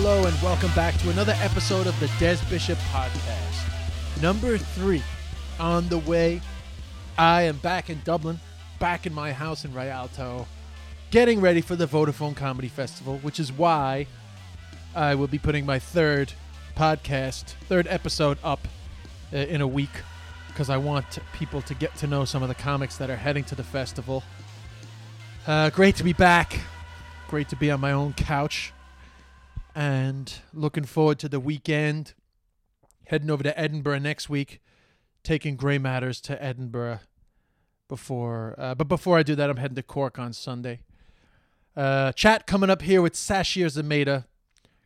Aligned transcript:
Hello 0.00 0.26
and 0.26 0.42
welcome 0.42 0.70
back 0.76 0.96
to 0.98 1.10
another 1.10 1.34
episode 1.40 1.88
of 1.88 1.98
the 1.98 2.08
Des 2.20 2.38
Bishop 2.48 2.78
Podcast. 2.92 4.22
Number 4.22 4.56
three 4.56 5.02
on 5.58 5.88
the 5.88 5.98
way. 5.98 6.40
I 7.18 7.42
am 7.42 7.56
back 7.56 7.90
in 7.90 8.00
Dublin, 8.04 8.38
back 8.78 9.06
in 9.06 9.12
my 9.12 9.32
house 9.32 9.64
in 9.64 9.74
Rialto, 9.74 10.46
getting 11.10 11.40
ready 11.40 11.60
for 11.60 11.74
the 11.74 11.88
Vodafone 11.88 12.36
Comedy 12.36 12.68
Festival, 12.68 13.18
which 13.22 13.40
is 13.40 13.50
why 13.50 14.06
I 14.94 15.16
will 15.16 15.26
be 15.26 15.36
putting 15.36 15.66
my 15.66 15.80
third 15.80 16.32
podcast, 16.76 17.54
third 17.68 17.88
episode 17.88 18.38
up 18.44 18.68
uh, 19.32 19.38
in 19.38 19.60
a 19.60 19.66
week 19.66 19.90
because 20.46 20.70
I 20.70 20.76
want 20.76 21.18
people 21.32 21.60
to 21.62 21.74
get 21.74 21.96
to 21.96 22.06
know 22.06 22.24
some 22.24 22.44
of 22.44 22.48
the 22.48 22.54
comics 22.54 22.98
that 22.98 23.10
are 23.10 23.16
heading 23.16 23.42
to 23.46 23.56
the 23.56 23.64
festival. 23.64 24.22
Uh, 25.44 25.70
great 25.70 25.96
to 25.96 26.04
be 26.04 26.12
back. 26.12 26.60
Great 27.26 27.48
to 27.48 27.56
be 27.56 27.68
on 27.72 27.80
my 27.80 27.90
own 27.90 28.12
couch. 28.12 28.72
And 29.78 30.34
looking 30.52 30.82
forward 30.82 31.20
to 31.20 31.28
the 31.28 31.38
weekend. 31.38 32.14
Heading 33.06 33.30
over 33.30 33.44
to 33.44 33.56
Edinburgh 33.56 34.00
next 34.00 34.28
week, 34.28 34.60
taking 35.22 35.54
Grey 35.54 35.78
Matters 35.78 36.20
to 36.22 36.42
Edinburgh 36.42 36.98
before. 37.86 38.56
Uh, 38.58 38.74
but 38.74 38.88
before 38.88 39.16
I 39.16 39.22
do 39.22 39.36
that, 39.36 39.48
I'm 39.48 39.56
heading 39.56 39.76
to 39.76 39.84
Cork 39.84 40.18
on 40.18 40.32
Sunday. 40.32 40.80
Uh, 41.76 42.10
chat 42.10 42.44
coming 42.44 42.70
up 42.70 42.82
here 42.82 43.00
with 43.00 43.14
Sasheer 43.14 43.66
Zamata, 43.66 44.24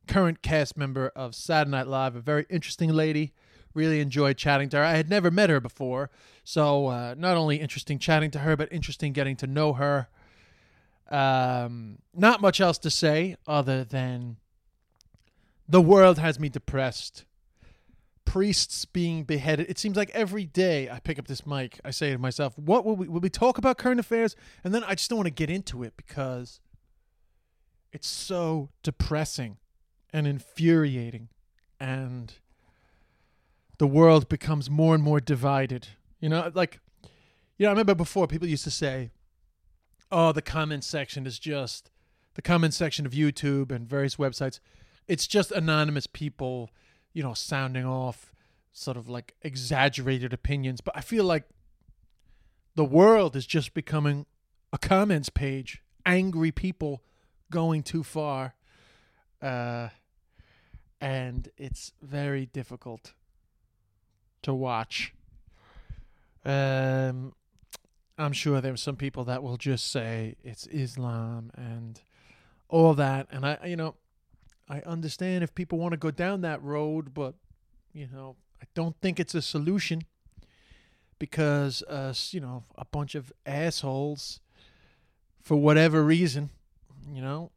current 0.07 0.43
cast 0.43 0.77
member 0.77 1.11
of 1.17 1.35
Saturday 1.35 1.71
Night 1.71 1.87
Live, 1.87 2.15
a 2.15 2.21
very 2.21 2.45
interesting 2.51 2.93
lady. 2.93 3.33
Really 3.73 4.01
enjoyed 4.01 4.37
chatting 4.37 4.69
to 4.69 4.77
her. 4.77 4.85
I 4.85 4.97
had 4.97 5.09
never 5.09 5.31
met 5.31 5.49
her 5.49 5.59
before, 5.59 6.11
so 6.45 6.89
uh, 6.89 7.15
not 7.17 7.39
only 7.39 7.57
interesting 7.57 7.99
chatting 7.99 8.31
to 8.33 8.41
her, 8.41 8.59
but 8.59 8.71
interesting 8.71 9.15
getting 9.15 9.37
to 9.37 9.47
know 9.47 9.73
her. 9.73 10.09
Um, 11.11 12.01
not 12.15 12.43
much 12.43 12.61
else 12.61 12.77
to 12.77 12.91
say 12.91 13.37
other 13.47 13.85
than 13.85 14.37
the 15.73 15.81
world 15.81 16.19
has 16.19 16.39
me 16.39 16.49
depressed. 16.49 17.25
Priests 18.25 18.85
being 18.85 19.25
beheaded. 19.25 19.69
It 19.69 19.79
seems 19.79 19.97
like 19.97 20.11
every 20.11 20.45
day 20.45 20.89
I 20.89 21.01
pick 21.01 21.19
up 21.19 21.27
this 21.27 21.47
mic, 21.47 21.81
I 21.85 21.91
say 21.91 22.13
to 22.13 22.19
myself, 22.19 22.57
"What 22.59 22.85
will 22.85 22.95
we 22.95 23.09
will 23.09 23.21
we 23.21 23.31
talk 23.31 23.59
about 23.59 23.79
current 23.79 23.99
affairs?" 23.99 24.37
And 24.63 24.75
then 24.75 24.85
I 24.85 24.95
just 24.95 25.11
don't 25.11 25.17
want 25.17 25.27
to 25.27 25.31
get 25.31 25.51
into 25.51 25.83
it 25.83 25.95
because 25.97 26.61
it's 27.91 28.07
so 28.07 28.69
depressing 28.83 29.57
and 30.13 30.27
infuriating 30.27 31.29
and 31.81 32.35
the 33.79 33.87
world 33.87 34.29
becomes 34.29 34.71
more 34.71 34.95
and 34.95 35.03
more 35.03 35.21
divided 35.21 35.89
you 36.21 36.29
know 36.29 36.51
like 36.55 36.79
you 37.59 37.65
know 37.65 37.71
i 37.71 37.73
remember 37.73 37.95
before 37.95 38.27
people 38.27 38.47
used 38.47 38.65
to 38.65 38.71
say 38.71 39.11
oh 40.11 40.33
the 40.33 40.43
comment 40.43 40.85
section 40.85 41.27
is 41.27 41.39
just 41.39 41.91
the 42.35 42.43
comment 42.43 42.75
section 42.75 43.07
of 43.07 43.13
youtube 43.13 43.73
and 43.73 43.89
various 43.89 44.17
websites 44.17 44.61
it's 45.09 45.27
just 45.27 45.51
anonymous 45.53 46.07
people 46.07 46.71
you 47.13 47.23
know 47.23 47.35
sounding 47.35 47.85
off 47.85 48.33
sort 48.73 48.97
of 48.97 49.09
like 49.09 49.35
exaggerated 49.43 50.33
opinions 50.33 50.81
but 50.81 50.97
i 50.97 51.01
feel 51.01 51.25
like 51.25 51.45
the 52.75 52.85
world 52.85 53.37
is 53.37 53.47
just 53.47 53.75
becoming 53.75 54.27
a 54.73 54.79
comments 54.79 55.29
page 55.29 55.83
angry 56.07 56.51
people 56.51 57.03
going 57.51 57.83
too 57.83 58.03
far 58.03 58.55
uh 59.43 59.89
and 61.03 61.49
it's 61.59 61.93
very 62.01 62.47
difficult 62.47 63.13
to 64.43 64.55
watch. 64.55 65.13
Um, 66.45 67.35
I'm 68.17 68.33
sure 68.33 68.61
there 68.61 68.73
are 68.73 68.77
some 68.77 68.95
people 68.95 69.25
that 69.25 69.43
will 69.43 69.57
just 69.57 69.91
say 69.91 70.37
it's 70.45 70.67
Islam 70.69 71.51
and 71.57 72.01
all 72.69 72.95
that, 72.95 73.27
and 73.33 73.45
I, 73.45 73.59
you 73.67 73.77
know, 73.77 73.97
I 74.73 74.81
understand 74.87 75.45
if 75.45 75.55
people 75.55 75.77
want 75.77 75.93
to 75.93 75.99
go 75.99 76.11
down 76.11 76.41
that 76.41 76.63
road, 76.63 77.13
but 77.13 77.35
you 77.93 78.09
know, 78.11 78.37
I 78.63 78.65
don't 78.75 78.97
think 79.03 79.21
it's 79.21 79.35
a 79.35 79.43
solution 79.43 80.01
because, 81.19 81.83
uh, 81.83 82.15
you 82.31 82.41
know, 82.41 82.65
a 82.79 82.87
bunch 82.87 83.15
of 83.15 83.31
assholes, 83.45 84.41
for 85.43 85.57
whatever 85.57 86.03
reason, 86.03 86.49
you 87.13 87.21
know, 87.21 87.51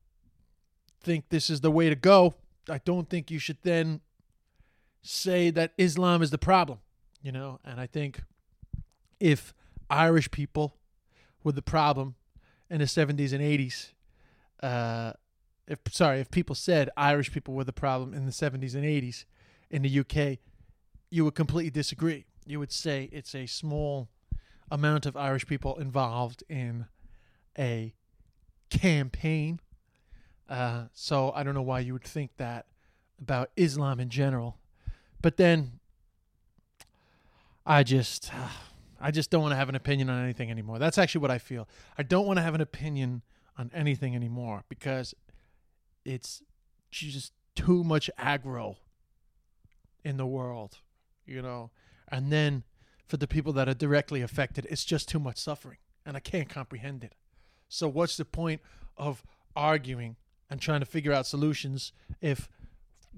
think 1.01 1.29
this 1.29 1.49
is 1.49 1.61
the 1.61 1.71
way 1.71 1.87
to 1.87 1.95
go. 1.95 2.33
I 2.69 2.79
don't 2.79 3.09
think 3.09 3.31
you 3.31 3.39
should 3.39 3.59
then 3.61 4.01
say 5.01 5.51
that 5.51 5.71
Islam 5.77 6.21
is 6.21 6.31
the 6.31 6.37
problem, 6.37 6.79
you 7.21 7.31
know. 7.31 7.61
And 7.63 7.79
I 7.79 7.87
think 7.87 8.23
if 9.21 9.53
Irish 9.89 10.29
people 10.31 10.75
were 11.45 11.53
the 11.53 11.61
problem 11.61 12.15
in 12.69 12.79
the 12.79 12.85
70s 12.85 13.31
and 13.31 13.41
80s, 13.41 13.93
uh, 14.61 15.13
if 15.67 15.79
sorry, 15.91 16.19
if 16.19 16.31
people 16.31 16.55
said 16.55 16.89
Irish 16.95 17.31
people 17.31 17.53
were 17.53 17.63
the 17.63 17.73
problem 17.73 18.13
in 18.13 18.25
the 18.25 18.31
70s 18.31 18.75
and 18.75 18.83
80s 18.83 19.25
in 19.69 19.81
the 19.81 19.99
UK, 19.99 20.39
you 21.09 21.25
would 21.25 21.35
completely 21.35 21.71
disagree. 21.71 22.25
You 22.45 22.59
would 22.59 22.71
say 22.71 23.09
it's 23.11 23.33
a 23.33 23.45
small 23.45 24.09
amount 24.69 25.05
of 25.05 25.15
Irish 25.15 25.45
people 25.47 25.75
involved 25.77 26.43
in 26.49 26.87
a 27.57 27.93
campaign 28.69 29.59
uh, 30.47 30.85
so 30.93 31.31
I 31.35 31.43
don't 31.43 31.53
know 31.55 31.61
why 31.61 31.79
you 31.79 31.93
would 31.93 32.03
think 32.03 32.31
that 32.37 32.67
about 33.19 33.49
Islam 33.55 33.99
in 33.99 34.09
general. 34.09 34.57
But 35.21 35.37
then 35.37 35.79
I 37.65 37.83
just 37.83 38.31
I 39.01 39.11
just 39.11 39.29
don't 39.29 39.41
want 39.41 39.53
to 39.53 39.57
have 39.57 39.69
an 39.69 39.75
opinion 39.75 40.09
on 40.09 40.23
anything 40.23 40.51
anymore. 40.51 40.79
That's 40.79 40.97
actually 40.97 41.21
what 41.21 41.31
I 41.31 41.37
feel. 41.37 41.67
I 41.97 42.03
don't 42.03 42.25
want 42.25 42.37
to 42.37 42.43
have 42.43 42.55
an 42.55 42.61
opinion 42.61 43.23
on 43.57 43.71
anything 43.73 44.15
anymore 44.15 44.63
because 44.69 45.15
it's 46.05 46.41
just 46.91 47.33
too 47.55 47.83
much 47.83 48.09
aggro 48.17 48.77
in 50.03 50.17
the 50.17 50.25
world, 50.25 50.79
you 51.25 51.41
know. 51.41 51.71
And 52.07 52.31
then 52.31 52.63
for 53.07 53.17
the 53.17 53.27
people 53.27 53.51
that 53.53 53.67
are 53.67 53.73
directly 53.73 54.21
affected, 54.21 54.67
it's 54.69 54.85
just 54.85 55.09
too 55.09 55.19
much 55.19 55.37
suffering 55.37 55.77
and 56.05 56.15
I 56.15 56.19
can't 56.19 56.47
comprehend 56.47 57.03
it. 57.03 57.13
So 57.67 57.87
what's 57.87 58.17
the 58.17 58.25
point 58.25 58.61
of 58.95 59.23
arguing 59.55 60.15
and 60.49 60.61
trying 60.61 60.81
to 60.81 60.85
figure 60.85 61.11
out 61.11 61.25
solutions 61.25 61.91
if 62.21 62.47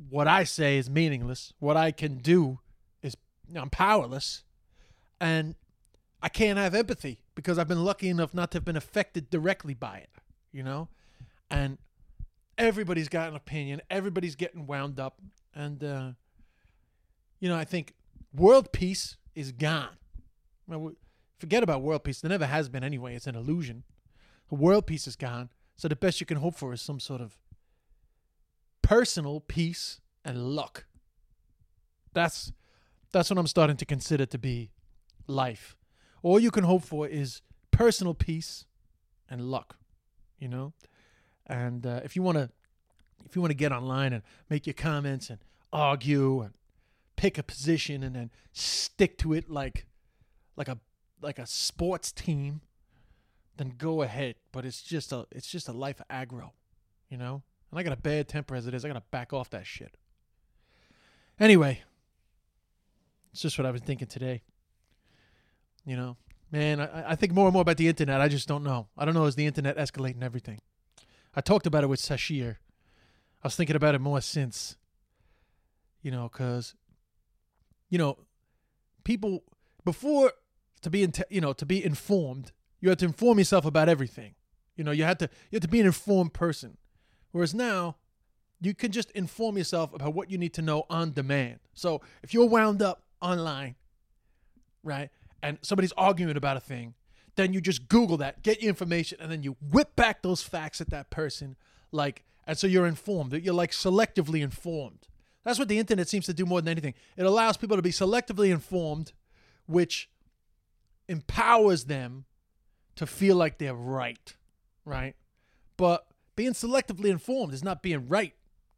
what 0.09 0.27
I 0.27 0.43
say 0.43 0.77
is 0.77 0.89
meaningless, 0.89 1.53
what 1.59 1.75
I 1.75 1.91
can 1.91 2.17
do 2.17 2.59
is 3.01 3.17
I'm 3.55 3.69
powerless, 3.69 4.43
and 5.19 5.55
I 6.21 6.29
can't 6.29 6.57
have 6.57 6.75
empathy 6.75 7.23
because 7.35 7.57
I've 7.57 7.67
been 7.67 7.83
lucky 7.83 8.07
enough 8.09 8.33
not 8.33 8.51
to 8.51 8.57
have 8.57 8.65
been 8.65 8.77
affected 8.77 9.29
directly 9.29 9.73
by 9.73 9.97
it, 9.97 10.09
you 10.51 10.63
know? 10.63 10.87
And 11.49 11.77
everybody's 12.57 13.09
got 13.09 13.29
an 13.29 13.35
opinion, 13.35 13.81
everybody's 13.89 14.35
getting 14.35 14.67
wound 14.67 14.99
up, 14.99 15.21
and, 15.53 15.83
uh, 15.83 16.11
you 17.39 17.49
know, 17.49 17.55
I 17.55 17.65
think 17.65 17.93
world 18.33 18.71
peace 18.71 19.17
is 19.35 19.51
gone. 19.51 19.97
Forget 21.39 21.63
about 21.63 21.81
world 21.81 22.03
peace. 22.03 22.21
There 22.21 22.29
never 22.29 22.47
has 22.47 22.67
been 22.67 22.83
anyway. 22.83 23.15
It's 23.15 23.27
an 23.27 23.35
illusion. 23.35 23.83
The 24.49 24.55
world 24.55 24.87
peace 24.87 25.07
is 25.07 25.15
gone. 25.15 25.49
So 25.75 25.87
the 25.87 25.95
best 25.95 26.19
you 26.19 26.25
can 26.25 26.37
hope 26.37 26.55
for 26.55 26.73
is 26.73 26.81
some 26.81 26.99
sort 26.99 27.21
of 27.21 27.37
personal 28.81 29.41
peace 29.41 30.01
and 30.25 30.55
luck. 30.55 30.85
That's 32.13 32.51
that's 33.11 33.29
what 33.29 33.37
I'm 33.37 33.47
starting 33.47 33.77
to 33.77 33.85
consider 33.85 34.25
to 34.25 34.37
be 34.37 34.71
life. 35.27 35.77
All 36.23 36.39
you 36.39 36.51
can 36.51 36.63
hope 36.63 36.83
for 36.83 37.07
is 37.07 37.41
personal 37.71 38.13
peace 38.13 38.65
and 39.29 39.41
luck, 39.41 39.77
you 40.39 40.47
know. 40.47 40.73
And 41.47 41.85
uh, 41.85 42.01
if 42.03 42.15
you 42.15 42.21
want 42.21 42.37
to, 42.37 42.49
if 43.25 43.35
you 43.35 43.41
want 43.41 43.51
to 43.51 43.57
get 43.57 43.71
online 43.71 44.13
and 44.13 44.23
make 44.49 44.67
your 44.67 44.73
comments 44.73 45.29
and 45.29 45.39
argue 45.73 46.41
and 46.41 46.53
pick 47.15 47.37
a 47.37 47.43
position 47.43 48.03
and 48.03 48.15
then 48.15 48.31
stick 48.53 49.17
to 49.19 49.33
it 49.33 49.49
like, 49.49 49.85
like 50.55 50.67
a 50.67 50.77
like 51.21 51.39
a 51.39 51.47
sports 51.47 52.11
team, 52.11 52.61
then 53.57 53.73
go 53.77 54.01
ahead. 54.01 54.35
But 54.51 54.65
it's 54.65 54.81
just 54.81 55.11
a 55.11 55.25
it's 55.31 55.47
just 55.47 55.67
a 55.67 55.73
life 55.73 55.99
of 55.99 56.07
aggro, 56.09 56.51
you 57.09 57.17
know. 57.17 57.41
And 57.71 57.79
I 57.79 57.83
got 57.83 57.93
a 57.93 58.01
bad 58.01 58.27
temper 58.27 58.55
as 58.55 58.67
it 58.67 58.73
is. 58.73 58.85
I 58.85 58.87
gotta 58.87 59.03
back 59.11 59.33
off 59.33 59.49
that 59.49 59.65
shit. 59.65 59.95
Anyway, 61.39 61.81
it's 63.31 63.41
just 63.41 63.57
what 63.57 63.65
I 63.65 63.71
was 63.71 63.81
thinking 63.81 64.07
today. 64.07 64.41
You 65.85 65.95
know, 65.95 66.17
Man, 66.51 66.79
I, 66.79 67.11
I 67.11 67.15
think 67.15 67.33
more 67.33 67.45
and 67.45 67.53
more 67.53 67.61
about 67.61 67.77
the 67.77 67.87
internet. 67.87 68.21
I 68.21 68.27
just 68.27 68.47
don't 68.47 68.63
know. 68.63 68.87
I 68.97 69.05
don't 69.05 69.13
know. 69.13 69.25
Is 69.25 69.35
the 69.35 69.45
internet 69.45 69.77
escalating 69.77 70.23
everything? 70.23 70.59
I 71.37 71.41
talked 71.41 71.67
about 71.67 71.83
it 71.83 71.87
with 71.87 72.01
Sasheer. 72.01 72.55
I 73.43 73.47
was 73.47 73.55
thinking 73.55 73.75
about 73.75 73.93
it 73.93 74.01
more 74.01 74.21
since, 74.21 74.75
you 76.01 76.09
know, 76.09 76.27
because, 76.33 76.73
you 77.91 77.99
know, 77.99 78.17
people 79.03 79.43
before 79.85 80.31
to 80.81 80.89
be 80.89 81.03
in, 81.03 81.13
you 81.29 81.39
know, 81.39 81.53
to 81.53 81.63
be 81.63 81.85
informed, 81.85 82.53
you 82.81 82.89
had 82.89 82.97
to 82.99 83.05
inform 83.05 83.37
yourself 83.37 83.65
about 83.65 83.87
everything. 83.87 84.33
You 84.75 84.83
know, 84.83 84.89
you 84.89 85.03
had 85.03 85.19
to 85.19 85.29
you 85.51 85.57
had 85.57 85.61
to 85.61 85.67
be 85.67 85.79
an 85.79 85.85
informed 85.85 86.33
person. 86.33 86.77
Whereas 87.33 87.53
now, 87.53 87.97
you 88.59 88.73
can 88.73 88.91
just 88.91 89.11
inform 89.11 89.59
yourself 89.59 89.93
about 89.93 90.15
what 90.15 90.31
you 90.31 90.39
need 90.39 90.55
to 90.55 90.63
know 90.63 90.85
on 90.89 91.13
demand. 91.13 91.59
So 91.75 92.01
if 92.23 92.33
you're 92.33 92.47
wound 92.47 92.81
up 92.81 93.03
online, 93.21 93.75
right, 94.83 95.11
and 95.43 95.59
somebody's 95.61 95.93
arguing 95.95 96.35
about 96.35 96.57
a 96.57 96.61
thing, 96.61 96.95
then 97.37 97.53
you 97.53 97.61
just 97.61 97.87
Google 97.87 98.17
that, 98.17 98.43
get 98.43 98.61
your 98.61 98.69
information, 98.69 99.19
and 99.21 99.31
then 99.31 99.43
you 99.43 99.55
whip 99.61 99.95
back 99.95 100.21
those 100.21 100.41
facts 100.43 100.81
at 100.81 100.89
that 100.89 101.09
person, 101.09 101.55
like, 101.91 102.25
and 102.45 102.57
so 102.57 102.67
you're 102.67 102.87
informed. 102.87 103.33
You're 103.33 103.53
like 103.53 103.71
selectively 103.71 104.41
informed. 104.41 105.07
That's 105.43 105.59
what 105.59 105.69
the 105.69 105.79
internet 105.79 106.09
seems 106.09 106.25
to 106.25 106.33
do 106.33 106.45
more 106.45 106.59
than 106.59 106.69
anything. 106.69 106.93
It 107.15 107.25
allows 107.25 107.55
people 107.55 107.77
to 107.77 107.81
be 107.81 107.91
selectively 107.91 108.51
informed, 108.51 109.13
which 109.65 110.09
empowers 111.07 111.85
them 111.85 112.25
to 112.95 113.05
feel 113.05 113.35
like 113.37 113.57
they're 113.57 113.73
right, 113.73 114.35
right? 114.83 115.15
But 115.77 116.05
being 116.35 116.53
selectively 116.53 117.09
informed 117.09 117.53
is 117.53 117.63
not 117.63 117.81
being 117.81 118.07
right. 118.09 118.33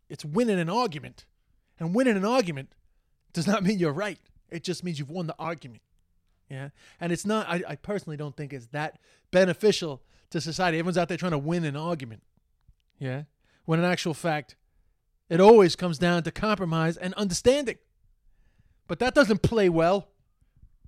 It's 0.10 0.26
winning 0.26 0.60
an 0.60 0.70
argument. 0.70 1.26
And 1.80 1.96
winning 1.96 2.18
an 2.18 2.26
argument 2.26 2.76
does 3.34 3.48
not 3.48 3.64
mean 3.64 3.80
you're 3.80 3.94
right. 3.94 4.20
It 4.50 4.64
just 4.64 4.84
means 4.84 5.00
you've 5.00 5.10
won 5.10 5.28
the 5.28 5.36
argument. 5.40 5.82
Yeah. 6.50 6.70
And 7.00 7.12
it's 7.12 7.26
not, 7.26 7.48
I, 7.48 7.64
I 7.68 7.76
personally 7.76 8.18
don't 8.18 8.36
think 8.36 8.54
it's 8.54 8.68
that 8.68 9.00
beneficial 9.32 10.02
to 10.32 10.42
society. 10.42 10.80
Everyone's 10.80 10.98
out 10.98 11.08
there 11.08 11.18
trying 11.18 11.32
to 11.32 11.38
win 11.38 11.64
an 11.64 11.76
argument. 11.76 12.24
Yeah. 12.98 13.24
When 13.66 13.80
in 13.80 13.86
actual 13.86 14.14
fact, 14.14 14.56
it 15.30 15.40
always 15.40 15.76
comes 15.76 16.00
down 16.00 16.24
to 16.24 16.32
compromise 16.32 16.98
and 16.98 17.14
understanding. 17.14 17.78
But 18.88 19.00
that 19.00 19.14
doesn't 19.14 19.44
play 19.44 19.70
well 19.70 20.10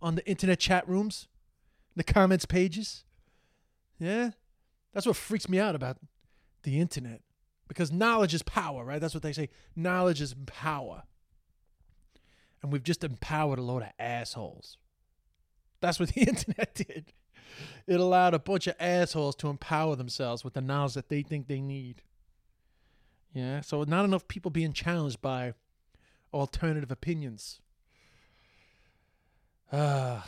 on 0.01 0.15
the 0.15 0.27
internet 0.27 0.59
chat 0.59 0.87
rooms, 0.89 1.27
the 1.95 2.03
comments 2.03 2.45
pages. 2.45 3.03
Yeah. 3.99 4.31
That's 4.93 5.05
what 5.05 5.15
freaks 5.15 5.47
me 5.47 5.59
out 5.59 5.75
about 5.75 5.97
the 6.63 6.79
internet. 6.79 7.21
Because 7.67 7.91
knowledge 7.91 8.33
is 8.33 8.41
power, 8.41 8.83
right? 8.83 8.99
That's 8.99 9.13
what 9.13 9.23
they 9.23 9.31
say. 9.31 9.49
Knowledge 9.75 10.21
is 10.21 10.35
power. 10.47 11.03
And 12.61 12.71
we've 12.71 12.83
just 12.83 13.03
empowered 13.03 13.59
a 13.59 13.61
load 13.61 13.83
of 13.83 13.89
assholes. 13.97 14.77
That's 15.81 15.99
what 15.99 16.09
the 16.13 16.21
internet 16.21 16.73
did. 16.73 17.13
It 17.85 17.99
allowed 17.99 18.33
a 18.33 18.39
bunch 18.39 18.67
of 18.67 18.75
assholes 18.79 19.35
to 19.37 19.49
empower 19.49 19.95
themselves 19.95 20.43
with 20.43 20.53
the 20.53 20.61
knowledge 20.61 20.93
that 20.93 21.09
they 21.09 21.21
think 21.21 21.47
they 21.47 21.61
need. 21.61 22.01
Yeah, 23.33 23.61
so 23.61 23.83
not 23.83 24.05
enough 24.05 24.27
people 24.27 24.51
being 24.51 24.73
challenged 24.73 25.21
by 25.21 25.53
alternative 26.33 26.91
opinions. 26.91 27.61
Uh, 29.71 30.21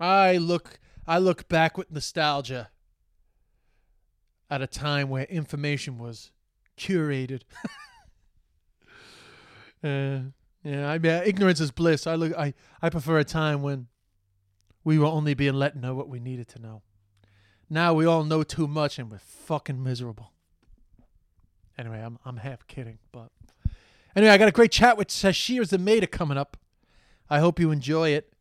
I 0.00 0.36
look 0.36 0.80
I 1.06 1.18
look 1.18 1.48
back 1.48 1.78
with 1.78 1.92
nostalgia 1.92 2.70
at 4.50 4.62
a 4.62 4.66
time 4.66 5.08
where 5.08 5.24
information 5.24 5.98
was 5.98 6.32
curated. 6.76 7.42
uh, 9.84 10.30
yeah, 10.64 10.90
I 10.90 10.98
mean, 10.98 11.22
ignorance 11.24 11.60
is 11.60 11.70
bliss. 11.70 12.08
I 12.08 12.16
look, 12.16 12.36
I, 12.36 12.54
I 12.82 12.90
prefer 12.90 13.18
a 13.18 13.24
time 13.24 13.62
when 13.62 13.86
we 14.86 15.00
were 15.00 15.06
only 15.06 15.34
being 15.34 15.54
let 15.54 15.74
know 15.74 15.96
what 15.96 16.08
we 16.08 16.20
needed 16.20 16.46
to 16.46 16.60
know. 16.60 16.80
Now 17.68 17.92
we 17.92 18.06
all 18.06 18.22
know 18.22 18.44
too 18.44 18.68
much 18.68 19.00
and 19.00 19.10
we're 19.10 19.18
fucking 19.18 19.82
miserable. 19.82 20.30
Anyway, 21.76 21.98
I'm 21.98 22.20
I'm 22.24 22.36
half 22.36 22.64
kidding, 22.68 22.98
but 23.10 23.32
anyway, 24.14 24.32
I 24.32 24.38
got 24.38 24.46
a 24.46 24.52
great 24.52 24.70
chat 24.70 24.96
with 24.96 25.08
Sasheer 25.08 25.62
Zamata 25.62 26.08
coming 26.08 26.38
up. 26.38 26.56
I 27.28 27.40
hope 27.40 27.58
you 27.58 27.72
enjoy 27.72 28.10
it. 28.10 28.32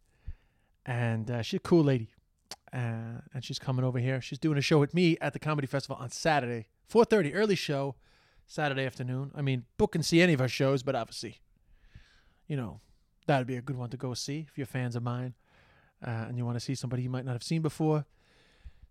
And 0.86 1.31
uh, 1.31 1.42
she's 1.42 1.57
a 1.57 1.62
cool 1.62 1.83
lady 1.83 2.12
uh, 2.71 3.21
and 3.33 3.44
she's 3.44 3.57
coming 3.57 3.83
over 3.83 3.98
here. 3.98 4.21
She's 4.21 4.38
doing 4.38 4.59
a 4.59 4.62
show 4.62 4.77
with 4.77 4.94
me 4.94 5.18
at 5.19 5.33
the 5.33 5.39
comedy 5.39 5.65
festival 5.65 5.98
on 6.00 6.12
Saturday, 6.12 6.68
4:30, 6.94 7.31
early 7.33 7.56
show, 7.56 7.95
Saturday 8.45 8.86
afternoon. 8.86 9.31
I 9.33 9.41
mean, 9.41 9.65
book 9.77 9.95
and 9.95 10.06
see 10.06 10.21
any 10.21 10.33
of 10.33 10.41
our 10.41 10.48
shows, 10.48 10.83
but 10.83 10.94
obviously, 10.94 11.39
you 12.48 12.56
know, 12.56 12.81
that'd 13.25 13.48
be 13.48 13.57
a 13.57 13.63
good 13.63 13.77
one 13.77 13.89
to 13.89 13.98
go 13.98 14.13
see 14.13 14.45
if 14.48 14.59
you're 14.59 14.68
fans 14.68 14.95
of 14.95 15.01
mine 15.01 15.33
uh, 16.06 16.09
and 16.27 16.38
you 16.38 16.45
want 16.45 16.56
to 16.56 16.59
see 16.63 16.75
somebody 16.75 17.03
you 17.03 17.09
might 17.09 17.25
not 17.25 17.33
have 17.33 17.44
seen 17.44 17.62
before. 17.62 18.06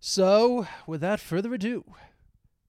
So, 0.00 0.66
without 0.86 1.18
further 1.20 1.54
ado, 1.54 1.84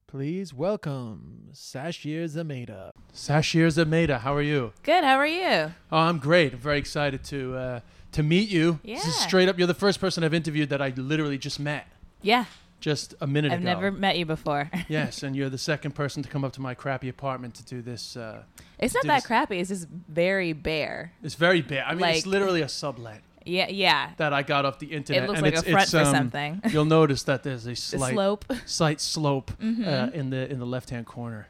please 0.07 0.53
welcome 0.53 1.49
Sasheer 1.53 2.25
Zamata. 2.25 2.91
Sasheer 3.13 3.67
Zamata, 3.67 4.19
how 4.21 4.33
are 4.33 4.41
you? 4.41 4.71
Good. 4.83 5.03
How 5.03 5.17
are 5.17 5.27
you? 5.27 5.73
Oh, 5.91 5.97
I'm 5.97 6.17
great. 6.19 6.53
I'm 6.53 6.59
very 6.59 6.77
excited 6.77 7.23
to 7.25 7.55
uh, 7.55 7.79
to 8.13 8.23
meet 8.23 8.47
you. 8.49 8.79
Yeah. 8.83 8.95
This 8.95 9.07
is 9.07 9.15
straight 9.15 9.49
up. 9.49 9.57
You're 9.57 9.67
the 9.67 9.73
first 9.73 9.99
person 9.99 10.23
I've 10.23 10.33
interviewed 10.33 10.69
that 10.69 10.81
I 10.81 10.93
literally 10.95 11.37
just 11.37 11.59
met 11.59 11.87
Yeah. 12.21 12.45
just 12.79 13.13
a 13.19 13.27
minute 13.27 13.47
ago. 13.51 13.55
I've 13.57 13.63
never 13.63 13.91
met 13.91 14.17
you 14.17 14.25
before. 14.25 14.71
yes, 14.87 15.21
and 15.21 15.35
you're 15.35 15.49
the 15.49 15.57
second 15.57 15.91
person 15.95 16.23
to 16.23 16.29
come 16.29 16.45
up 16.45 16.53
to 16.53 16.61
my 16.61 16.73
crappy 16.73 17.09
apartment 17.09 17.55
to 17.55 17.65
do 17.65 17.81
this. 17.81 18.15
Uh, 18.15 18.43
it's 18.79 18.93
not 18.93 19.03
that 19.03 19.17
it's- 19.17 19.27
crappy. 19.27 19.59
It's 19.59 19.69
just 19.69 19.89
very 19.89 20.53
bare. 20.53 21.11
it's 21.21 21.35
very 21.35 21.61
bare. 21.61 21.83
I 21.85 21.95
mean, 21.95 22.05
it's 22.05 22.25
literally 22.25 22.61
a 22.61 22.69
sublet 22.69 23.19
Yeah. 23.45 23.67
Yeah. 23.69 24.09
that 24.17 24.33
I 24.33 24.41
got 24.43 24.65
off 24.65 24.79
the 24.79 24.87
internet. 24.87 25.23
It 25.23 25.27
looks 25.27 25.37
and 25.39 25.45
like 25.45 25.55
a 25.55 25.59
it's, 25.59 25.69
front 25.69 25.83
it's, 25.83 25.91
for 25.91 25.99
um, 25.99 26.05
something. 26.15 26.61
You'll 26.69 26.85
notice 26.85 27.23
that 27.23 27.43
there's 27.43 27.65
a 27.67 27.75
slight 27.91 28.13
slope. 28.13 28.45
slight 28.65 28.99
slope 29.01 29.51
Mm-hmm. 29.61 29.87
uh, 29.87 30.07
in 30.19 30.29
the 30.31 30.51
in 30.51 30.59
the 30.59 30.65
left 30.65 30.89
hand 30.89 31.05
corner. 31.05 31.47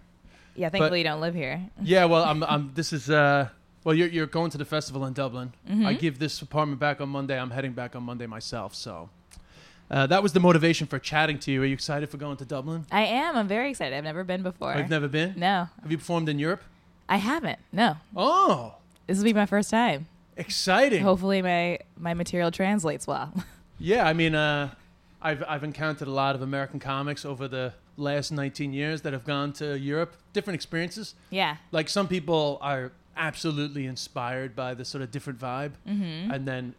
Yeah. 0.56 0.70
Thankfully, 0.70 1.00
you 1.00 1.04
don't 1.06 1.22
live 1.22 1.36
here. 1.36 1.62
Yeah, 1.82 2.06
well, 2.06 2.24
I'm, 2.24 2.44
I'm. 2.44 2.72
This 2.76 2.94
is. 2.94 3.10
Uh, 3.10 3.50
well, 3.84 3.94
you're 3.96 4.08
you're 4.08 4.26
going 4.26 4.52
to 4.52 4.58
the 4.58 4.66
festival 4.66 5.06
in 5.06 5.14
Dublin. 5.14 5.54
Mm-hmm. 5.70 5.86
I 5.86 5.94
give 5.94 6.18
this 6.20 6.42
apartment 6.42 6.80
back 6.80 7.02
on 7.02 7.10
Monday. 7.10 7.40
I'm 7.40 7.52
heading 7.52 7.74
back 7.74 7.96
on 7.96 8.04
Monday 8.04 8.26
myself. 8.26 8.74
So, 8.74 9.10
uh, 9.92 10.08
that 10.08 10.24
was 10.24 10.34
the 10.34 10.40
motivation 10.40 10.88
for 10.88 10.98
chatting 10.98 11.38
to 11.40 11.52
you. 11.52 11.62
Are 11.62 11.66
you 11.66 11.74
excited 11.74 12.10
for 12.10 12.18
going 12.18 12.38
to 12.38 12.46
Dublin? 12.46 12.86
I 12.92 13.04
am. 13.04 13.36
I'm 13.38 13.48
very 13.48 13.70
excited. 13.70 13.96
I've 13.96 14.04
never 14.04 14.24
been 14.24 14.42
before. 14.44 14.72
I've 14.72 14.90
never 14.90 15.08
been. 15.08 15.34
No, 15.38 15.70
Have 15.84 15.92
you 15.92 15.98
performed 15.98 16.30
in 16.30 16.40
Europe? 16.40 16.64
I 17.08 17.18
haven't. 17.18 17.60
No. 17.72 17.98
Oh, 18.16 18.76
This 19.06 19.18
will 19.18 19.26
be 19.26 19.34
my 19.34 19.46
first 19.46 19.70
time. 19.70 20.08
Exciting! 20.38 21.02
Hopefully, 21.04 21.42
my 21.42 21.80
my 21.98 22.14
material 22.14 22.52
translates 22.52 23.08
well. 23.08 23.34
Yeah, 23.78 24.08
I 24.08 24.14
mean, 24.14 24.36
uh, 24.36 24.74
I've 25.22 25.44
I've 25.46 25.64
encountered 25.66 26.08
a 26.08 26.12
lot 26.12 26.34
of 26.36 26.42
American 26.42 26.80
comics 26.80 27.26
over 27.26 27.46
the 27.50 27.74
last 27.98 28.32
19 28.32 28.72
years 28.72 29.02
that 29.02 29.12
have 29.12 29.26
gone 29.26 29.52
to 29.54 29.78
Europe. 29.78 30.16
Different 30.32 30.56
experiences. 30.56 31.14
yeah. 31.30 31.58
like 31.72 31.90
some 31.90 32.08
people 32.08 32.58
are 32.62 32.94
absolutely 33.18 33.86
inspired 33.86 34.56
by 34.56 34.74
the 34.74 34.86
sort 34.86 35.02
of 35.02 35.12
different 35.12 35.40
vibe 35.40 35.72
Mm-hmm. 35.88 36.32
and 36.32 36.46
then 36.48 36.74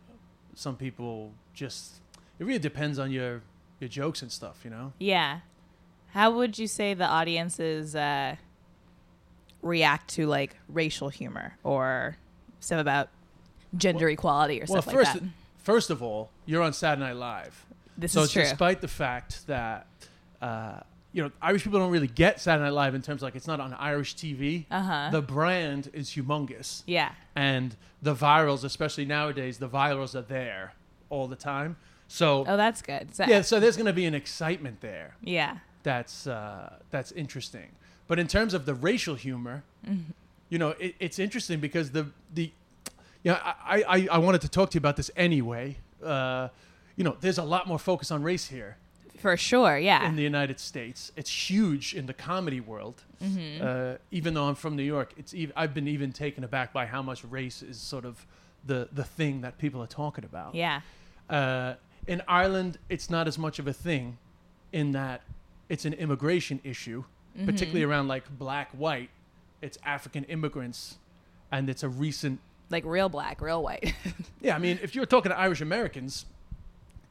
some 0.55 0.77
people 0.77 1.33
just 1.53 1.97
it 2.39 2.45
really 2.45 2.59
depends 2.59 2.99
on 2.99 3.11
your 3.11 3.43
your 3.81 3.89
jokes 3.89 4.23
and 4.23 4.33
stuff 4.33 4.61
you 4.65 4.71
know 4.71 4.93
Yeah. 4.99 5.41
How 6.13 6.31
would 6.31 6.59
you 6.59 6.67
say 6.67 6.95
the 6.95 7.07
audiences 7.07 7.95
uh, 7.95 8.37
react 9.63 10.09
to 10.15 10.27
like 10.27 10.57
racial 10.69 11.09
humor 11.09 11.59
or 11.63 12.17
stuff 12.61 12.81
about 12.81 13.09
gender 13.77 14.09
equality 14.09 14.61
or 14.61 14.67
well 14.69 14.83
stuff 14.83 14.95
first 14.95 15.13
like 15.15 15.23
that? 15.23 15.29
first 15.59 15.91
of 15.91 16.03
all 16.03 16.31
you're 16.47 16.63
on 16.63 16.73
saturday 16.73 17.07
night 17.09 17.17
live 17.17 17.65
This 17.99 18.13
so 18.13 18.23
is 18.23 18.33
true. 18.33 18.43
despite 18.43 18.81
the 18.81 18.89
fact 18.89 19.47
that 19.47 19.87
uh, 20.43 20.81
you 21.13 21.23
know 21.23 21.31
irish 21.43 21.65
people 21.65 21.79
don't 21.81 21.91
really 21.91 22.07
get 22.09 22.41
saturday 22.41 22.65
night 22.65 22.73
live 22.75 22.95
in 22.95 23.03
terms 23.03 23.23
like 23.23 23.35
it's 23.37 23.47
not 23.47 23.61
on 23.61 23.75
irish 23.75 24.15
tv 24.17 24.67
Uh-huh. 24.71 25.09
the 25.11 25.23
brand 25.23 25.91
is 25.93 26.11
humongous 26.11 26.83
yeah. 26.87 27.13
and 27.35 27.77
the 28.03 28.15
virals 28.15 28.65
especially 28.65 29.05
nowadays 29.05 29.59
the 29.59 29.69
virals 29.69 30.15
are 30.15 30.23
there 30.23 30.75
all 31.11 31.27
the 31.27 31.37
time 31.37 31.77
so 32.09 32.45
Oh, 32.47 32.57
that's 32.57 32.83
good. 32.83 33.15
So, 33.17 33.25
yeah 33.27 33.41
so 33.41 33.59
there's 33.59 33.77
going 33.77 33.87
to 33.87 33.93
be 33.93 34.07
an 34.07 34.15
excitement 34.15 34.81
there 34.81 35.17
Yeah. 35.23 35.59
that's 35.83 36.27
uh, 36.29 36.77
that's 36.91 37.11
interesting. 37.13 37.69
But 38.09 38.21
in 38.21 38.29
terms 38.29 38.55
of 38.55 38.65
the 38.67 38.75
racial 38.75 39.17
humor, 39.17 39.65
you 40.49 40.59
know, 40.59 40.71
it, 40.79 40.95
it's 41.01 41.19
interesting 41.19 41.59
because 41.59 41.91
the 41.91 42.07
the 42.33 42.53
yeah, 43.27 43.55
I, 43.75 43.79
I 43.97 43.99
I 44.17 44.19
wanted 44.27 44.41
to 44.47 44.49
talk 44.57 44.67
to 44.71 44.75
you 44.77 44.83
about 44.87 44.97
this 45.01 45.11
anyway. 45.17 45.67
Uh, 46.03 46.49
you 46.97 47.05
know, 47.07 47.15
there's 47.21 47.39
a 47.47 47.49
lot 47.55 47.63
more 47.71 47.79
focus 47.91 48.11
on 48.11 48.23
race 48.33 48.47
here 48.57 48.73
For 49.27 49.37
sure. 49.37 49.77
Yeah. 49.91 50.09
in 50.09 50.15
the 50.17 50.23
United 50.33 50.59
States. 50.61 51.13
It's 51.21 51.33
huge 51.51 51.87
in 51.99 52.05
the 52.07 52.15
comedy 52.31 52.61
world. 52.61 52.99
Uh, 53.21 53.97
even 54.19 54.31
though 54.35 54.47
I'm 54.49 54.55
from 54.65 54.77
New 54.77 54.89
York, 54.97 55.09
it's 55.21 55.33
even, 55.35 55.53
I've 55.61 55.73
been 55.79 55.89
even 55.89 56.13
taken 56.13 56.45
aback 56.45 56.69
by 56.73 56.85
how 56.95 57.03
much 57.03 57.21
race 57.39 57.63
is 57.71 57.79
sort 57.95 58.05
of 58.05 58.15
the 58.71 58.89
the 59.01 59.05
thing 59.19 59.43
that 59.45 59.53
people 59.59 59.81
are 59.83 59.93
talking 60.05 60.25
about. 60.33 60.55
yeah. 60.55 60.81
Uh, 61.39 61.75
in 62.07 62.23
Ireland, 62.29 62.79
it's 62.89 63.09
not 63.11 63.27
as 63.27 63.37
much 63.39 63.59
of 63.59 63.67
a 63.67 63.73
thing 63.73 64.05
in 64.73 64.93
that 64.93 65.21
it's 65.69 65.85
an 65.85 65.95
immigration 66.05 66.61
issue, 66.73 67.03
Mm-hmm. 67.37 67.47
particularly 67.51 67.85
around 67.91 68.09
like 68.15 68.25
black, 68.39 68.69
white. 68.85 69.11
It's 69.61 69.77
African 69.85 70.25
immigrants, 70.25 70.97
and 71.51 71.69
it's 71.69 71.83
a 71.83 71.89
recent. 72.07 72.39
Like 72.71 72.85
real 72.85 73.09
black, 73.09 73.41
real 73.41 73.63
white. 73.63 73.95
Yeah, 74.41 74.55
I 74.55 74.59
mean, 74.59 74.79
if 74.83 74.95
you're 74.95 75.07
talking 75.07 75.31
to 75.31 75.39
Irish 75.39 75.61
Americans, 75.61 76.25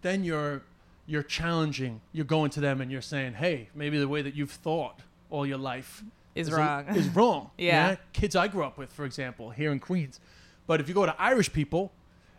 then 0.02 0.24
you're 0.24 0.62
you're 1.08 1.24
challenging. 1.24 2.00
You're 2.14 2.26
going 2.26 2.50
to 2.52 2.60
them 2.62 2.80
and 2.82 2.90
you're 2.92 3.02
saying, 3.02 3.34
"Hey, 3.34 3.70
maybe 3.76 3.98
the 4.00 4.08
way 4.08 4.22
that 4.22 4.36
you've 4.36 4.52
thought 4.52 5.00
all 5.30 5.46
your 5.46 5.58
life 5.58 6.04
Is 6.34 6.48
a- 6.50 6.56
wrong." 6.56 6.88
is 6.96 7.10
wrong." 7.10 7.50
Yeah. 7.58 7.96
Kids 8.14 8.36
I 8.36 8.48
grew 8.48 8.64
up 8.64 8.78
with, 8.78 8.92
for 8.94 9.04
example, 9.06 9.50
here 9.50 9.72
in 9.72 9.80
Queens. 9.80 10.20
But 10.68 10.80
if 10.80 10.88
you 10.88 10.94
go 10.94 11.06
to 11.06 11.16
Irish 11.22 11.52
people 11.52 11.92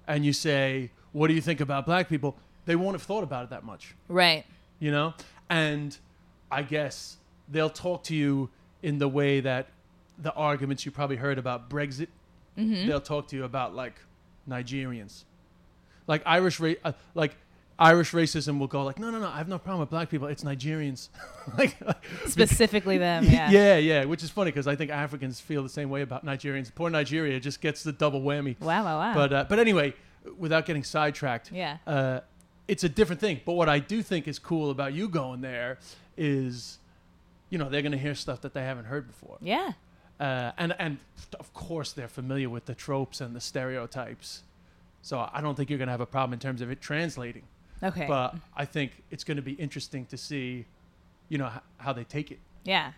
and 0.06 0.24
you 0.24 0.32
say, 0.32 0.90
"What 1.12 1.28
do 1.28 1.34
you 1.34 1.40
think 1.42 1.60
about 1.60 1.84
black 1.86 2.08
people?" 2.08 2.36
They 2.64 2.74
won't 2.76 2.94
have 2.94 3.02
thought 3.02 3.22
about 3.22 3.44
it 3.44 3.50
that 3.50 3.64
much 3.64 3.94
Right. 4.08 4.44
you 4.80 4.90
know 4.90 5.14
and 5.48 5.96
i 6.50 6.62
guess 6.62 7.16
they'll 7.48 7.70
talk 7.70 8.02
to 8.04 8.14
you 8.16 8.50
in 8.82 8.98
the 8.98 9.06
way 9.06 9.38
that 9.38 9.68
the 10.18 10.32
arguments 10.34 10.84
you 10.84 10.90
probably 10.90 11.14
heard 11.16 11.38
about 11.38 11.70
brexit 11.70 12.08
they'll 12.56 13.00
talk 13.00 13.28
to 13.28 13.36
you 13.36 13.44
about 13.44 13.74
like 13.74 13.94
nigerians 14.48 15.24
like 16.06 16.22
irish 16.24 16.60
ra- 16.60 16.72
uh, 16.84 16.92
like 17.14 17.36
irish 17.78 18.12
racism 18.12 18.58
will 18.58 18.66
go 18.68 18.82
like 18.84 18.98
no 18.98 19.10
no 19.10 19.18
no 19.18 19.28
i 19.28 19.36
have 19.38 19.48
no 19.48 19.58
problem 19.58 19.80
with 19.80 19.90
black 19.90 20.08
people 20.08 20.26
it's 20.28 20.44
nigerians 20.44 21.08
like 21.58 21.76
Specifically 22.26 22.96
them. 22.98 23.24
Yeah. 23.28 23.50
yeah 23.50 23.76
yeah 23.76 24.04
which 24.04 24.22
is 24.22 24.30
funny 24.30 24.50
because 24.50 24.66
i 24.66 24.74
think 24.76 24.90
africans 24.90 25.40
feel 25.40 25.62
the 25.62 25.68
same 25.68 25.90
way 25.90 26.02
about 26.02 26.24
nigerians 26.24 26.74
poor 26.74 26.88
nigeria 26.90 27.38
just 27.40 27.60
gets 27.60 27.82
the 27.82 27.92
double 27.92 28.20
whammy 28.22 28.58
Wow. 28.60 28.84
Wow. 28.84 28.98
Wow. 28.98 29.14
but 29.14 29.32
uh, 29.32 29.44
but 29.48 29.58
anyway, 29.58 29.92
without 30.38 30.64
getting 30.66 30.82
sidetracked, 30.84 31.52
Yeah. 31.52 31.76
uh, 31.86 32.20
it's 32.66 32.82
a 32.82 32.88
different 32.88 33.20
thing. 33.20 33.40
But 33.46 33.52
what 33.52 33.68
I 33.68 33.78
do 33.78 34.02
think 34.02 34.26
is 34.26 34.38
cool 34.40 34.70
about 34.70 34.92
you 34.92 35.08
going 35.08 35.40
there 35.40 35.78
is, 36.16 36.78
you 37.48 37.58
know, 37.58 37.68
they're 37.68 37.82
going 37.82 37.92
to 37.92 37.98
hear 37.98 38.14
stuff 38.16 38.40
that 38.40 38.52
they 38.52 38.62
haven't 38.62 38.86
heard 38.86 39.06
before, 39.06 39.36
yeah. 39.40 39.72
Uh, 40.20 40.52
and 40.58 40.74
and 40.78 40.98
of 41.38 41.52
course 41.54 41.92
they're 41.92 42.08
familiar 42.08 42.48
with 42.48 42.64
the 42.66 42.74
tropes 42.74 43.20
and 43.20 43.34
the 43.36 43.40
stereotypes. 43.40 44.42
So 45.02 45.28
I 45.32 45.40
don't 45.40 45.54
think 45.54 45.70
you're 45.70 45.78
going 45.78 45.86
to 45.88 45.92
have 45.92 46.00
a 46.00 46.06
problem 46.06 46.32
in 46.32 46.38
terms 46.40 46.60
of 46.62 46.70
it 46.70 46.80
translating. 46.80 47.42
Okay. 47.82 48.06
But 48.08 48.34
I 48.56 48.64
think 48.64 49.02
it's 49.10 49.22
going 49.24 49.36
to 49.36 49.42
be 49.42 49.52
interesting 49.52 50.06
to 50.06 50.16
see, 50.16 50.64
you 51.28 51.38
know, 51.38 51.46
h- 51.54 51.60
how 51.78 51.92
they 51.92 52.04
take 52.04 52.30
it. 52.32 52.38
yeah. 52.64 52.92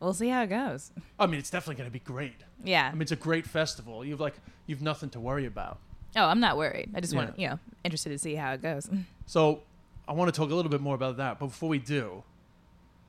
We'll 0.00 0.14
see 0.14 0.28
how 0.30 0.42
it 0.44 0.46
goes. 0.46 0.92
I 1.18 1.26
mean, 1.26 1.38
it's 1.38 1.50
definitely 1.50 1.74
going 1.74 1.90
to 1.90 1.92
be 1.92 1.98
great. 1.98 2.40
Yeah. 2.64 2.88
I 2.88 2.92
mean, 2.92 3.02
it's 3.02 3.12
a 3.12 3.16
great 3.16 3.46
festival. 3.46 4.02
You've 4.02 4.18
like 4.18 4.32
you've 4.66 4.80
nothing 4.80 5.10
to 5.10 5.20
worry 5.20 5.44
about. 5.44 5.78
oh, 6.16 6.24
I'm 6.24 6.40
not 6.40 6.56
worried. 6.56 6.88
I 6.94 7.00
just 7.00 7.14
want 7.14 7.34
Yeah. 7.38 7.42
you 7.42 7.48
know 7.50 7.58
interested 7.84 8.08
to 8.08 8.18
see 8.18 8.34
how 8.34 8.52
it 8.54 8.62
goes. 8.62 8.88
So 9.26 9.60
I 10.08 10.12
want 10.14 10.32
to 10.34 10.36
talk 10.40 10.50
a 10.50 10.54
little 10.54 10.70
bit 10.70 10.80
more 10.80 10.94
about 10.94 11.18
that. 11.18 11.38
But 11.38 11.46
before 11.48 11.68
we 11.68 11.78
do, 11.78 12.24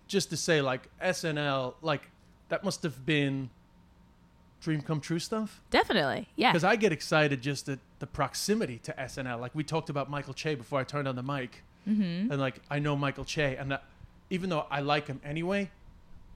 just 0.07 0.29
to 0.31 0.37
say, 0.37 0.61
like 0.61 0.89
SNL, 1.01 1.73
like 1.81 2.03
that 2.51 2.63
must 2.63 2.83
have 2.83 3.05
been 3.05 3.49
dream 4.61 4.81
come 4.81 5.01
true 5.01 5.17
stuff. 5.19 5.59
Definitely. 5.71 6.27
Yeah. 6.35 6.51
Because 6.51 6.63
I 6.63 6.75
get 6.75 6.91
excited 6.91 7.41
just 7.41 7.67
at 7.67 7.79
the 7.99 8.05
proximity 8.05 8.77
to 8.83 8.93
SNL. 8.93 9.39
Like 9.39 9.55
we 9.55 9.63
talked 9.63 9.89
about 9.89 10.09
Michael 10.09 10.33
Che 10.35 10.53
before 10.55 10.79
I 10.79 10.83
turned 10.83 11.07
on 11.07 11.15
the 11.15 11.23
mic, 11.23 11.63
Mm-hmm. 11.89 12.31
and 12.31 12.39
like 12.39 12.57
I 12.69 12.77
know 12.77 12.95
Michael 12.95 13.25
Che, 13.25 13.55
and 13.55 13.71
that, 13.71 13.83
even 14.29 14.51
though 14.51 14.67
I 14.69 14.81
like 14.81 15.07
him 15.07 15.19
anyway, 15.25 15.71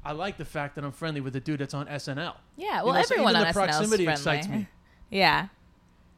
I 0.03 0.12
like 0.13 0.38
the 0.38 0.45
fact 0.45 0.74
that 0.74 0.84
I'm 0.84 0.91
friendly 0.91 1.22
with 1.22 1.34
the 1.34 1.39
dude 1.39 1.60
that's 1.60 1.75
on 1.75 1.86
SNL. 1.86 2.34
Yeah. 2.57 2.79
You 2.79 2.86
Well, 2.86 2.95
know, 2.95 3.01
so 3.03 3.13
everyone 3.13 3.36
even 3.36 3.48
on 3.48 3.53
the 3.53 3.60
SNL 3.60 3.63
proximity 3.63 4.05
friendly. 4.05 4.12
excites 4.13 4.48
me. 4.48 4.67
Yeah. 5.12 5.50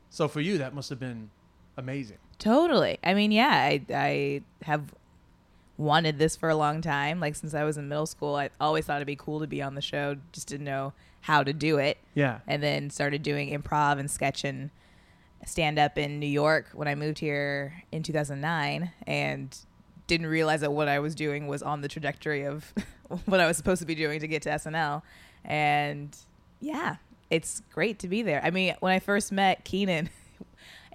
So 0.10 0.30
for 0.30 0.40
you, 0.40 0.58
that 0.60 0.74
must 0.74 0.90
have 0.90 1.00
been 1.00 1.30
amazing. 1.76 2.20
Totally. 2.40 3.00
I 3.04 3.14
mean, 3.14 3.34
yeah, 3.34 3.50
I 3.52 3.82
I 3.94 4.42
have 4.64 4.94
wanted 5.78 6.18
this 6.18 6.36
for 6.36 6.50
a 6.50 6.56
long 6.56 6.82
time. 6.82 7.20
Like 7.20 7.36
since 7.36 7.54
I 7.54 7.64
was 7.64 7.78
in 7.78 7.88
middle 7.88 8.06
school, 8.08 8.36
I 8.36 8.50
always 8.60 8.86
thought 8.86 8.98
it'd 8.98 9.08
be 9.08 9.16
cool 9.16 9.40
to 9.40 9.48
be 9.48 9.62
on 9.62 9.76
the 9.76 9.82
show. 9.82 10.18
Just 10.32 10.48
didn't 10.48 10.66
know 10.66 10.94
how 11.22 11.44
to 11.44 11.54
do 11.54 11.78
it. 11.78 11.98
Yeah. 12.14 12.40
and 12.48 12.64
then 12.64 12.90
started 12.90 13.22
doing 13.24 13.50
improv 13.50 14.00
and 14.00 14.10
sketch 14.10 14.44
and 14.44 14.70
stand 15.46 15.78
up 15.78 15.98
in 15.98 16.20
New 16.20 16.28
York 16.28 16.70
when 16.74 16.88
I 16.88 16.96
moved 16.96 17.20
here 17.20 17.84
in 17.92 18.04
2009 18.04 18.92
and 19.06 19.58
didn't 20.08 20.26
realize 20.28 20.62
that 20.62 20.72
what 20.72 20.88
I 20.88 21.00
was 21.00 21.16
doing 21.16 21.48
was 21.48 21.62
on 21.62 21.82
the 21.82 21.88
trajectory 21.88 22.44
of 22.44 22.74
what 23.26 23.40
I 23.40 23.48
was 23.48 23.56
supposed 23.58 23.80
to 23.82 23.86
be 23.86 23.96
doing 23.96 24.20
to 24.20 24.28
get 24.28 24.42
to 24.44 24.50
SNL 24.50 25.02
and 25.46 26.16
yeah 26.60 26.96
it's 27.30 27.62
great 27.72 28.00
to 28.00 28.08
be 28.08 28.22
there 28.24 28.42
I 28.44 28.50
mean 28.52 28.76
when 28.80 28.92
I 28.92 29.00
first 29.00 29.32
met 29.32 29.64
Kenan 29.64 30.10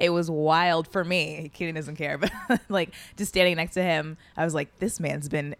it 0.03 0.11
was 0.11 0.31
wild 0.31 0.87
for 0.89 1.05
me 1.05 1.51
Kenan 1.55 1.75
doesn't 1.77 1.97
care 1.97 2.19
but 2.19 2.31
like 2.69 2.91
just 3.17 3.31
standing 3.31 3.57
next 3.57 3.75
to 3.75 3.83
him 3.83 4.17
I 4.37 4.45
was 4.45 4.53
like 4.55 4.79
this 4.81 5.01
man's 5.01 5.29
been 5.29 5.55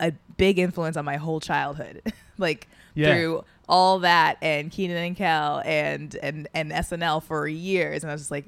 a 0.00 0.12
big 0.36 0.58
influence 0.58 0.96
on 0.96 1.04
my 1.04 1.16
whole 1.16 1.40
childhood. 1.40 2.00
like 2.38 2.68
Yeah. 2.94 3.12
through 3.12 3.44
all 3.68 3.98
that 4.00 4.38
and 4.42 4.70
Kenan 4.72 4.96
and 4.96 5.14
Kel 5.16 5.62
and 5.64 6.14
and 6.22 6.48
and 6.54 6.72
SNL 6.72 7.22
for 7.22 7.46
years, 7.46 8.02
and 8.02 8.10
I 8.10 8.14
was 8.14 8.22
just 8.22 8.30
like, 8.30 8.46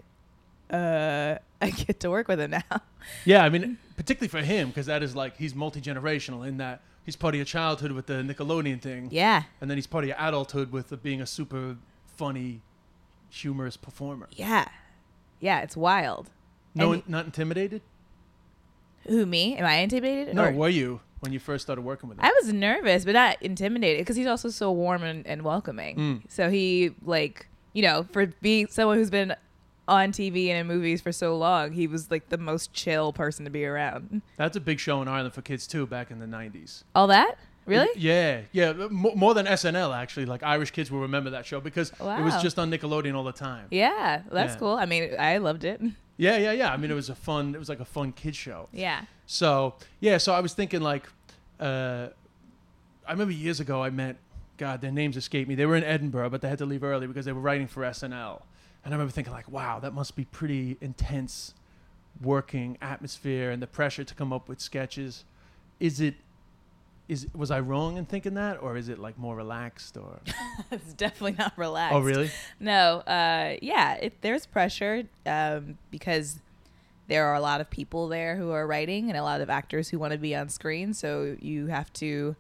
uh, 0.71 1.37
I 1.63 1.71
get 1.71 2.01
to 2.01 2.11
work 2.11 2.27
with 2.27 2.41
him 2.41 2.51
now. 2.53 2.81
Yeah, 3.25 3.45
I 3.45 3.51
mean, 3.51 3.77
particularly 3.97 4.29
for 4.29 4.41
him, 4.41 4.69
because 4.69 4.87
that 4.87 5.03
is 5.03 5.15
like 5.15 5.37
he's 5.37 5.55
multi 5.55 5.81
generational 5.81 6.49
in 6.49 6.57
that 6.57 6.81
he's 7.05 7.17
part 7.17 7.35
of 7.35 7.37
your 7.37 7.45
childhood 7.45 7.93
with 7.93 8.07
the 8.07 8.15
Nickelodeon 8.15 8.81
thing, 8.81 9.09
yeah, 9.13 9.43
and 9.61 9.69
then 9.71 9.77
he's 9.77 9.87
part 9.87 10.05
of 10.05 10.09
your 10.09 10.17
adulthood 10.19 10.73
with 10.73 10.89
the 10.89 10.97
being 10.97 11.21
a 11.21 11.27
super 11.27 11.77
funny, 12.17 12.63
humorous 13.29 13.77
performer. 13.77 14.29
yeah, 14.33 14.69
yeah. 15.43 15.61
It's 15.61 15.77
wild. 15.77 16.31
No, 16.75 16.93
And 16.93 17.07
not 17.07 17.27
intimidated. 17.27 17.83
Who 19.07 19.27
me? 19.27 19.57
Am 19.57 19.67
I 19.67 19.75
intimidated? 19.77 20.35
No, 20.35 20.45
Or- 20.47 20.53
were 20.53 20.69
you 20.71 21.01
when 21.21 21.33
you 21.33 21.39
first 21.39 21.65
started 21.65 21.83
working 21.83 22.09
with 22.09 22.19
him? 22.19 22.25
I 22.25 22.33
was 22.43 22.53
nervous, 22.53 23.05
but 23.05 23.13
not 23.13 23.37
intimidated 23.43 24.01
because 24.01 24.17
he's 24.17 24.27
also 24.27 24.49
so 24.49 24.73
warm 24.73 25.03
and, 25.03 25.27
and 25.27 25.43
welcoming. 25.43 25.97
Mm. 25.97 26.23
So 26.29 26.49
he 26.49 26.95
like 27.05 27.47
you 27.75 27.83
know 27.83 28.07
for 28.13 28.27
being 28.41 28.69
someone 28.69 28.97
who's 28.97 29.11
been 29.11 29.35
on 29.89 30.13
TV 30.13 30.49
and 30.49 30.59
in 30.61 30.67
movies 30.69 31.01
for 31.01 31.11
so 31.13 31.37
long, 31.37 31.73
he 31.73 31.87
was 31.89 32.11
like 32.11 32.29
the 32.29 32.39
most 32.39 32.73
chill 32.73 33.13
person 33.13 33.45
to 33.45 33.51
be 33.51 33.67
around. 33.67 34.23
That's 34.37 34.57
a 34.57 34.61
big 34.61 34.79
show 34.79 35.03
in 35.03 35.09
Ireland 35.09 35.35
for 35.35 35.43
kids 35.43 35.67
too, 35.67 35.87
back 35.87 36.11
in 36.11 36.21
the 36.21 36.27
'90s. 36.27 36.85
All 36.95 37.09
that 37.09 37.37
really? 37.67 37.89
Yeah, 37.97 38.41
yeah, 38.53 38.73
mo- 38.73 39.15
more 39.15 39.35
than 39.35 39.47
SNL 39.47 39.95
actually. 39.97 40.27
Like 40.27 40.43
Irish 40.43 40.71
kids 40.71 40.91
will 40.91 41.01
remember 41.01 41.31
that 41.31 41.47
show 41.47 41.61
because 41.61 41.91
it 41.91 42.23
was 42.23 42.41
just 42.43 42.59
on 42.59 42.71
Nickelodeon 42.71 43.15
all 43.15 43.25
the 43.25 43.33
time. 43.33 43.67
Yeah, 43.71 44.23
that's 44.31 44.55
Yeah. 44.55 44.59
cool. 44.59 44.75
I 44.75 44.87
mean, 44.87 45.11
I 45.19 45.39
loved 45.39 45.65
it. 45.65 45.81
Yeah, 46.17 46.37
yeah, 46.37 46.53
yeah. 46.53 46.73
I 46.73 46.77
mean, 46.77 46.91
it 46.91 46.95
was 46.95 47.09
a 47.09 47.15
fun. 47.15 47.55
It 47.55 47.59
was 47.59 47.69
like 47.69 47.81
a 47.81 47.85
fun 47.85 48.13
kid 48.13 48.37
show. 48.37 48.69
Yeah. 48.73 49.03
So 49.27 49.75
yeah, 50.01 50.19
so 50.19 50.33
I 50.35 50.41
was 50.41 50.53
thinking 50.55 50.81
like, 50.83 51.07
uh, 51.61 52.09
I 53.07 53.13
remember 53.13 53.33
years 53.33 53.61
ago 53.61 53.83
I 53.83 53.91
met, 53.91 54.17
God, 54.59 54.81
their 54.81 54.93
names 54.93 55.17
escaped 55.17 55.49
me. 55.49 55.55
They 55.55 55.67
were 55.67 55.77
in 55.77 55.85
Edinburgh, 55.85 56.31
but 56.31 56.41
they 56.43 56.49
had 56.49 56.59
to 56.59 56.67
leave 56.67 56.85
early 56.85 57.07
because 57.07 57.25
they 57.25 57.33
were 57.33 57.41
writing 57.41 57.67
for 57.67 57.83
SNL. 57.83 58.43
And 58.85 58.93
I 58.93 58.97
remember 58.97 59.13
thinking 59.13 59.33
like, 59.33 59.51
wow, 59.51 59.79
that 59.81 59.95
must 59.95 60.15
be 60.17 60.25
pretty 60.25 60.77
intense, 60.81 61.55
working 62.21 62.77
atmosphere 62.83 63.51
and 63.51 63.63
the 63.63 63.67
pressure 63.67 64.05
to 64.05 64.15
come 64.15 64.33
up 64.33 64.49
with 64.49 64.61
sketches. 64.61 65.25
Is 65.81 66.01
it? 66.01 66.17
Is 67.09 67.27
was 67.35 67.51
I 67.51 67.61
wrong 67.61 67.97
in 67.97 68.07
thinking 68.07 68.35
that, 68.35 68.63
or 68.63 68.77
is 68.77 68.89
it 68.89 68.99
like 68.99 69.19
more 69.19 69.37
relaxed? 69.37 69.97
Or 69.97 70.21
it's 70.71 70.93
definitely 70.95 71.37
not 71.39 71.53
relaxed. 71.59 71.95
oh, 71.95 72.01
really? 72.01 72.31
No. 72.61 72.99
Uh, 73.01 73.57
yeah, 73.61 73.95
it, 73.95 74.21
there's 74.23 74.47
pressure 74.47 75.05
um, 75.27 75.77
because 75.91 76.39
there 77.09 77.27
are 77.27 77.35
a 77.35 77.41
lot 77.41 77.61
of 77.61 77.69
people 77.69 78.09
there 78.09 78.37
who 78.37 78.51
are 78.53 78.67
writing 78.67 79.09
and 79.09 79.19
a 79.19 79.23
lot 79.23 79.41
of 79.41 79.51
actors 79.51 79.89
who 79.89 79.99
want 79.99 80.13
to 80.13 80.19
be 80.19 80.35
on 80.35 80.49
screen. 80.49 80.95
So 80.95 81.37
you 81.41 81.67
have 81.67 81.93
to 81.95 82.37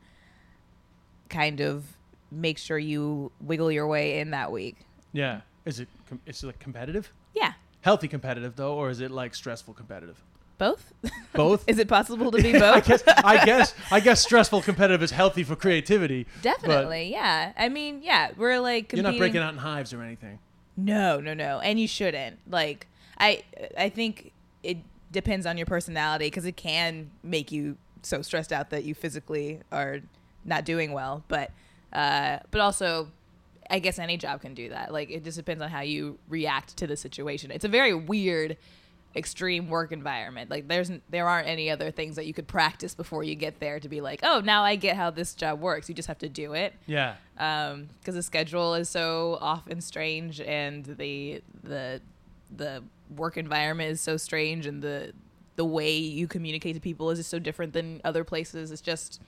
kind 1.28 1.60
of 1.60 1.84
make 2.30 2.56
sure 2.56 2.78
you 2.78 3.32
wiggle 3.40 3.70
your 3.72 3.86
way 3.86 4.20
in 4.20 4.30
that 4.30 4.52
week. 4.52 4.76
Yeah. 5.12 5.40
Is 5.64 5.80
it? 5.80 5.88
com- 6.08 6.20
Is 6.26 6.42
it 6.42 6.46
like 6.46 6.58
competitive? 6.60 7.12
Yeah. 7.34 7.52
Healthy 7.82 8.08
competitive 8.08 8.54
though, 8.56 8.74
or 8.74 8.90
is 8.90 9.00
it 9.00 9.10
like 9.10 9.34
stressful 9.34 9.74
competitive? 9.74 10.22
Both? 10.62 10.92
Both. 11.32 11.64
Is 11.68 11.80
it 11.80 11.88
possible 11.88 12.30
to 12.30 12.40
be 12.40 12.52
both? 12.58 12.62
I 12.62 12.80
guess 12.80 13.02
I 13.08 13.44
guess 13.44 13.74
I 13.90 13.98
guess 13.98 14.20
stressful 14.28 14.62
competitive 14.62 15.02
is 15.02 15.10
healthy 15.10 15.42
for 15.42 15.56
creativity. 15.56 16.28
Definitely. 16.40 17.10
Yeah. 17.10 17.52
I 17.58 17.68
mean, 17.68 18.00
yeah, 18.00 18.30
we're 18.36 18.60
like 18.60 18.92
You're 18.92 19.02
not 19.02 19.18
breaking 19.18 19.40
out 19.40 19.52
in 19.52 19.58
hives 19.58 19.92
or 19.92 20.02
anything. 20.02 20.38
No, 20.76 21.18
no, 21.18 21.34
no. 21.34 21.58
And 21.58 21.80
you 21.80 21.88
shouldn't. 21.88 22.38
Like 22.48 22.86
I 23.18 23.42
I 23.76 23.88
think 23.88 24.30
it 24.62 24.78
depends 25.10 25.46
on 25.46 25.56
your 25.56 25.66
personality 25.66 26.30
cuz 26.30 26.44
it 26.44 26.56
can 26.56 27.10
make 27.24 27.50
you 27.50 27.76
so 28.02 28.22
stressed 28.22 28.52
out 28.52 28.70
that 28.70 28.84
you 28.84 28.94
physically 28.94 29.62
are 29.72 29.98
not 30.44 30.64
doing 30.64 30.92
well, 30.92 31.24
but 31.26 31.50
uh 31.92 32.38
but 32.52 32.60
also 32.60 33.10
I 33.68 33.80
guess 33.80 33.98
any 33.98 34.16
job 34.16 34.42
can 34.42 34.54
do 34.54 34.68
that. 34.68 34.92
Like 34.92 35.10
it 35.10 35.24
just 35.24 35.36
depends 35.36 35.60
on 35.60 35.70
how 35.70 35.80
you 35.80 36.20
react 36.28 36.76
to 36.76 36.86
the 36.86 36.96
situation. 36.96 37.50
It's 37.50 37.64
a 37.64 37.68
very 37.68 37.94
weird 37.94 38.56
extreme 39.14 39.68
work 39.68 39.92
environment. 39.92 40.50
Like 40.50 40.68
there's 40.68 40.90
there 41.10 41.28
aren't 41.28 41.48
any 41.48 41.70
other 41.70 41.90
things 41.90 42.16
that 42.16 42.26
you 42.26 42.32
could 42.34 42.46
practice 42.48 42.94
before 42.94 43.22
you 43.24 43.34
get 43.34 43.60
there 43.60 43.78
to 43.80 43.88
be 43.88 44.00
like, 44.00 44.20
"Oh, 44.22 44.40
now 44.40 44.62
I 44.62 44.76
get 44.76 44.96
how 44.96 45.10
this 45.10 45.34
job 45.34 45.60
works." 45.60 45.88
You 45.88 45.94
just 45.94 46.08
have 46.08 46.18
to 46.18 46.28
do 46.28 46.54
it 46.54 46.74
Yeah. 46.86 47.16
um 47.38 47.88
because 48.00 48.14
the 48.14 48.22
schedule 48.22 48.74
is 48.74 48.88
so 48.88 49.38
often 49.40 49.80
strange 49.80 50.40
and 50.40 50.84
the 50.84 51.42
the 51.62 52.00
the 52.56 52.82
work 53.16 53.36
environment 53.36 53.90
is 53.90 54.00
so 54.00 54.16
strange 54.16 54.66
and 54.66 54.82
the 54.82 55.12
the 55.56 55.64
way 55.64 55.94
you 55.96 56.26
communicate 56.26 56.74
to 56.74 56.80
people 56.80 57.10
is 57.10 57.18
just 57.18 57.28
so 57.30 57.38
different 57.38 57.74
than 57.74 58.00
other 58.04 58.24
places 58.24 58.70
it's 58.70 58.80
just 58.80 59.20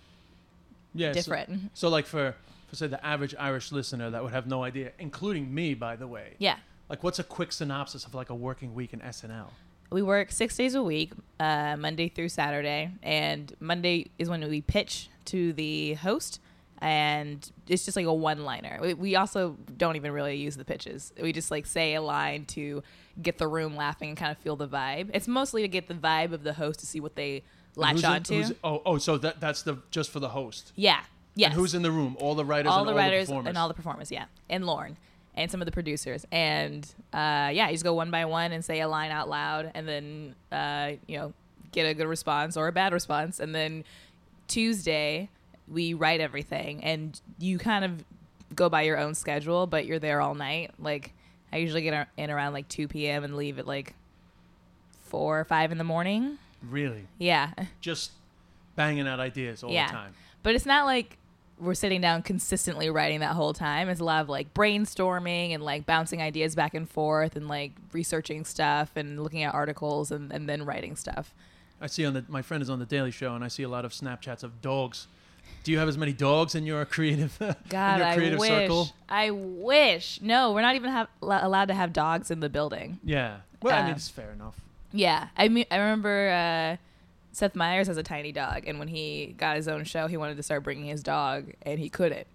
Yeah. 0.95 1.11
so- 1.11 1.15
different 1.15 1.71
So, 1.75 1.89
like 1.89 2.07
for 2.07 2.35
for 2.69 2.77
say 2.77 2.87
the 2.87 3.05
average 3.05 3.35
Irish 3.39 3.71
listener 3.73 4.09
that 4.11 4.23
would 4.23 4.33
have 4.33 4.47
no 4.47 4.65
idea, 4.65 4.93
including 4.99 5.53
me, 5.55 5.75
by 5.75 5.97
the 5.97 6.07
way. 6.09 6.35
yeah 6.39 6.57
Like, 6.89 7.03
what's 7.03 7.19
a 7.19 7.25
quick 7.25 7.53
synopsis 7.53 8.05
of 8.07 8.15
like 8.15 8.31
a 8.31 8.35
working 8.35 8.75
week 8.75 8.93
in 8.95 9.01
SNL? 9.01 9.49
We 9.95 10.03
work 10.03 10.33
six 10.33 10.57
days 10.57 10.75
a 10.75 10.83
week, 10.83 11.13
uh, 11.39 11.77
Monday 11.79 12.09
through 12.09 12.29
Saturday, 12.31 12.91
and 13.01 13.55
Monday 13.61 14.11
is 14.19 14.29
when 14.29 14.41
we 14.49 14.61
pitch 14.61 15.09
to 15.27 15.53
the 15.53 15.95
host, 15.95 16.41
and 16.79 17.49
it's 17.69 17.85
just 17.85 17.95
like 17.97 18.07
a 18.07 18.13
one-liner. 18.13 18.81
We, 18.83 18.95
we 18.95 19.15
also 19.15 19.57
don't 19.77 19.95
even 19.95 20.11
really 20.11 20.35
use 20.35 20.57
the 20.57 20.65
pitches. 20.65 21.13
We 21.23 21.33
just 21.33 21.53
like 21.53 21.65
say 21.65 21.95
a 21.95 22.03
line 22.03 22.45
to 22.47 22.83
get 23.23 23.39
the 23.39 23.47
room 23.47 23.77
laughing 23.77 24.09
and 24.09 24.19
kind 24.19 24.33
of 24.33 24.39
feel 24.39 24.57
the 24.57 24.67
vibe. 24.67 25.11
It's 25.15 25.29
mostly 25.29 25.63
to 25.63 25.69
get 25.69 25.87
the 25.87 25.95
vibe 25.95 26.33
of 26.33 26.43
the 26.43 26.55
host 26.55 26.81
to 26.81 26.87
see 26.87 26.99
what 26.99 27.15
they 27.15 27.45
latch 27.77 27.93
Who's 27.93 28.03
in- 28.05 28.11
onto. 28.11 28.35
who's- 28.35 28.53
oh, 28.65 28.83
oh, 28.85 28.99
so 28.99 29.17
that 29.19 29.41
that's 29.41 29.63
the 29.63 29.79
just 29.93 30.11
for 30.11 30.19
the 30.19 30.31
host. 30.31 30.73
yeah. 30.75 31.05
Yes. 31.37 31.51
And 31.51 31.55
who's 31.61 31.75
in 31.75 31.83
the 31.83 31.91
room? 31.93 32.17
All 32.21 32.35
the 32.37 32.45
writers 32.45 32.71
all 32.71 32.81
and 32.81 32.89
the 32.89 32.93
all 32.93 32.99
writers 32.99 33.27
the 33.27 33.33
performers. 33.33 33.49
and 33.49 33.59
all 33.59 33.67
the 33.69 33.75
performers, 33.75 34.11
yeah, 34.13 34.25
and 34.51 34.67
Lorne 34.67 34.97
and 35.37 35.51
some 35.51 35.61
of 35.61 35.67
the 35.67 35.73
producers, 35.73 36.25
and 36.31 36.85
uh, 37.13 37.51
yeah, 37.53 37.67
you 37.69 37.73
just 37.73 37.85
go 37.85 37.95
one 37.95 38.11
by 38.11 38.25
one 38.25 38.53
and 38.53 38.65
say 38.65 38.81
a 38.81 38.89
line 38.89 39.11
out 39.11 39.29
loud, 39.29 39.71
and 39.75 39.89
then 39.89 40.35
uh, 40.53 40.93
you 41.07 41.19
know 41.19 41.33
get 41.73 41.85
a 41.85 41.95
good 41.95 42.07
response 42.07 42.57
or 42.57 42.69
a 42.69 42.73
bad 42.73 42.93
response, 42.93 43.41
and 43.41 43.55
then 43.55 43.85
Tuesday 44.49 45.29
we 45.69 45.95
write 45.95 46.21
everything, 46.21 46.83
and 46.85 47.21
you 47.39 47.59
kind 47.59 47.85
of 47.85 48.05
go 48.55 48.69
by 48.69 48.83
your 48.83 48.99
own 48.99 49.15
schedule, 49.15 49.67
but 49.67 49.87
you're 49.87 49.99
there 49.99 50.21
all 50.21 50.35
night. 50.35 50.73
Like 50.79 51.13
I 51.53 51.59
usually 51.59 51.83
get 51.83 52.09
in 52.17 52.31
around 52.31 52.53
like 52.53 52.69
2 52.69 52.89
p.m. 52.89 53.25
and 53.25 53.37
leave 53.37 53.59
at 53.59 53.67
like 53.67 53.95
four 55.01 55.41
or 55.41 55.45
five 55.45 55.73
in 55.73 55.79
the 55.79 55.85
morning. 55.85 56.39
really 56.69 57.07
Yeah. 57.19 57.53
just 57.81 58.13
banging 58.77 59.07
out 59.07 59.21
ideas 59.21 59.63
all 59.63 59.71
yeah. 59.71 59.87
the 59.87 59.93
time. 59.93 60.15
But 60.43 60.55
it's 60.55 60.67
not 60.67 60.85
like 60.85 61.17
we're 61.59 61.75
sitting 61.75 62.01
down 62.01 62.23
consistently 62.23 62.91
writing 62.91 63.21
that 63.21 63.33
whole 63.33 63.53
time. 63.53 63.89
It's 63.89 64.01
a 64.01 64.05
lot 64.05 64.21
of 64.23 64.29
like 64.29 64.53
brainstorming 64.55 65.55
and 65.55 65.63
like 65.63 65.87
bouncing 65.87 66.21
ideas 66.21 66.55
back 66.55 66.75
and 66.75 66.89
forth 66.89 67.37
and 67.37 67.49
like 67.49 67.73
researching 67.93 68.45
stuff 68.45 68.91
and 68.97 69.23
looking 69.23 69.43
at 69.45 69.55
articles 69.55 70.11
and, 70.11 70.33
and 70.33 70.49
then 70.49 70.65
writing 70.65 70.97
stuff. 70.97 71.33
I 71.81 71.87
see 71.87 72.05
on 72.05 72.15
the 72.15 72.25
my 72.29 72.43
friend 72.43 72.63
is 72.63 72.71
on 72.71 72.79
the 72.79 72.87
Daily 72.87 73.11
Show, 73.11 73.35
and 73.35 73.45
I 73.45 73.49
see 73.49 73.63
a 73.63 73.69
lot 73.69 73.85
of 73.85 73.93
Snapchats 73.93 74.43
of 74.43 74.61
dogs. 74.63 75.07
Do 75.63 75.73
you 75.73 75.79
have 75.79 75.89
as 75.89 75.97
many 75.99 76.13
dogs 76.13 76.55
in 76.55 76.65
your 76.67 76.85
creative 76.97 77.37
God, 77.69 78.01
in 78.01 78.07
your 78.07 78.15
creative 78.17 78.39
I 78.39 78.41
wish. 78.41 78.49
circle? 78.49 78.89
I 79.09 79.31
wish. 79.31 80.21
No, 80.23 80.53
we're 80.53 80.63
not 80.63 80.75
even 80.77 80.91
have, 80.91 81.09
allowed 81.23 81.67
to 81.69 81.75
have 81.75 81.93
dogs 81.93 82.31
in 82.31 82.41
the 82.41 82.49
building. 82.49 82.99
Yeah. 83.05 83.39
Well, 83.63 83.75
I 83.75 83.83
mean, 83.83 83.93
Uh, 83.93 83.97
it's 83.97 84.09
fair 84.09 84.33
enough. 84.33 84.61
Yeah, 84.93 85.29
I 85.37 85.49
mean, 85.49 85.67
I 85.71 85.77
remember 85.77 86.31
uh, 86.31 86.77
Seth 87.35 87.55
Meyers 87.55 87.87
has 87.89 87.97
a 87.97 88.03
tiny 88.03 88.33
dog, 88.33 88.65
and 88.67 88.79
when 88.79 88.89
he 88.89 89.35
got 89.37 89.57
his 89.57 89.69
own 89.69 89.85
show, 89.85 90.07
he 90.07 90.17
wanted 90.17 90.37
to 90.37 90.43
start 90.43 90.63
bringing 90.63 90.87
his 90.87 91.03
dog, 91.03 91.53
and 91.63 91.79
he 91.79 91.89
couldn't. 91.89 92.27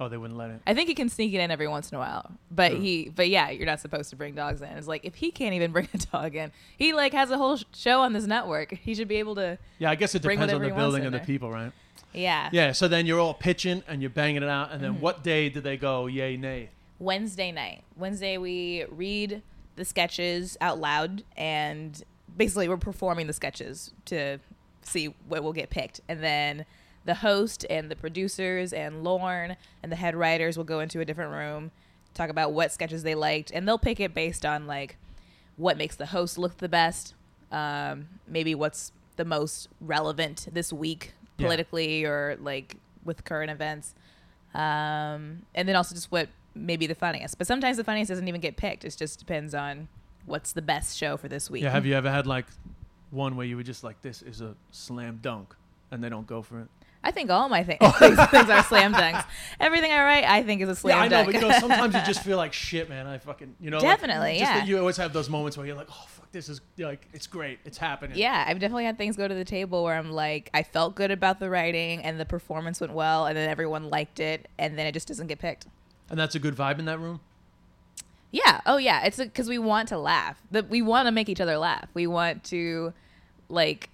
Oh, 0.00 0.08
they 0.08 0.16
wouldn't 0.16 0.38
let 0.38 0.50
it. 0.50 0.60
I 0.66 0.74
think 0.74 0.88
he 0.88 0.94
can 0.94 1.08
sneak 1.08 1.34
it 1.34 1.38
in 1.40 1.50
every 1.50 1.66
once 1.66 1.90
in 1.90 1.96
a 1.96 1.98
while, 1.98 2.30
but 2.52 2.72
he, 2.72 3.08
but 3.14 3.28
yeah, 3.28 3.50
you're 3.50 3.66
not 3.66 3.80
supposed 3.80 4.10
to 4.10 4.16
bring 4.16 4.34
dogs 4.34 4.62
in. 4.62 4.68
It's 4.68 4.86
like 4.86 5.04
if 5.04 5.16
he 5.16 5.30
can't 5.32 5.54
even 5.54 5.72
bring 5.76 5.88
a 5.92 5.98
dog 5.98 6.34
in, 6.36 6.52
he 6.76 6.92
like 6.92 7.12
has 7.12 7.30
a 7.30 7.36
whole 7.36 7.56
sh- 7.56 7.64
show 7.74 8.00
on 8.00 8.12
this 8.12 8.24
network. 8.24 8.72
He 8.74 8.94
should 8.94 9.08
be 9.08 9.16
able 9.16 9.34
to. 9.34 9.58
Yeah, 9.78 9.90
I 9.90 9.96
guess 9.96 10.14
it 10.14 10.22
depends 10.22 10.52
on 10.52 10.62
the 10.62 10.70
building 10.70 11.02
in 11.02 11.06
and 11.06 11.14
the 11.14 11.26
people, 11.26 11.50
right? 11.50 11.72
Yeah. 12.14 12.48
Yeah. 12.52 12.72
So 12.72 12.86
then 12.88 13.06
you're 13.06 13.18
all 13.20 13.34
pitching 13.34 13.82
and 13.88 14.00
you're 14.00 14.10
banging 14.10 14.42
it 14.44 14.48
out, 14.48 14.70
and 14.70 14.80
Mm-hmm. 14.80 14.92
then 14.94 15.00
what 15.02 15.22
day 15.24 15.48
do 15.48 15.60
they 15.60 15.76
go? 15.76 16.06
Yay, 16.06 16.36
nay. 16.36 16.70
Wednesday 17.00 17.50
night. 17.52 17.82
Wednesday 17.96 18.38
we 18.38 18.84
read 18.90 19.42
the 19.76 19.84
sketches 19.84 20.56
out 20.60 20.78
loud, 20.78 21.22
and 21.36 22.02
basically 22.38 22.68
we're 22.68 22.76
performing 22.78 23.26
the 23.26 23.32
sketches 23.32 23.92
to 24.06 24.38
see 24.82 25.14
what 25.28 25.42
will 25.42 25.52
get 25.52 25.68
picked, 25.70 26.00
and 26.08 26.22
then 26.22 26.64
the 27.04 27.16
host 27.16 27.66
and 27.68 27.90
the 27.90 27.96
producers 27.96 28.72
and 28.72 29.02
Lorne 29.04 29.56
and 29.82 29.90
the 29.92 29.96
head 29.96 30.14
writers 30.14 30.56
will 30.56 30.64
go 30.64 30.80
into 30.80 31.00
a 31.00 31.04
different 31.04 31.32
room, 31.32 31.70
talk 32.14 32.30
about 32.30 32.52
what 32.52 32.72
sketches 32.72 33.02
they 33.02 33.14
liked, 33.14 33.50
and 33.50 33.66
they'll 33.66 33.78
pick 33.78 33.98
it 34.00 34.14
based 34.14 34.46
on 34.46 34.66
like 34.66 34.96
what 35.56 35.76
makes 35.76 35.96
the 35.96 36.06
host 36.06 36.38
look 36.38 36.58
the 36.58 36.68
best, 36.68 37.14
um, 37.50 38.08
maybe 38.26 38.54
what's 38.54 38.92
the 39.16 39.24
most 39.24 39.68
relevant 39.80 40.46
this 40.52 40.72
week 40.72 41.12
Yeah. 41.38 41.46
politically 41.46 42.04
or 42.04 42.36
like 42.40 42.76
with 43.04 43.24
current 43.24 43.50
events, 43.50 43.94
um, 44.54 45.42
and 45.54 45.68
then 45.68 45.76
also 45.76 45.94
just 45.94 46.10
what 46.12 46.28
maybe 46.54 46.86
the 46.86 46.94
funniest. 46.94 47.38
But 47.38 47.46
sometimes 47.46 47.76
the 47.76 47.84
funniest 47.84 48.08
doesn't 48.08 48.26
even 48.28 48.40
get 48.40 48.56
picked. 48.56 48.84
It 48.84 48.96
just 48.96 49.18
depends 49.18 49.54
on 49.54 49.88
what's 50.28 50.52
the 50.52 50.62
best 50.62 50.96
show 50.96 51.16
for 51.16 51.28
this 51.28 51.50
week. 51.50 51.62
Yeah. 51.62 51.70
Have 51.70 51.86
you 51.86 51.94
ever 51.94 52.10
had 52.10 52.26
like 52.26 52.46
one 53.10 53.36
where 53.36 53.46
you 53.46 53.56
were 53.56 53.62
just 53.62 53.82
like, 53.82 54.00
this 54.02 54.22
is 54.22 54.40
a 54.40 54.54
slam 54.70 55.18
dunk, 55.22 55.54
and 55.90 56.02
they 56.02 56.08
don't 56.08 56.26
go 56.26 56.42
for 56.42 56.60
it? 56.60 56.68
I 57.02 57.12
think 57.12 57.30
all 57.30 57.48
my 57.48 57.62
thi- 57.62 57.76
things, 57.76 58.18
oh. 58.18 58.26
things 58.30 58.50
are 58.50 58.62
slam 58.64 58.92
dunks. 58.92 59.24
Everything 59.60 59.92
I 59.92 60.02
write, 60.02 60.24
I 60.24 60.42
think 60.42 60.62
is 60.62 60.68
a 60.68 60.74
slam 60.74 60.96
yeah, 60.96 61.02
I 61.02 61.08
know, 61.08 61.10
dunk. 61.10 61.26
but 61.26 61.34
you 61.36 61.40
know, 61.48 61.58
sometimes 61.60 61.94
you 61.94 62.00
just 62.04 62.24
feel 62.24 62.36
like 62.36 62.52
shit, 62.52 62.88
man. 62.88 63.06
I 63.06 63.18
fucking, 63.18 63.54
you 63.60 63.70
know, 63.70 63.78
like, 63.78 63.86
Definitely, 63.86 64.38
just 64.38 64.52
that 64.52 64.58
yeah. 64.58 64.64
you 64.64 64.78
always 64.78 64.96
have 64.96 65.12
those 65.12 65.30
moments 65.30 65.56
where 65.56 65.64
you're 65.66 65.76
like, 65.76 65.88
oh 65.90 66.04
fuck, 66.08 66.30
this 66.32 66.48
is 66.48 66.60
like, 66.76 67.06
it's 67.12 67.28
great, 67.28 67.60
it's 67.64 67.78
happening. 67.78 68.18
yeah, 68.18 68.44
I've 68.46 68.58
definitely 68.58 68.84
had 68.84 68.98
things 68.98 69.16
go 69.16 69.28
to 69.28 69.34
the 69.34 69.44
table 69.44 69.84
where 69.84 69.96
I'm 69.96 70.10
like, 70.10 70.50
I 70.52 70.64
felt 70.64 70.96
good 70.96 71.12
about 71.12 71.38
the 71.38 71.48
writing 71.48 72.02
and 72.02 72.18
the 72.18 72.26
performance 72.26 72.80
went 72.80 72.92
well, 72.92 73.26
and 73.26 73.36
then 73.36 73.48
everyone 73.48 73.90
liked 73.90 74.18
it, 74.18 74.48
and 74.58 74.76
then 74.76 74.86
it 74.86 74.92
just 74.92 75.06
doesn't 75.06 75.28
get 75.28 75.38
picked. 75.38 75.66
And 76.10 76.18
that's 76.18 76.34
a 76.34 76.38
good 76.40 76.56
vibe 76.56 76.78
in 76.80 76.86
that 76.86 76.98
room. 76.98 77.20
Yeah. 78.30 78.60
Oh, 78.66 78.76
yeah. 78.76 79.04
It's 79.04 79.16
because 79.18 79.48
we 79.48 79.58
want 79.58 79.88
to 79.88 79.98
laugh. 79.98 80.40
That 80.50 80.68
we 80.68 80.82
want 80.82 81.06
to 81.06 81.12
make 81.12 81.28
each 81.28 81.40
other 81.40 81.56
laugh. 81.58 81.88
We 81.94 82.06
want 82.06 82.44
to, 82.44 82.92
like, 83.48 83.88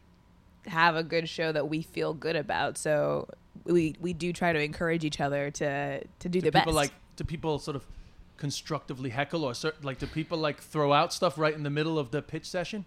have 0.66 0.96
a 0.96 1.02
good 1.02 1.28
show 1.28 1.52
that 1.52 1.68
we 1.68 1.82
feel 1.82 2.14
good 2.14 2.36
about. 2.36 2.76
So 2.78 3.28
we 3.64 3.94
we 4.00 4.12
do 4.12 4.32
try 4.32 4.52
to 4.52 4.60
encourage 4.60 5.04
each 5.04 5.20
other 5.20 5.50
to 5.52 6.00
to 6.04 6.28
do 6.28 6.40
Do 6.40 6.50
the 6.50 6.52
people 6.58 6.72
best. 6.72 6.76
like, 6.76 6.92
do 7.16 7.24
people 7.24 7.58
sort 7.58 7.76
of 7.76 7.86
constructively 8.36 9.10
heckle 9.10 9.44
or 9.44 9.54
cer- 9.54 9.74
like, 9.82 9.98
do 9.98 10.06
people 10.06 10.36
like 10.38 10.60
throw 10.60 10.92
out 10.92 11.12
stuff 11.12 11.38
right 11.38 11.54
in 11.54 11.62
the 11.62 11.70
middle 11.70 11.98
of 11.98 12.10
the 12.10 12.20
pitch 12.22 12.46
session? 12.48 12.84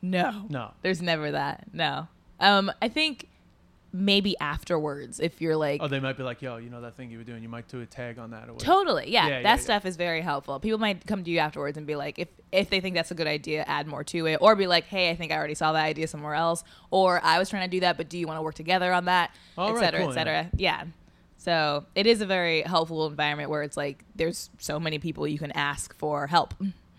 no, 0.00 0.46
No. 0.48 0.74
there's 0.82 1.02
never 1.02 1.32
that. 1.32 1.64
No. 1.72 2.06
Um, 2.38 2.70
I 2.80 2.88
think 2.88 3.26
maybe 3.92 4.38
afterwards, 4.38 5.20
if 5.20 5.40
you're 5.40 5.56
like. 5.56 5.82
Oh, 5.82 5.88
they 5.88 6.00
might 6.00 6.16
be 6.16 6.22
like, 6.22 6.42
yo, 6.42 6.56
you 6.58 6.70
know 6.70 6.80
that 6.82 6.96
thing 6.96 7.10
you 7.10 7.18
were 7.18 7.24
doing, 7.24 7.42
you 7.42 7.48
might 7.48 7.68
do 7.68 7.80
a 7.80 7.86
tag 7.86 8.18
on 8.18 8.30
that 8.30 8.48
or 8.48 8.54
whatever. 8.54 8.64
Totally, 8.64 9.10
yeah. 9.10 9.26
Yeah, 9.26 9.36
yeah, 9.36 9.42
that 9.42 9.58
yeah. 9.58 9.64
stuff 9.64 9.86
is 9.86 9.96
very 9.96 10.20
helpful. 10.20 10.60
People 10.60 10.78
might 10.78 11.06
come 11.06 11.24
to 11.24 11.30
you 11.30 11.38
afterwards 11.38 11.78
and 11.78 11.86
be 11.86 11.96
like, 11.96 12.18
if 12.18 12.28
if 12.52 12.70
they 12.70 12.80
think 12.80 12.94
that's 12.94 13.10
a 13.10 13.14
good 13.14 13.26
idea, 13.26 13.64
add 13.66 13.86
more 13.86 14.04
to 14.04 14.26
it, 14.26 14.38
or 14.40 14.56
be 14.56 14.66
like, 14.66 14.84
hey, 14.84 15.10
I 15.10 15.14
think 15.14 15.32
I 15.32 15.36
already 15.36 15.54
saw 15.54 15.72
that 15.72 15.84
idea 15.84 16.06
somewhere 16.08 16.34
else, 16.34 16.64
or 16.90 17.20
I 17.22 17.38
was 17.38 17.50
trying 17.50 17.68
to 17.68 17.76
do 17.76 17.80
that, 17.80 17.96
but 17.96 18.08
do 18.08 18.18
you 18.18 18.26
want 18.26 18.38
to 18.38 18.42
work 18.42 18.54
together 18.54 18.92
on 18.92 19.06
that, 19.06 19.30
etc 19.56 19.68
et 19.68 19.72
right, 19.72 19.80
cetera, 19.80 20.00
cool, 20.00 20.10
et 20.10 20.14
cetera. 20.14 20.50
Yeah. 20.56 20.84
So 21.36 21.86
it 21.94 22.06
is 22.06 22.20
a 22.20 22.26
very 22.26 22.62
helpful 22.62 23.06
environment 23.06 23.48
where 23.48 23.62
it's 23.62 23.76
like 23.76 24.04
there's 24.16 24.50
so 24.58 24.80
many 24.80 24.98
people 24.98 25.26
you 25.26 25.38
can 25.38 25.52
ask 25.52 25.94
for 25.94 26.26
help. 26.26 26.54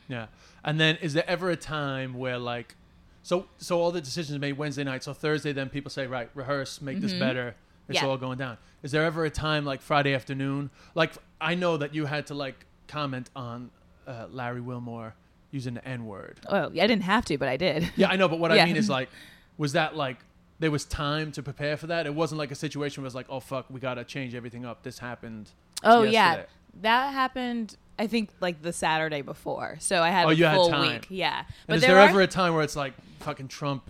Yeah. 0.07 0.27
And 0.63 0.79
then 0.79 0.97
is 1.01 1.13
there 1.13 1.27
ever 1.27 1.49
a 1.51 1.55
time 1.55 2.13
where 2.13 2.39
like 2.39 2.75
so 3.23 3.47
so 3.57 3.79
all 3.79 3.91
the 3.91 4.01
decisions 4.01 4.35
are 4.35 4.39
made 4.39 4.53
Wednesday 4.57 4.83
night, 4.83 5.03
so 5.03 5.13
Thursday 5.13 5.51
then 5.51 5.69
people 5.69 5.89
say, 5.91 6.07
Right, 6.07 6.29
rehearse, 6.33 6.81
make 6.81 6.99
this 7.01 7.13
better. 7.13 7.49
It's 7.87 7.97
Mm-hmm. 7.97 8.05
Yeah. 8.05 8.11
all 8.11 8.17
going 8.17 8.37
down. 8.37 8.57
Is 8.83 8.91
there 8.91 9.03
ever 9.03 9.25
a 9.25 9.31
time 9.31 9.65
like 9.65 9.81
Friday 9.81 10.13
afternoon? 10.13 10.69
Like 10.93 11.13
I 11.41 11.55
know 11.55 11.77
that 11.77 11.95
you 11.95 12.05
had 12.05 12.27
to 12.27 12.35
like 12.35 12.65
comment 12.87 13.29
on 13.35 13.71
uh, 14.07 14.27
Larry 14.29 14.61
Wilmore 14.61 15.15
using 15.51 15.73
the 15.73 15.83
N 15.87 16.05
word. 16.05 16.39
Oh, 16.47 16.65
I 16.67 16.69
didn't 16.69 17.01
have 17.01 17.25
to, 17.25 17.37
but 17.39 17.47
I 17.47 17.57
did. 17.57 17.91
Yeah, 17.95 18.09
I 18.09 18.15
know, 18.15 18.27
but 18.27 18.37
what 18.39 18.51
I 18.51 18.63
mean 18.67 18.75
is 18.77 18.89
like 18.89 19.09
was 19.57 19.73
that 19.73 19.95
like 19.95 20.17
there 20.59 20.69
was 20.69 20.85
time 20.85 21.31
to 21.31 21.41
prepare 21.41 21.77
for 21.77 21.87
that? 21.87 22.05
It 22.05 22.13
wasn't 22.13 22.37
like 22.37 22.51
a 22.51 22.55
situation 22.55 23.01
where 23.01 23.07
it's 23.07 23.15
like, 23.15 23.25
oh 23.29 23.39
fuck, 23.39 23.65
we 23.71 23.79
gotta 23.79 24.03
change 24.03 24.35
everything 24.35 24.65
up. 24.65 24.83
This 24.83 24.99
happened. 24.99 25.49
Oh 25.83 26.03
yeah, 26.03 26.43
that 26.81 27.11
happened. 27.13 27.75
I 27.99 28.07
think 28.07 28.29
like 28.39 28.61
the 28.61 28.73
Saturday 28.73 29.21
before, 29.21 29.77
so 29.79 30.01
I 30.01 30.09
had 30.09 30.25
Oh, 30.25 30.29
a 30.29 30.33
you 30.33 30.45
had 30.45 30.55
full 30.55 30.69
time. 30.69 30.93
week. 30.93 31.07
Yeah, 31.09 31.43
And 31.67 31.75
is 31.75 31.81
there, 31.81 31.91
there, 31.95 31.99
are 32.03 32.09
ever 32.09 32.21
a 32.21 32.27
time 32.27 32.53
where 32.55 32.63
it's 32.63 32.75
like 32.75 32.93
fucking 33.19 33.49
Trump 33.49 33.83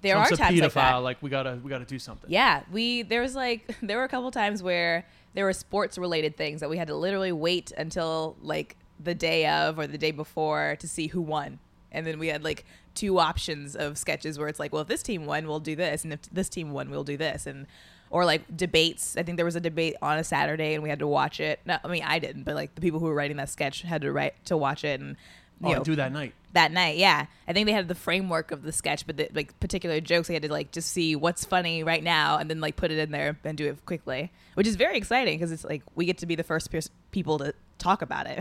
there 0.00 0.14
Trump's 0.14 0.30
are 0.32 0.34
a 0.34 0.36
times 0.38 0.60
like 0.60 0.72
that. 0.72 0.94
pedophile, 0.94 1.02
like 1.02 1.22
we 1.22 1.28
gotta 1.30 1.58
we 1.62 1.68
gotta 1.70 1.84
do 1.84 1.98
something. 1.98 2.30
Yeah, 2.30 2.62
we 2.72 3.02
there 3.02 3.20
was 3.20 3.34
like 3.34 3.76
there 3.82 3.98
were 3.98 4.04
a 4.04 4.08
couple 4.08 4.30
times 4.30 4.62
where 4.62 5.04
there 5.34 5.44
were 5.44 5.52
sports 5.52 5.98
related 5.98 6.36
things 6.36 6.60
that 6.60 6.70
we 6.70 6.76
had 6.78 6.88
to 6.88 6.94
literally 6.96 7.32
wait 7.32 7.70
until 7.76 8.36
like 8.40 8.76
the 8.98 9.14
day 9.14 9.46
of 9.46 9.78
or 9.78 9.86
the 9.86 9.98
day 9.98 10.10
before 10.10 10.76
to 10.80 10.88
see 10.88 11.08
who 11.08 11.20
won. 11.20 11.58
And 11.92 12.06
then 12.06 12.18
we 12.18 12.28
had 12.28 12.42
like 12.44 12.64
two 12.94 13.18
options 13.18 13.76
of 13.76 13.96
sketches 13.98 14.38
where 14.38 14.48
it's 14.48 14.58
like, 14.58 14.72
well, 14.72 14.82
if 14.82 14.88
this 14.88 15.02
team 15.02 15.24
won, 15.26 15.46
we'll 15.46 15.60
do 15.60 15.76
this, 15.76 16.04
and 16.04 16.12
if 16.12 16.22
this 16.32 16.48
team 16.48 16.70
won, 16.72 16.90
we'll 16.90 17.04
do 17.04 17.16
this, 17.16 17.46
and 17.46 17.66
or 18.10 18.24
like 18.24 18.56
debates. 18.56 19.16
I 19.16 19.22
think 19.22 19.36
there 19.36 19.44
was 19.44 19.56
a 19.56 19.60
debate 19.60 19.96
on 20.02 20.18
a 20.18 20.24
Saturday, 20.24 20.74
and 20.74 20.82
we 20.82 20.88
had 20.88 20.98
to 21.00 21.06
watch 21.06 21.40
it. 21.40 21.60
No, 21.66 21.78
I 21.84 21.88
mean 21.88 22.02
I 22.04 22.18
didn't, 22.18 22.44
but 22.44 22.54
like 22.54 22.74
the 22.74 22.80
people 22.80 23.00
who 23.00 23.06
were 23.06 23.14
writing 23.14 23.36
that 23.38 23.48
sketch 23.50 23.82
had 23.82 24.02
to 24.02 24.12
write 24.12 24.44
to 24.46 24.56
watch 24.56 24.84
it, 24.84 25.00
and 25.00 25.16
you 25.60 25.70
Oh, 25.70 25.72
know, 25.78 25.82
do 25.82 25.96
that 25.96 26.12
night. 26.12 26.34
that 26.52 26.70
night 26.70 26.98
yeah 26.98 27.26
i 27.48 27.52
think 27.52 27.66
they 27.66 27.72
had 27.72 27.88
the 27.88 27.94
framework 27.96 28.52
of 28.52 28.62
the 28.62 28.70
sketch 28.70 29.04
but 29.08 29.16
the, 29.16 29.28
like 29.34 29.58
particular 29.58 30.00
jokes 30.00 30.28
they 30.28 30.34
had 30.34 30.44
to 30.44 30.52
like 30.52 30.70
just 30.70 30.88
see 30.92 31.16
what's 31.16 31.44
funny 31.44 31.82
right 31.82 32.04
now 32.04 32.38
and 32.38 32.48
then 32.48 32.60
like 32.60 32.76
put 32.76 32.92
it 32.92 32.98
in 32.98 33.10
there 33.10 33.36
and 33.42 33.58
do 33.58 33.66
it 33.66 33.84
quickly 33.84 34.30
which 34.54 34.68
is 34.68 34.76
very 34.76 34.96
exciting 34.96 35.36
because 35.36 35.50
it's 35.50 35.64
like 35.64 35.82
we 35.96 36.04
get 36.06 36.16
to 36.18 36.26
be 36.26 36.36
the 36.36 36.44
first 36.44 36.70
pers- 36.70 36.90
people 37.10 37.38
to 37.38 37.52
talk 37.78 38.02
about 38.02 38.28
it 38.28 38.40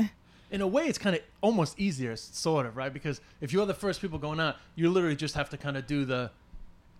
in 0.51 0.61
a 0.61 0.67
way 0.67 0.83
it's 0.85 0.99
kind 0.99 1.15
of 1.15 1.21
almost 1.41 1.79
easier 1.79 2.15
sort 2.15 2.67
of 2.67 2.77
right 2.77 2.93
because 2.93 3.19
if 3.41 3.51
you're 3.51 3.65
the 3.65 3.73
first 3.73 3.99
people 3.99 4.19
going 4.19 4.39
out 4.39 4.55
you 4.75 4.87
literally 4.87 5.15
just 5.15 5.33
have 5.33 5.49
to 5.49 5.57
kind 5.57 5.75
of 5.75 5.87
do 5.87 6.05
the 6.05 6.29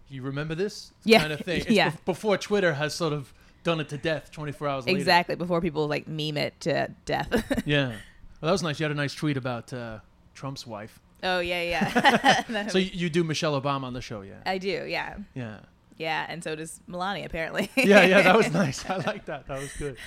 you 0.09 0.21
remember 0.21 0.55
this 0.55 0.91
Yeah. 1.03 1.19
kind 1.19 1.33
of 1.33 1.39
thing 1.41 1.61
It's 1.61 1.69
Yeah. 1.69 1.91
bef- 1.91 2.05
before 2.05 2.37
twitter 2.37 2.73
has 2.73 2.93
sort 2.93 3.13
of 3.13 3.33
done 3.63 3.79
it 3.79 3.89
to 3.89 3.97
death 3.97 4.31
24 4.31 4.67
hours 4.67 4.85
later 4.85 4.97
exactly 4.97 5.35
before 5.35 5.59
people 5.61 5.87
like 5.87 6.07
meme 6.07 6.37
it 6.37 6.59
to 6.61 6.89
death 7.05 7.29
yeah 7.65 7.87
well 7.87 7.95
that 8.41 8.51
was 8.51 8.63
nice 8.63 8.79
you 8.79 8.83
had 8.85 8.91
a 8.91 8.95
nice 8.95 9.13
tweet 9.13 9.37
about 9.37 9.71
uh, 9.73 9.99
trump's 10.33 10.65
wife 10.67 10.99
Oh 11.23 11.39
yeah, 11.39 11.63
yeah. 11.63 12.67
So 12.69 12.77
you, 12.77 12.91
you 12.93 13.09
do 13.09 13.23
Michelle 13.23 13.59
Obama 13.59 13.85
on 13.85 13.93
the 13.93 14.01
show, 14.03 14.21
yeah? 14.21 14.35
I 14.45 14.59
do, 14.59 14.85
yeah, 14.87 15.15
Yeah. 15.33 15.61
yeah, 15.97 16.27
and 16.29 16.43
so 16.43 16.53
does 16.55 16.79
Melania 16.85 17.25
apparently. 17.25 17.71
Yeah, 17.75 18.05
yeah, 18.05 18.21
that 18.21 18.37
was 18.37 18.53
nice. 18.53 18.87
I 18.87 18.97
like 18.97 19.25
that. 19.25 19.47
That 19.47 19.59
was 19.59 19.73
good. 19.79 19.97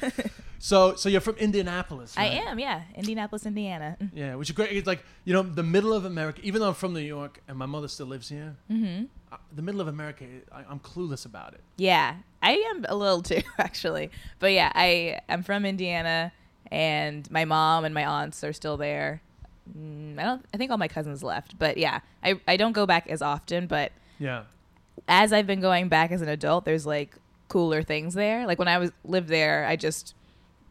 So, 0.61 0.95
so 0.95 1.09
you're 1.09 1.21
from 1.21 1.35
Indianapolis. 1.35 2.15
I 2.17 2.27
am, 2.27 2.61
yeah, 2.61 2.83
Indianapolis, 2.95 3.45
Indiana. 3.45 3.97
Yeah, 4.15 4.37
which 4.37 4.51
is 4.51 4.55
great. 4.55 4.71
It's 4.71 4.87
like 4.87 5.03
you 5.25 5.33
know 5.35 5.43
the 5.43 5.65
middle 5.65 5.93
of 5.93 6.05
America. 6.05 6.41
Even 6.45 6.61
though 6.61 6.69
I'm 6.69 6.75
from 6.75 6.93
New 6.95 7.01
York 7.01 7.43
and 7.49 7.59
my 7.59 7.67
mother 7.67 7.89
still 7.89 8.07
lives 8.07 8.29
here, 8.29 8.55
mm-hmm. 8.71 9.07
The 9.55 9.63
middle 9.63 9.81
of 9.81 9.89
America, 9.89 10.25
I, 10.53 10.65
I'm 10.69 10.81
clueless 10.81 11.25
about 11.27 11.55
it. 11.55 11.61
Yeah, 11.77 12.17
I 12.43 12.53
am 12.75 12.85
a 12.89 12.95
little 12.97 13.23
too 13.31 13.43
actually, 13.59 14.11
but 14.39 14.53
yeah, 14.53 14.73
I 14.75 15.21
am 15.29 15.43
from 15.43 15.65
Indiana, 15.65 16.33
and 16.71 17.31
my 17.31 17.45
mom 17.45 17.85
and 17.85 17.95
my 17.95 18.05
aunts 18.05 18.43
are 18.45 18.53
still 18.53 18.77
there. 18.77 19.23
Mm, 19.77 20.19
I 20.19 20.23
don't. 20.25 20.45
I 20.53 20.57
think 20.57 20.71
all 20.71 20.79
my 20.79 20.89
cousins 20.89 21.23
left, 21.23 21.59
but 21.59 21.77
yeah, 21.77 22.01
I 22.25 22.41
I 22.49 22.57
don't 22.57 22.73
go 22.73 22.87
back 22.87 23.07
as 23.09 23.23
often, 23.23 23.67
but 23.67 23.93
Yeah, 24.19 24.45
as 25.09 25.33
I've 25.33 25.47
been 25.47 25.61
going 25.61 25.89
back 25.89 26.11
as 26.11 26.23
an 26.23 26.29
adult, 26.29 26.65
there's 26.65 26.87
like 26.87 27.15
cooler 27.49 27.83
things 27.83 28.15
there. 28.15 28.47
Like 28.47 28.59
when 28.59 28.69
I 28.69 28.79
was 28.79 28.91
lived 29.05 29.29
there, 29.29 29.65
I 29.67 29.77
just 29.77 30.15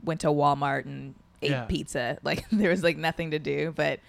went 0.04 0.22
to 0.22 0.28
Walmart 0.28 0.86
and 0.86 1.16
ate 1.42 1.52
Yeah. 1.52 1.66
pizza. 1.66 2.18
Like 2.24 2.50
there 2.50 2.70
was 2.70 2.84
like 2.84 2.98
nothing 2.98 3.32
to 3.32 3.40
do, 3.40 3.74
but 3.76 4.00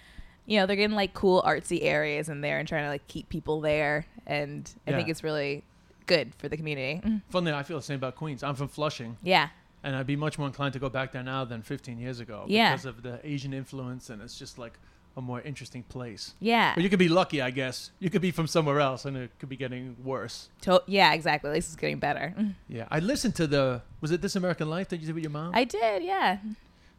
you 0.45 0.59
know 0.59 0.65
they're 0.65 0.75
getting 0.75 0.95
like 0.95 1.13
cool 1.13 1.41
artsy 1.43 1.83
areas 1.83 2.27
in 2.27 2.41
there 2.41 2.57
and 2.59 2.67
trying 2.67 2.83
to 2.83 2.89
like 2.89 3.07
keep 3.07 3.29
people 3.29 3.61
there, 3.61 4.05
and 4.27 4.71
I 4.87 4.91
think 4.91 5.09
it's 5.09 5.23
really 5.23 5.63
good 6.07 6.33
for 6.35 6.49
the 6.49 6.57
community. 6.57 7.01
Mm. 7.05 7.21
Funnily, 7.29 7.53
I 7.53 7.63
feel 7.63 7.77
the 7.77 7.83
same 7.83 7.95
about 7.97 8.15
Queens. 8.15 8.43
I'm 8.43 8.55
from 8.55 8.67
Flushing, 8.67 9.17
Yeah, 9.23 9.49
and 9.83 9.95
I'd 9.95 10.07
be 10.07 10.15
much 10.15 10.37
more 10.37 10.47
inclined 10.47 10.73
to 10.73 10.79
go 10.79 10.89
back 10.89 11.11
there 11.11 11.23
now 11.23 11.45
than 11.45 11.61
15 11.61 11.97
years 11.99 12.19
ago 12.19 12.45
Yeah. 12.47 12.71
because 12.71 12.85
of 12.85 13.03
the 13.03 13.19
Asian 13.23 13.53
influence, 13.53 14.09
and 14.09 14.21
it's 14.21 14.37
just 14.37 14.57
like 14.57 14.77
a 15.17 15.21
more 15.21 15.41
interesting 15.41 15.83
place. 15.83 16.35
yeah, 16.39 16.73
But 16.73 16.83
you 16.83 16.89
could 16.89 16.97
be 16.99 17.09
lucky, 17.09 17.41
I 17.41 17.51
guess. 17.51 17.91
You 17.99 18.09
could 18.09 18.21
be 18.21 18.31
from 18.31 18.47
somewhere 18.47 18.79
else, 18.79 19.03
and 19.03 19.17
it 19.17 19.31
could 19.39 19.49
be 19.49 19.57
getting 19.57 19.97
worse. 20.03 20.49
To- 20.61 20.83
yeah, 20.87 21.11
exactly. 21.13 21.49
At 21.49 21.53
least 21.53 21.67
it's 21.67 21.75
getting 21.75 21.99
better. 21.99 22.33
Mm. 22.37 22.53
Yeah, 22.69 22.87
I 22.89 22.99
listened 22.99 23.35
to 23.35 23.45
the. 23.47 23.81
Was 23.99 24.11
it 24.11 24.21
This 24.21 24.37
American 24.37 24.69
Life 24.69 24.87
that 24.89 25.01
you 25.01 25.05
did 25.07 25.15
with 25.15 25.23
your 25.25 25.31
mom? 25.31 25.51
I 25.53 25.65
did, 25.65 26.03
yeah. 26.03 26.37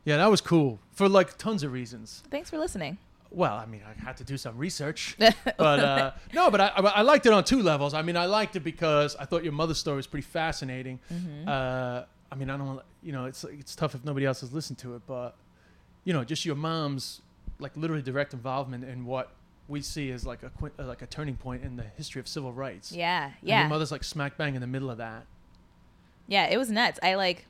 yeah, 0.04 0.18
that 0.18 0.30
was 0.30 0.40
cool 0.42 0.78
for 0.92 1.08
like 1.08 1.38
tons 1.38 1.62
of 1.62 1.72
reasons. 1.72 2.22
Thanks 2.30 2.50
for 2.50 2.58
listening. 2.58 2.98
Well, 3.34 3.54
I 3.54 3.64
mean, 3.66 3.80
I 3.88 3.98
had 4.04 4.16
to 4.18 4.24
do 4.24 4.36
some 4.36 4.58
research, 4.58 5.16
but 5.18 5.60
uh, 5.60 6.10
no, 6.34 6.50
but 6.50 6.60
I, 6.60 6.66
I 6.68 7.02
liked 7.02 7.24
it 7.26 7.32
on 7.32 7.44
two 7.44 7.62
levels. 7.62 7.94
I 7.94 8.02
mean, 8.02 8.16
I 8.16 8.26
liked 8.26 8.56
it 8.56 8.60
because 8.60 9.16
I 9.16 9.24
thought 9.24 9.42
your 9.42 9.54
mother's 9.54 9.78
story 9.78 9.96
was 9.96 10.06
pretty 10.06 10.26
fascinating. 10.26 10.98
Uh, 11.46 12.04
I 12.30 12.34
mean, 12.34 12.50
I 12.50 12.56
don't, 12.58 12.66
wanna- 12.66 12.82
you 13.02 13.12
know, 13.12 13.24
it's 13.24 13.42
it's 13.44 13.74
tough 13.74 13.94
if 13.94 14.04
nobody 14.04 14.26
else 14.26 14.40
has 14.42 14.52
listened 14.52 14.78
to 14.80 14.94
it, 14.96 15.02
but 15.06 15.34
you 16.04 16.12
know, 16.12 16.24
just 16.24 16.44
your 16.44 16.56
mom's 16.56 17.20
like 17.58 17.76
literally 17.76 18.02
direct 18.02 18.32
involvement 18.34 18.84
in 18.84 19.04
what 19.06 19.30
we 19.68 19.80
see 19.80 20.10
as 20.10 20.26
like 20.26 20.42
a 20.42 20.50
uh, 20.78 20.84
like 20.84 21.00
a 21.02 21.06
turning 21.06 21.36
point 21.36 21.62
in 21.64 21.76
the 21.76 21.84
history 21.96 22.20
of 22.20 22.28
civil 22.28 22.52
rights. 22.52 22.92
Yeah, 22.92 23.26
And 23.26 23.34
yeah. 23.42 23.60
your 23.60 23.68
mother's 23.70 23.90
like 23.92 24.04
smack 24.04 24.36
bang 24.36 24.54
in 24.54 24.60
the 24.60 24.66
middle 24.66 24.90
of 24.90 24.98
that. 24.98 25.24
Yeah, 26.28 26.46
it 26.48 26.58
was 26.58 26.70
nuts. 26.70 26.98
I 27.02 27.14
like. 27.14 27.46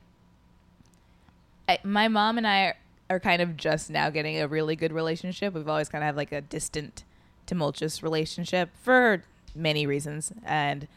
I, 1.68 1.78
my 1.84 2.08
mom 2.08 2.38
and 2.38 2.46
I 2.46 2.74
are 3.12 3.20
kind 3.20 3.42
of 3.42 3.56
just 3.56 3.90
now 3.90 4.10
getting 4.10 4.40
a 4.40 4.48
really 4.48 4.74
good 4.76 4.92
relationship. 4.92 5.54
We've 5.54 5.68
always 5.68 5.88
kind 5.88 6.02
of 6.02 6.06
had 6.06 6.16
like 6.16 6.32
a 6.32 6.40
distant, 6.40 7.04
tumultuous 7.46 8.02
relationship 8.02 8.70
for 8.82 9.22
many 9.54 9.86
reasons, 9.86 10.32
and 10.44 10.88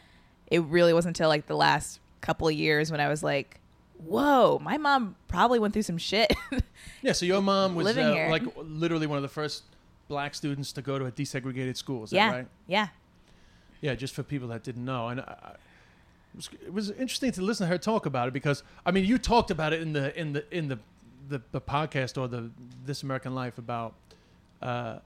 it 0.46 0.62
really 0.62 0.92
wasn't 0.92 1.16
until 1.16 1.28
like 1.28 1.46
the 1.46 1.56
last 1.56 2.00
couple 2.20 2.48
of 2.48 2.54
years 2.54 2.90
when 2.90 3.00
I 3.00 3.08
was 3.08 3.22
like, 3.22 3.60
"Whoa, 3.98 4.58
my 4.62 4.78
mom 4.78 5.16
probably 5.28 5.58
went 5.58 5.74
through 5.74 5.82
some 5.82 5.98
shit." 5.98 6.34
Yeah, 7.02 7.12
so 7.12 7.26
your 7.26 7.40
mom 7.40 7.74
was 7.76 7.84
Living 7.84 8.06
uh, 8.06 8.12
here. 8.12 8.30
like 8.30 8.42
literally 8.56 9.06
one 9.06 9.16
of 9.16 9.22
the 9.22 9.28
first 9.28 9.62
black 10.08 10.34
students 10.34 10.72
to 10.72 10.82
go 10.82 10.98
to 10.98 11.06
a 11.06 11.12
desegregated 11.12 11.76
school. 11.76 12.02
Is 12.04 12.12
yeah, 12.12 12.30
that 12.30 12.36
right? 12.36 12.46
yeah, 12.66 12.88
Yeah, 13.80 13.94
just 13.94 14.14
for 14.14 14.22
people 14.22 14.48
that 14.48 14.64
didn't 14.64 14.84
know, 14.84 15.08
and 15.08 15.20
I, 15.20 15.24
I, 15.24 15.48
it, 15.50 16.36
was, 16.36 16.50
it 16.66 16.72
was 16.72 16.90
interesting 16.90 17.30
to 17.32 17.42
listen 17.42 17.66
to 17.66 17.68
her 17.68 17.78
talk 17.78 18.06
about 18.06 18.28
it 18.28 18.34
because 18.34 18.62
I 18.84 18.90
mean, 18.90 19.04
you 19.04 19.18
talked 19.18 19.50
about 19.50 19.72
it 19.72 19.82
in 19.82 19.92
the 19.92 20.18
in 20.18 20.32
the 20.32 20.56
in 20.56 20.68
the 20.68 20.78
the, 21.28 21.42
the 21.52 21.60
podcast 21.60 22.20
or 22.20 22.28
the 22.28 22.50
This 22.84 23.02
American 23.02 23.34
Life 23.34 23.58
about. 23.58 23.94
Uh, 24.62 24.98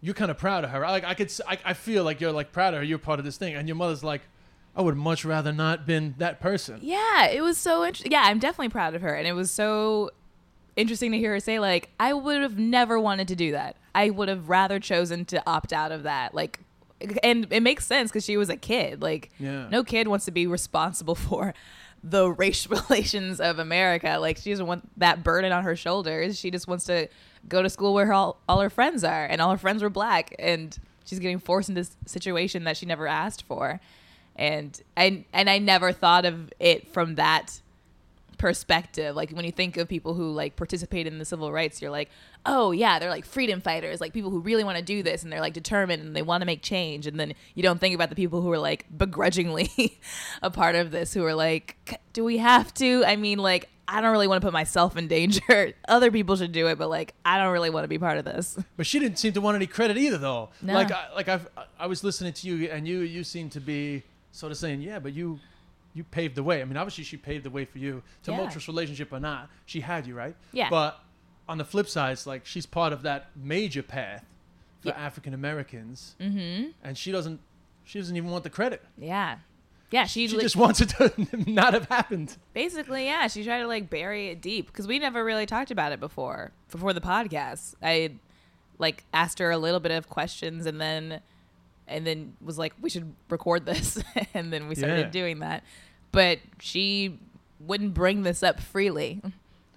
you're 0.00 0.14
kind 0.14 0.30
of 0.30 0.38
proud 0.38 0.62
of 0.64 0.70
her. 0.70 0.80
Like 0.80 1.04
I 1.04 1.14
could, 1.14 1.32
I, 1.46 1.58
I 1.64 1.72
feel 1.74 2.04
like 2.04 2.20
you're 2.20 2.30
like 2.32 2.52
proud 2.52 2.72
of 2.74 2.78
her. 2.78 2.84
You're 2.84 2.98
part 2.98 3.18
of 3.18 3.24
this 3.24 3.36
thing, 3.36 3.54
and 3.54 3.66
your 3.66 3.74
mother's 3.74 4.04
like, 4.04 4.22
I 4.76 4.82
would 4.82 4.96
much 4.96 5.24
rather 5.24 5.52
not 5.52 5.86
been 5.86 6.14
that 6.18 6.40
person. 6.40 6.78
yeah. 6.82 7.26
It 7.26 7.42
was 7.42 7.58
so 7.58 7.84
interesting. 7.84 8.12
Yeah, 8.12 8.22
I'm 8.24 8.38
definitely 8.38 8.68
proud 8.68 8.94
of 8.94 9.02
her, 9.02 9.12
and 9.14 9.26
it 9.26 9.32
was 9.32 9.50
so 9.50 10.10
interesting 10.76 11.10
to 11.12 11.18
hear 11.18 11.32
her 11.32 11.40
say 11.40 11.58
like, 11.58 11.88
"I 11.98 12.12
would 12.12 12.40
have 12.42 12.56
never 12.58 13.00
wanted 13.00 13.26
to 13.28 13.34
do 13.34 13.50
that. 13.52 13.76
I 13.94 14.10
would 14.10 14.28
have 14.28 14.48
rather 14.48 14.78
chosen 14.78 15.24
to 15.26 15.42
opt 15.48 15.72
out 15.72 15.90
of 15.90 16.04
that." 16.04 16.32
Like, 16.32 16.60
and 17.24 17.46
it 17.50 17.62
makes 17.64 17.84
sense 17.84 18.10
because 18.12 18.24
she 18.24 18.36
was 18.36 18.48
a 18.50 18.56
kid. 18.56 19.02
Like, 19.02 19.30
Yeah. 19.40 19.68
no 19.68 19.82
kid 19.82 20.06
wants 20.06 20.26
to 20.26 20.30
be 20.30 20.46
responsible 20.46 21.14
for 21.28 21.54
the 22.02 22.30
racial 22.30 22.76
relations 22.88 23.40
of 23.40 23.58
America. 23.58 24.18
Like, 24.20 24.38
she 24.38 24.50
doesn't 24.50 24.66
want 24.66 24.88
that 24.98 25.22
burden 25.22 25.52
on 25.52 25.64
her 25.64 25.76
shoulders. 25.76 26.38
She 26.38 26.50
just 26.50 26.68
wants 26.68 26.84
to 26.86 27.08
go 27.48 27.62
to 27.62 27.70
school 27.70 27.94
where 27.94 28.06
her, 28.06 28.12
all, 28.12 28.40
all 28.48 28.60
her 28.60 28.70
friends 28.70 29.04
are, 29.04 29.26
and 29.26 29.40
all 29.40 29.50
her 29.50 29.58
friends 29.58 29.82
were 29.82 29.90
black, 29.90 30.34
and 30.38 30.76
she's 31.04 31.18
getting 31.18 31.38
forced 31.38 31.68
into 31.68 31.80
this 31.80 31.96
situation 32.06 32.64
that 32.64 32.76
she 32.76 32.86
never 32.86 33.06
asked 33.06 33.44
for. 33.44 33.80
And 34.36 34.80
I 34.96 35.24
and 35.32 35.50
I 35.50 35.58
never 35.58 35.90
thought 35.90 36.24
of 36.24 36.52
it 36.60 36.92
from 36.92 37.16
that 37.16 37.60
perspective. 38.38 39.14
Like 39.14 39.30
when 39.30 39.44
you 39.44 39.52
think 39.52 39.76
of 39.76 39.88
people 39.88 40.14
who 40.14 40.32
like 40.32 40.56
participate 40.56 41.06
in 41.06 41.18
the 41.18 41.24
civil 41.24 41.52
rights, 41.52 41.82
you're 41.82 41.90
like, 41.90 42.08
oh 42.46 42.70
yeah, 42.70 42.98
they're 42.98 43.10
like 43.10 43.24
freedom 43.24 43.60
fighters, 43.60 44.00
like 44.00 44.12
people 44.12 44.30
who 44.30 44.40
really 44.40 44.64
want 44.64 44.78
to 44.78 44.82
do 44.82 45.02
this 45.02 45.22
and 45.22 45.32
they're 45.32 45.40
like 45.40 45.52
determined 45.52 46.02
and 46.02 46.16
they 46.16 46.22
want 46.22 46.40
to 46.40 46.46
make 46.46 46.62
change. 46.62 47.06
And 47.06 47.18
then 47.18 47.34
you 47.54 47.62
don't 47.62 47.78
think 47.78 47.94
about 47.94 48.08
the 48.10 48.16
people 48.16 48.40
who 48.40 48.50
are 48.52 48.58
like 48.58 48.86
begrudgingly 48.96 50.00
a 50.42 50.50
part 50.50 50.74
of 50.76 50.90
this, 50.90 51.12
who 51.12 51.24
are 51.24 51.34
like, 51.34 52.00
do 52.12 52.24
we 52.24 52.38
have 52.38 52.72
to? 52.74 53.04
I 53.04 53.16
mean, 53.16 53.38
like. 53.38 53.68
I 53.90 54.02
don't 54.02 54.12
really 54.12 54.28
want 54.28 54.42
to 54.42 54.46
put 54.46 54.52
myself 54.52 54.98
in 54.98 55.08
danger. 55.08 55.72
Other 55.88 56.10
people 56.10 56.36
should 56.36 56.52
do 56.52 56.66
it, 56.66 56.76
but 56.76 56.90
like 56.90 57.14
I 57.24 57.38
don't 57.38 57.54
really 57.54 57.70
want 57.70 57.84
to 57.84 57.88
be 57.88 57.98
part 57.98 58.18
of 58.18 58.26
this. 58.26 58.58
But 58.76 58.86
she 58.86 58.98
didn't 58.98 59.18
seem 59.18 59.32
to 59.32 59.40
want 59.40 59.54
any 59.56 59.66
credit 59.66 59.96
either, 59.96 60.18
though. 60.18 60.50
No. 60.60 60.74
Like, 60.74 60.92
I, 60.92 61.06
like 61.14 61.28
I've, 61.28 61.48
I 61.78 61.86
was 61.86 62.04
listening 62.04 62.34
to 62.34 62.46
you, 62.46 62.68
and 62.68 62.86
you, 62.86 62.98
you 62.98 63.24
seem 63.24 63.48
to 63.48 63.60
be 63.60 64.02
sort 64.30 64.52
of 64.52 64.58
saying, 64.58 64.82
yeah, 64.82 64.98
but 64.98 65.14
you, 65.14 65.40
you 65.98 66.04
paved 66.04 66.36
the 66.36 66.42
way. 66.42 66.62
I 66.62 66.64
mean, 66.64 66.76
obviously, 66.76 67.04
she 67.04 67.16
paved 67.16 67.44
the 67.44 67.50
way 67.50 67.64
for 67.64 67.78
you, 67.78 68.02
tumultuous 68.22 68.68
relationship 68.68 69.12
or 69.12 69.20
not. 69.20 69.50
She 69.66 69.80
had 69.80 70.06
you, 70.06 70.14
right? 70.14 70.36
Yeah. 70.52 70.70
But 70.70 70.98
on 71.48 71.58
the 71.58 71.64
flip 71.64 71.88
side, 71.88 72.12
it's 72.12 72.26
like 72.26 72.46
she's 72.46 72.64
part 72.66 72.92
of 72.92 73.02
that 73.02 73.30
major 73.36 73.82
path 73.82 74.24
for 74.80 74.88
Yeah. 74.88 74.94
African 74.94 75.34
Americans, 75.34 76.14
mm-hmm. 76.20 76.70
and 76.84 76.96
she 76.96 77.10
doesn't, 77.12 77.40
she 77.84 77.98
doesn't 77.98 78.16
even 78.16 78.30
want 78.30 78.44
the 78.44 78.50
credit. 78.50 78.82
Yeah, 78.96 79.38
yeah. 79.90 80.04
She, 80.04 80.28
She 80.28 80.36
li- 80.36 80.42
just 80.42 80.56
wants 80.56 80.80
it 80.80 80.90
to 80.90 81.12
not 81.50 81.74
have 81.74 81.86
happened. 81.88 82.36
Basically, 82.54 83.06
yeah, 83.06 83.26
she 83.26 83.42
tried 83.44 83.60
to 83.60 83.66
like 83.66 83.90
bury 83.90 84.28
it 84.28 84.40
deep 84.40 84.66
because 84.68 84.86
we 84.86 84.98
never 84.98 85.24
really 85.24 85.46
talked 85.46 85.70
about 85.70 85.90
it 85.92 85.98
before. 86.00 86.52
Before 86.70 86.92
the 86.92 87.00
podcast, 87.00 87.74
I 87.82 88.12
like 88.78 89.04
asked 89.12 89.38
her 89.40 89.50
a 89.50 89.58
little 89.58 89.80
bit 89.80 89.90
of 89.90 90.08
questions 90.08 90.64
and 90.66 90.80
then 90.80 91.20
and 91.90 92.06
then 92.06 92.34
was 92.42 92.58
like, 92.58 92.74
we 92.82 92.90
should 92.90 93.14
record 93.30 93.64
this, 93.64 93.98
and 94.34 94.52
then 94.52 94.68
we 94.68 94.74
started 94.74 95.06
Yeah. 95.06 95.10
doing 95.10 95.38
that. 95.38 95.64
But 96.12 96.38
she 96.60 97.18
wouldn't 97.60 97.94
bring 97.94 98.22
this 98.22 98.42
up 98.42 98.60
freely. 98.60 99.20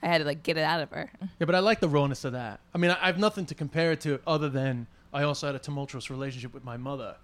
I 0.04 0.08
had 0.08 0.20
to 0.20 0.24
like 0.24 0.44
get 0.44 0.58
it 0.58 0.64
out 0.64 0.82
of 0.82 0.90
her. 0.92 1.12
Yeah, 1.40 1.46
but 1.46 1.56
I 1.56 1.60
like 1.60 1.80
the 1.80 1.90
rawness 1.90 2.26
of 2.26 2.34
that. 2.34 2.60
I 2.74 2.78
mean, 2.78 2.92
I, 2.92 2.98
I 3.02 3.06
have 3.08 3.20
nothing 3.20 3.46
to 3.48 3.56
compare 3.56 3.92
it 3.92 4.02
to 4.02 4.20
other 4.26 4.50
than 4.50 4.88
I 5.14 5.24
also 5.24 5.48
had 5.48 5.56
a 5.56 5.60
tumultuous 5.60 6.10
relationship 6.10 6.54
with 6.54 6.64
my 6.64 6.78
mother, 6.78 7.16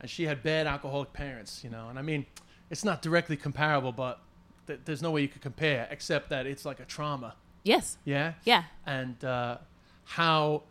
and 0.00 0.08
she 0.08 0.24
had 0.24 0.42
bad 0.42 0.66
alcoholic 0.66 1.12
parents, 1.12 1.62
you 1.64 1.70
know. 1.70 1.88
And 1.88 1.98
I 1.98 2.02
mean, 2.02 2.26
it's 2.70 2.84
not 2.84 3.02
directly 3.02 3.36
comparable, 3.36 3.92
but 3.92 4.20
th- 4.66 4.80
there's 4.84 5.02
no 5.02 5.10
way 5.10 5.22
you 5.22 5.28
could 5.28 5.42
compare 5.42 5.88
except 5.90 6.30
that 6.30 6.46
it's 6.46 6.64
like 6.64 6.80
a 6.80 6.84
trauma. 6.84 7.34
Yes. 7.64 7.98
Yeah. 8.04 8.34
Yeah. 8.44 8.64
And 8.86 9.22
uh, 9.24 9.58
how, 10.04 10.62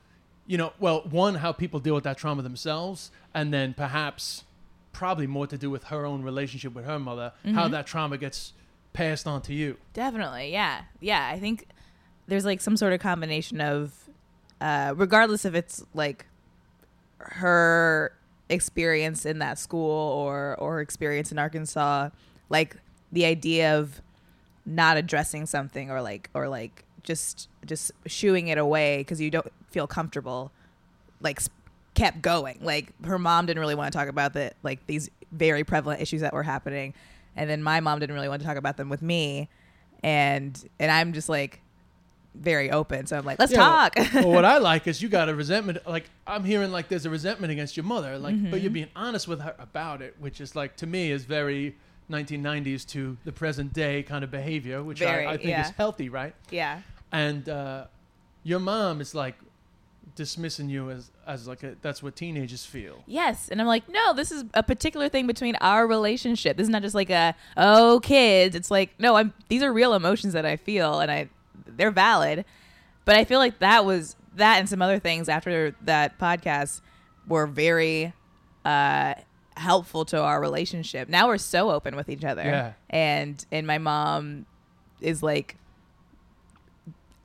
you 0.48 0.58
know, 0.58 0.74
well, 0.80 1.02
one, 1.10 1.36
how 1.36 1.52
people 1.52 1.80
deal 1.80 1.96
with 1.96 2.04
that 2.06 2.18
trauma 2.18 2.42
themselves, 2.42 3.12
and 3.34 3.54
then 3.54 3.74
perhaps, 3.74 4.44
probably 4.94 5.28
more 5.28 5.48
to 5.48 5.58
do 5.58 5.70
with 5.70 5.86
her 5.86 6.06
own 6.06 6.24
relationship 6.24 6.74
with 6.74 6.86
her 6.86 7.00
mother, 7.00 7.34
how 7.54 7.68
that 7.68 7.86
trauma 7.86 8.18
gets 8.18 8.54
passed 8.94 9.28
on 9.28 9.42
to 9.42 9.54
you. 9.54 9.78
Definitely, 9.94 10.52
yeah, 10.52 10.84
yeah. 11.02 11.28
I 11.28 11.40
think 11.40 11.68
there's 12.28 12.46
like 12.46 12.62
some 12.62 12.78
sort 12.78 12.94
of 12.94 13.00
combination 13.00 13.60
of, 13.60 13.92
uh, 14.62 14.94
regardless 14.96 15.46
if 15.46 15.56
it's 15.56 15.84
like 15.94 16.26
her 17.20 18.14
experience 18.50 19.26
in 19.26 19.40
that 19.40 19.58
school 19.58 20.12
or 20.14 20.56
or 20.60 20.80
experience 20.80 21.32
in 21.32 21.40
Arkansas, 21.40 22.10
like 22.50 22.78
the 23.12 23.26
idea 23.26 23.78
of 23.78 24.02
not 24.66 24.96
addressing 24.96 25.46
something 25.46 25.92
or 25.92 26.02
like 26.02 26.30
or 26.34 26.48
like 26.48 26.86
just 27.04 27.50
just 27.66 27.92
shooing 28.06 28.48
it 28.48 28.58
away 28.58 28.98
because 29.00 29.20
you 29.20 29.32
don't 29.32 29.52
feel 29.70 29.88
comfortable, 29.88 30.52
like 31.20 31.42
kept 31.94 32.22
going. 32.22 32.60
Like 32.62 32.88
her 33.06 33.20
mom 33.20 33.46
didn't 33.46 33.60
really 33.62 33.76
want 33.76 33.92
to 33.92 33.98
talk 33.98 34.08
about 34.08 34.34
the 34.34 34.52
like 34.64 34.86
these 34.88 35.10
very 35.32 35.64
prevalent 35.64 36.02
issues 36.02 36.22
that 36.22 36.34
were 36.34 36.44
happening, 36.44 36.94
and 37.36 37.50
then 37.50 37.62
my 37.64 37.80
mom 37.80 38.00
didn't 38.00 38.16
really 38.16 38.30
want 38.30 38.42
to 38.42 38.48
talk 38.48 38.58
about 38.58 38.78
them 38.78 38.90
with 38.90 39.02
me, 39.02 39.50
and 40.04 40.70
and 40.80 40.92
I'm 40.92 41.14
just 41.14 41.30
like 41.30 41.60
very 42.36 42.72
open. 42.72 43.06
So 43.06 43.16
I'm 43.18 43.26
like, 43.26 43.38
let's 43.38 43.52
Yeah, 43.52 43.60
talk. 43.60 43.94
Well, 44.16 44.30
what 44.32 44.44
I 44.56 44.58
like 44.58 44.88
is 44.88 45.02
you 45.04 45.10
got 45.10 45.30
a 45.30 45.36
resentment. 45.36 45.86
Like 45.88 46.10
I'm 46.26 46.44
hearing 46.44 46.72
like 46.72 46.88
there's 46.90 47.06
a 47.06 47.10
resentment 47.12 47.52
against 47.52 47.78
your 47.78 47.84
mother. 47.84 48.18
Like, 48.18 48.34
but 48.42 48.48
Mm-hmm. 48.54 48.58
you're 48.64 48.72
being 48.72 48.90
honest 48.96 49.28
with 49.28 49.42
her 49.42 49.54
about 49.60 50.02
it, 50.02 50.16
which 50.20 50.42
is 50.42 50.56
like 50.56 50.76
to 50.78 50.88
me 50.88 51.12
is 51.12 51.26
very 51.26 51.76
1990s 52.10 52.88
to 52.90 53.18
the 53.24 53.32
present 53.32 53.72
day 53.74 54.04
kind 54.04 54.24
of 54.24 54.32
behavior, 54.32 54.84
which 54.84 55.00
Very, 55.00 55.26
I, 55.26 55.34
I 55.34 55.38
think 55.38 55.50
yeah. 55.50 55.62
is 55.66 55.70
healthy, 55.72 56.10
right? 56.10 56.34
yeah. 56.50 56.82
And 57.12 57.48
uh, 57.48 57.86
your 58.44 58.60
mom 58.60 59.00
is 59.00 59.14
like 59.14 59.36
dismissing 60.16 60.70
you 60.70 60.92
as 60.92 61.12
as 61.26 61.48
like 61.48 61.64
a, 61.64 61.76
that's 61.82 62.04
what 62.04 62.16
teenagers 62.16 62.66
feel. 62.66 63.04
Yes. 63.08 63.50
And 63.50 63.60
I'm 63.60 63.68
like, 63.68 63.88
no, 63.90 64.14
this 64.14 64.32
is 64.32 64.44
a 64.54 64.64
particular 64.64 65.10
thing 65.10 65.28
between 65.28 65.56
our 65.58 65.88
relationship. 65.88 66.58
This 66.58 66.66
is 66.66 66.70
not 66.70 66.82
just 66.82 66.96
like 66.96 67.10
a, 67.10 67.36
oh, 67.58 68.00
kids. 68.04 68.56
It's 68.56 68.70
like, 68.70 68.92
no, 69.00 69.16
I'm 69.16 69.34
these 69.50 69.64
are 69.64 69.72
real 69.72 69.94
emotions 69.94 70.34
that 70.34 70.46
I 70.46 70.58
feel 70.58 71.00
and 71.00 71.12
I 71.12 71.30
they're 71.66 71.92
valid. 71.92 72.46
But 73.06 73.16
I 73.16 73.26
feel 73.26 73.40
like 73.40 73.60
that 73.60 73.86
was 73.86 74.16
that 74.36 74.60
and 74.60 74.70
some 74.70 74.82
other 74.82 75.00
things 75.00 75.30
after 75.30 75.76
that 75.82 76.18
podcast 76.20 76.82
were 77.28 77.48
very 77.48 78.14
uh 78.66 79.14
helpful 79.56 80.06
to 80.06 80.22
our 80.22 80.42
relationship. 80.42 81.10
Now 81.10 81.28
we're 81.28 81.38
so 81.38 81.72
open 81.72 81.96
with 81.96 82.10
each 82.10 82.24
other. 82.24 82.44
Yeah. 82.44 82.74
And 82.90 83.46
and 83.52 83.68
my 83.68 83.78
mom 83.78 84.46
is 85.02 85.22
like 85.22 85.58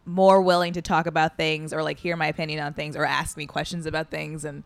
more 0.09 0.40
willing 0.40 0.73
to 0.73 0.81
talk 0.83 1.07
about 1.07 1.37
things 1.37 1.73
or 1.73 1.83
like 1.83 1.99
hear 1.99 2.16
my 2.16 2.27
opinion 2.27 2.59
on 2.61 2.73
things 2.73 2.97
or 2.97 3.05
ask 3.05 3.37
me 3.37 3.47
questions 3.47 3.85
about 3.87 4.11
things 4.11 4.44
and 4.44 4.64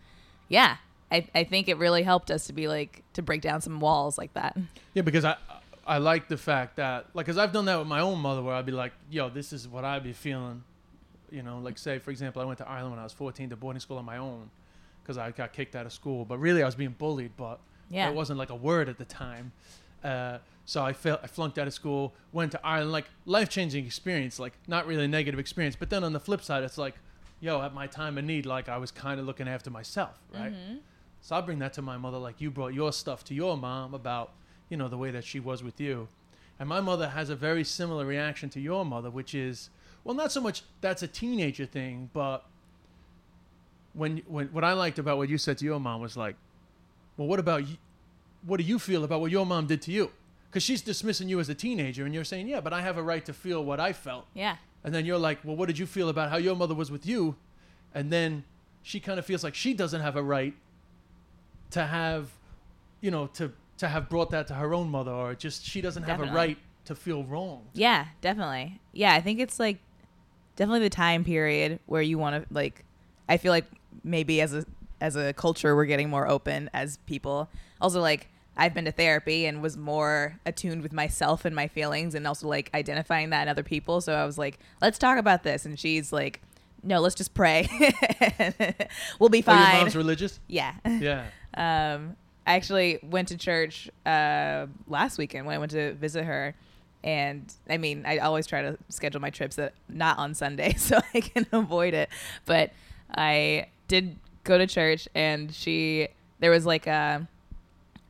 yeah 0.48 0.76
I, 1.10 1.28
I 1.34 1.44
think 1.44 1.68
it 1.68 1.76
really 1.78 2.04
helped 2.04 2.30
us 2.30 2.46
to 2.46 2.52
be 2.52 2.68
like 2.68 3.02
to 3.14 3.22
break 3.22 3.42
down 3.42 3.60
some 3.60 3.80
walls 3.80 4.16
like 4.16 4.32
that 4.34 4.56
Yeah, 4.94 5.02
because 5.02 5.24
I 5.24 5.36
I 5.84 5.98
like 5.98 6.28
the 6.28 6.36
fact 6.36 6.76
that 6.76 7.06
like 7.12 7.26
because 7.26 7.38
I've 7.38 7.52
done 7.52 7.64
that 7.64 7.78
with 7.78 7.88
my 7.88 8.00
own 8.00 8.20
mother 8.20 8.40
where 8.40 8.54
I'd 8.54 8.64
be 8.66 8.70
like, 8.72 8.92
yo, 9.10 9.28
this 9.28 9.52
is 9.52 9.66
what 9.66 9.84
I'd 9.84 10.04
be 10.04 10.12
feeling. 10.12 10.62
You 11.30 11.42
know, 11.42 11.58
like 11.58 11.76
say 11.76 11.98
for 11.98 12.12
example, 12.12 12.40
I 12.40 12.44
went 12.44 12.58
to 12.58 12.68
Ireland 12.68 12.92
when 12.92 13.00
I 13.00 13.02
was 13.02 13.12
14 13.12 13.50
to 13.50 13.56
boarding 13.56 13.80
school 13.80 13.98
on 13.98 14.04
my 14.04 14.18
own 14.18 14.48
because 15.02 15.18
I 15.18 15.32
got 15.32 15.52
kicked 15.52 15.74
out 15.74 15.84
of 15.86 15.92
school, 15.92 16.24
but 16.24 16.38
really 16.38 16.62
I 16.62 16.66
was 16.66 16.76
being 16.76 16.94
bullied, 16.96 17.32
but 17.36 17.58
Yeah. 17.90 18.08
it 18.08 18.14
wasn't 18.14 18.38
like 18.38 18.50
a 18.50 18.54
word 18.54 18.88
at 18.88 18.96
the 18.96 19.04
time. 19.04 19.50
Uh, 20.04 20.38
so 20.64 20.82
I 20.84 20.92
felt 20.92 21.20
I 21.22 21.26
flunked 21.26 21.58
out 21.58 21.66
of 21.66 21.74
school, 21.74 22.14
went 22.32 22.52
to 22.52 22.60
Ireland, 22.64 22.92
like 22.92 23.06
life 23.26 23.48
changing 23.48 23.84
experience, 23.84 24.38
like 24.38 24.52
not 24.66 24.86
really 24.86 25.04
a 25.04 25.08
negative 25.08 25.40
experience. 25.40 25.76
But 25.76 25.90
then 25.90 26.04
on 26.04 26.12
the 26.12 26.20
flip 26.20 26.42
side, 26.42 26.62
it's 26.62 26.78
like, 26.78 26.94
yo, 27.40 27.60
at 27.62 27.74
my 27.74 27.86
time 27.86 28.18
of 28.18 28.24
need, 28.24 28.46
like 28.46 28.68
I 28.68 28.78
was 28.78 28.90
kind 28.90 29.18
of 29.18 29.26
looking 29.26 29.48
after 29.48 29.70
myself, 29.70 30.18
right? 30.32 30.52
Mm-hmm. 30.52 30.76
So 31.20 31.36
I 31.36 31.40
bring 31.40 31.58
that 31.60 31.72
to 31.74 31.82
my 31.82 31.96
mother, 31.96 32.18
like 32.18 32.40
you 32.40 32.50
brought 32.50 32.74
your 32.74 32.92
stuff 32.92 33.24
to 33.24 33.34
your 33.34 33.56
mom 33.56 33.94
about, 33.94 34.32
you 34.68 34.76
know, 34.76 34.88
the 34.88 34.98
way 34.98 35.10
that 35.10 35.24
she 35.24 35.40
was 35.40 35.62
with 35.62 35.80
you. 35.80 36.08
And 36.58 36.68
my 36.68 36.80
mother 36.80 37.08
has 37.08 37.30
a 37.30 37.36
very 37.36 37.64
similar 37.64 38.04
reaction 38.04 38.48
to 38.50 38.60
your 38.60 38.84
mother, 38.84 39.10
which 39.10 39.34
is, 39.34 39.70
well, 40.04 40.14
not 40.14 40.32
so 40.32 40.40
much 40.40 40.62
that's 40.80 41.02
a 41.02 41.08
teenager 41.08 41.66
thing, 41.66 42.10
but 42.12 42.44
when 43.94 44.22
when 44.26 44.46
what 44.48 44.64
I 44.64 44.72
liked 44.72 44.98
about 44.98 45.18
what 45.18 45.28
you 45.28 45.38
said 45.38 45.58
to 45.58 45.64
your 45.64 45.80
mom 45.80 46.00
was 46.00 46.16
like, 46.16 46.36
well, 47.16 47.28
what 47.28 47.38
about 47.38 47.68
you? 47.68 47.76
What 48.44 48.58
do 48.58 48.64
you 48.64 48.78
feel 48.78 49.04
about 49.04 49.20
what 49.20 49.30
your 49.30 49.46
mom 49.46 49.66
did 49.66 49.82
to 49.82 49.92
you? 49.92 50.10
Because 50.52 50.62
she's 50.62 50.82
dismissing 50.82 51.30
you 51.30 51.40
as 51.40 51.48
a 51.48 51.54
teenager, 51.54 52.04
and 52.04 52.14
you're 52.14 52.24
saying, 52.24 52.46
yeah, 52.46 52.60
but 52.60 52.74
I 52.74 52.82
have 52.82 52.98
a 52.98 53.02
right 53.02 53.24
to 53.24 53.32
feel 53.32 53.64
what 53.64 53.80
I 53.80 53.94
felt. 53.94 54.26
yeah 54.34 54.56
And 54.84 54.94
then 54.94 55.06
you're 55.06 55.16
like, 55.18 55.38
well, 55.44 55.56
what 55.56 55.66
did 55.66 55.78
you 55.78 55.86
feel 55.86 56.10
about 56.10 56.28
how 56.28 56.36
your 56.36 56.54
mother 56.54 56.74
was 56.74 56.90
with 56.90 57.06
you? 57.06 57.36
And 57.94 58.12
then 58.12 58.44
she 58.82 59.00
kind 59.00 59.18
of 59.18 59.24
feels 59.24 59.42
like 59.42 59.54
she 59.54 59.72
doesn't 59.72 60.02
have 60.02 60.14
a 60.14 60.22
right 60.22 60.52
to 61.70 61.86
have, 61.86 62.28
you 63.00 63.10
know, 63.10 63.26
to 63.28 63.52
to 63.78 63.88
have 63.88 64.08
brought 64.10 64.30
that 64.30 64.46
to 64.48 64.54
her 64.54 64.74
own 64.74 64.88
mother, 64.90 65.10
or 65.10 65.34
just 65.34 65.64
she 65.64 65.80
doesn't 65.80 66.02
have 66.04 66.20
a 66.20 66.24
right 66.34 66.58
to 66.84 66.94
feel 66.94 67.24
wrong. 67.24 67.64
yeah 67.74 68.06
definitely 68.20 68.80
yeah 68.92 69.14
i 69.14 69.20
think 69.20 69.38
it's 69.40 69.58
like 69.60 69.78
definitely 70.56 70.80
the 70.80 70.90
time 70.90 71.22
period 71.24 71.78
where 71.86 72.02
you 72.02 72.18
want 72.18 72.34
to 72.48 72.54
like 72.54 72.84
i 73.28 73.36
feel 73.36 73.52
like 73.52 73.66
maybe 74.02 74.40
as 74.40 74.52
a 74.52 74.64
as 75.00 75.14
a 75.14 75.32
culture 75.32 75.76
we're 75.76 75.84
getting 75.86 76.10
more 76.10 76.26
open 76.28 76.68
as 76.74 76.96
people 77.06 77.48
also 77.80 78.00
like 78.00 78.28
i've 78.56 78.74
been 78.74 78.84
to 78.84 78.92
therapy 78.92 79.46
and 79.46 79.62
was 79.62 79.76
more 79.76 80.38
attuned 80.46 80.82
with 80.82 80.92
myself 80.92 81.44
and 81.44 81.54
my 81.56 81.66
feelings 81.68 82.14
and 82.14 82.26
also 82.26 82.46
like 82.48 82.70
identifying 82.74 83.30
that 83.30 83.42
in 83.42 83.48
other 83.48 83.62
people 83.62 84.00
so 84.00 84.12
i 84.14 84.24
was 84.24 84.36
like 84.38 84.58
let's 84.80 84.98
talk 84.98 85.18
about 85.18 85.42
this 85.42 85.64
and 85.64 85.78
she's 85.78 86.12
like 86.12 86.40
no 86.82 87.00
let's 87.00 87.14
just 87.14 87.32
pray 87.34 87.66
we'll 89.18 89.28
be 89.28 89.42
Oh, 89.46 89.52
your 89.52 89.72
mom's 89.72 89.96
religious? 89.96 90.40
yeah 90.48 90.74
Yeah. 90.86 91.26
um, 91.56 92.16
I 92.46 92.54
actually 92.56 92.98
went 93.02 93.28
to 93.28 93.36
church 93.36 93.88
uh, 94.04 94.66
last 94.88 95.16
weekend 95.16 95.46
when 95.46 95.54
I 95.54 95.58
went 95.58 95.70
to 95.72 95.94
visit 95.94 96.24
her, 96.24 96.56
and 97.04 97.52
I 97.70 97.78
mean, 97.78 98.02
I 98.04 98.18
always 98.18 98.48
try 98.48 98.62
to 98.62 98.76
schedule 98.88 99.20
my 99.20 99.30
trips 99.30 99.54
that 99.56 99.74
not 99.88 100.18
on 100.18 100.34
Sunday 100.34 100.72
so 100.76 100.98
I 101.14 101.20
can 101.20 101.46
avoid 101.52 101.94
it. 101.94 102.08
But 102.44 102.72
I 103.14 103.66
did 103.86 104.16
go 104.42 104.58
to 104.58 104.66
church, 104.66 105.06
and 105.14 105.54
she 105.54 106.08
there 106.40 106.50
was 106.50 106.66
like 106.66 106.88
a 106.88 107.28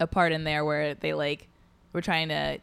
a 0.03 0.07
part 0.07 0.33
in 0.33 0.45
there 0.45 0.65
where 0.65 0.95
they 0.95 1.15
like 1.15 1.49
were 1.93 2.03
trying 2.03 2.29
to 2.29 2.59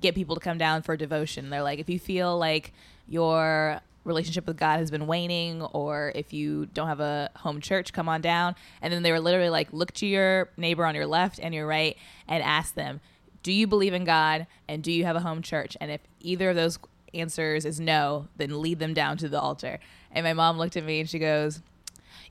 get 0.00 0.14
people 0.14 0.34
to 0.34 0.40
come 0.40 0.58
down 0.58 0.82
for 0.82 0.96
devotion. 0.96 1.50
They're 1.50 1.62
like, 1.62 1.78
if 1.78 1.88
you 1.88 1.98
feel 1.98 2.38
like 2.38 2.72
your 3.08 3.80
relationship 4.04 4.46
with 4.46 4.56
God 4.56 4.78
has 4.78 4.90
been 4.90 5.06
waning, 5.06 5.62
or 5.62 6.12
if 6.14 6.32
you 6.32 6.66
don't 6.66 6.88
have 6.88 7.00
a 7.00 7.30
home 7.36 7.60
church, 7.60 7.92
come 7.92 8.08
on 8.08 8.20
down. 8.20 8.54
And 8.80 8.92
then 8.92 9.02
they 9.02 9.12
were 9.12 9.20
literally 9.20 9.50
like, 9.50 9.72
look 9.72 9.92
to 9.94 10.06
your 10.06 10.48
neighbor 10.56 10.84
on 10.86 10.94
your 10.94 11.06
left 11.06 11.38
and 11.40 11.54
your 11.54 11.66
right 11.66 11.96
and 12.26 12.42
ask 12.42 12.74
them, 12.74 13.00
do 13.42 13.52
you 13.52 13.66
believe 13.66 13.94
in 13.94 14.04
God 14.04 14.46
and 14.66 14.82
do 14.82 14.90
you 14.90 15.04
have 15.04 15.16
a 15.16 15.20
home 15.20 15.42
church? 15.42 15.76
And 15.80 15.90
if 15.90 16.00
either 16.20 16.50
of 16.50 16.56
those 16.56 16.78
answers 17.14 17.64
is 17.64 17.78
no, 17.80 18.28
then 18.36 18.60
lead 18.60 18.78
them 18.78 18.94
down 18.94 19.16
to 19.18 19.28
the 19.28 19.40
altar. 19.40 19.78
And 20.10 20.24
my 20.24 20.32
mom 20.32 20.58
looked 20.58 20.76
at 20.76 20.84
me 20.84 21.00
and 21.00 21.08
she 21.08 21.18
goes, 21.18 21.60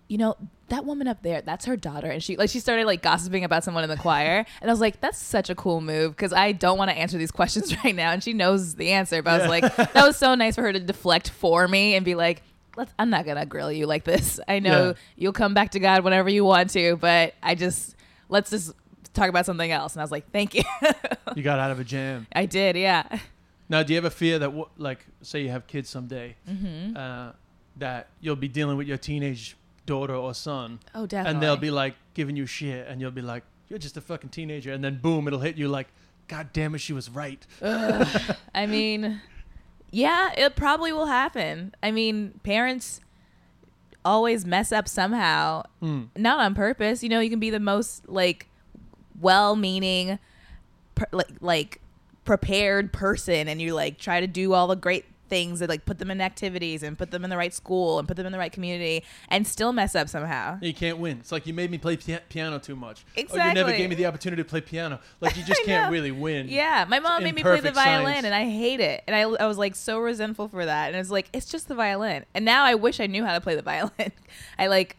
you 0.08 0.18
know 0.18 0.36
that 0.70 0.86
woman 0.86 1.08
up 1.08 1.22
there 1.24 1.42
that's 1.42 1.66
her 1.66 1.78
daughter. 1.78 2.08
And 2.12 2.22
she 2.22 2.36
like 2.38 2.50
she 2.50 2.60
started 2.60 2.86
like 2.86 3.02
gossiping 3.02 3.44
about 3.44 3.64
someone 3.64 3.84
in 3.84 3.90
the 3.90 3.96
choir. 3.98 4.46
And 4.62 4.70
i 4.70 4.74
was 4.74 4.82
like 4.82 5.00
that's 5.02 5.18
such 5.18 5.50
a 5.50 5.56
cool 5.56 5.80
move 5.82 6.16
because 6.16 6.34
i 6.34 6.52
don't 6.52 6.78
want 6.78 6.92
to 6.92 6.98
answer 6.98 7.18
these 7.18 7.32
questions 7.40 7.74
right 7.84 7.96
now. 7.96 8.12
And 8.12 8.24
she 8.24 8.34
knows 8.34 8.76
the 8.76 8.92
answer 8.92 9.22
but 9.22 9.32
i 9.34 9.38
was 9.40 9.48
like 9.48 9.76
that 9.76 9.96
was 10.06 10.18
so 10.18 10.36
nice 10.36 10.56
for 10.56 10.62
her 10.64 10.74
to 10.74 10.80
deflect 10.80 11.30
for 11.30 11.68
me 11.68 11.96
and 11.96 12.04
be 12.06 12.16
like 12.16 12.44
Let's, 12.76 12.94
i'm 13.00 13.10
not 13.10 13.26
gonna 13.26 13.46
grill 13.46 13.72
you 13.72 13.88
like 13.88 14.04
this. 14.04 14.40
I 14.48 14.60
know 14.60 14.88
Yeah. 14.90 14.94
you'll 15.16 15.34
come 15.34 15.54
back 15.54 15.72
to 15.72 15.80
god 15.80 16.04
whenever 16.04 16.30
you 16.30 16.44
want 16.46 16.70
to 16.72 16.96
but 16.98 17.34
i 17.42 17.56
just 17.56 17.96
let's 18.30 18.50
just 18.52 18.74
talk 19.14 19.30
about 19.30 19.46
something 19.46 19.72
else. 19.72 19.94
And 19.94 20.02
i 20.02 20.04
was 20.04 20.12
like 20.12 20.32
thank 20.32 20.54
you. 20.56 20.64
You 21.36 21.44
got 21.44 21.60
out 21.60 21.72
of 21.72 21.80
a 21.80 21.84
jam. 21.84 22.26
i 22.34 22.46
did 22.46 22.76
yeah. 22.76 23.20
Now, 23.70 23.84
do 23.84 23.92
you 23.94 23.98
ever 23.98 24.10
fear 24.10 24.40
that, 24.40 24.54
like, 24.78 25.06
say 25.22 25.42
you 25.42 25.50
have 25.50 25.68
kids 25.68 25.90
someday, 25.90 26.36
Mm-hmm. 26.50 26.96
uh, 26.96 27.32
that 27.76 28.08
you'll 28.22 28.38
be 28.38 28.48
dealing 28.48 28.78
with 28.78 28.88
your 28.88 28.98
teenage 28.98 29.58
daughter 29.88 30.14
or 30.14 30.36
son, 30.36 30.80
oh 30.94 31.08
definitely 31.08 31.34
and 31.34 31.42
they'll 31.42 31.58
be 31.58 31.72
like 31.72 31.96
giving 32.14 32.36
you 32.36 32.46
shit, 32.46 32.88
and 32.88 33.02
you'll 33.02 33.10
be 33.10 33.24
like, 33.24 33.44
"You're 33.70 33.80
just 33.80 33.98
a 33.98 34.02
fucking 34.02 34.30
teenager," 34.30 34.72
and 34.72 34.84
then 34.84 35.00
boom, 35.02 35.28
it'll 35.28 35.40
hit 35.40 35.58
you 35.58 35.68
like, 35.68 35.88
"God 36.28 36.50
damn 36.54 36.76
it, 36.76 36.80
she 36.80 36.94
was 36.94 37.10
right." 37.10 37.44
I 37.64 38.66
mean, 38.68 39.20
yeah, 39.90 40.32
it 40.38 40.56
probably 40.56 40.94
will 40.94 41.08
happen. 41.08 41.74
I 41.82 41.90
mean, 41.92 42.40
parents 42.44 43.02
always 44.06 44.46
mess 44.46 44.72
up 44.72 44.88
somehow, 44.88 45.64
Mm. 45.82 46.10
not 46.16 46.40
on 46.40 46.54
purpose. 46.56 47.02
You 47.04 47.10
know, 47.10 47.20
you 47.20 47.30
can 47.30 47.40
be 47.40 47.50
the 47.50 47.60
most 47.60 48.08
like 48.08 48.48
well-meaning, 49.20 50.20
per, 50.96 51.06
like 51.12 51.30
like 51.42 51.82
prepared 52.26 52.92
person, 52.94 53.48
and 53.48 53.62
you 53.62 53.74
like 53.74 53.98
try 53.98 54.20
to 54.20 54.28
do 54.28 54.54
all 54.54 54.68
the 54.68 54.76
great 54.76 55.06
things 55.30 55.60
that 55.60 55.70
like 55.70 55.86
put 55.86 56.00
them 56.00 56.10
in 56.12 56.22
activities 56.22 56.84
and 56.84 56.98
put 56.98 57.12
them 57.12 57.24
in 57.24 57.30
the 57.30 57.38
right 57.38 57.54
school 57.54 58.00
and 58.00 58.08
put 58.08 58.18
them 58.18 58.26
in 58.26 58.32
the 58.32 58.38
right 58.38 58.52
community, 58.52 59.04
and 59.30 59.46
still 59.48 59.74
mess 59.74 59.96
up 59.96 60.10
somehow. 60.10 60.58
You 60.62 60.74
can't 60.74 60.98
win. 60.98 61.20
It's 61.20 61.32
like 61.32 61.46
you 61.48 61.54
made 61.54 61.72
me 61.72 61.78
play 61.78 61.98
pia- 61.98 62.22
piano 62.30 62.60
too 62.60 62.76
much. 62.76 63.06
Or 63.18 63.22
you 63.38 63.54
never 63.54 63.72
gave 63.72 63.90
me 63.90 63.96
the 63.96 64.06
opportunity 64.06 64.42
to 64.44 64.48
play 64.50 64.62
piano. 64.62 65.00
Like 65.22 65.38
you 65.38 65.44
just 65.48 65.64
can't 65.66 65.86
know. 65.86 65.92
really 65.92 66.12
win. 66.12 66.48
Yeah, 66.50 66.86
my 66.88 67.00
mom 67.00 67.24
made 67.24 67.36
me 67.36 67.42
play 67.44 67.60
the 67.60 67.72
violin, 67.72 68.06
science. 68.14 68.26
and 68.26 68.34
I 68.36 68.46
hate 68.50 68.80
it. 68.80 69.04
And 69.08 69.16
I, 69.16 69.22
I 69.22 69.46
was 69.48 69.58
like 69.58 69.76
so 69.76 70.00
resentful 70.00 70.48
for 70.48 70.66
that. 70.66 70.88
And 70.88 70.96
it's 70.98 71.10
like 71.10 71.30
it's 71.34 71.46
just 71.50 71.68
the 71.68 71.76
violin. 71.76 72.26
And 72.34 72.46
now 72.46 72.64
I 72.64 72.76
wish 72.76 73.00
I 73.00 73.08
knew 73.08 73.24
how 73.26 73.34
to 73.34 73.42
play 73.42 73.56
the 73.56 73.62
violin. 73.62 74.12
I 74.60 74.68
like 74.68 74.96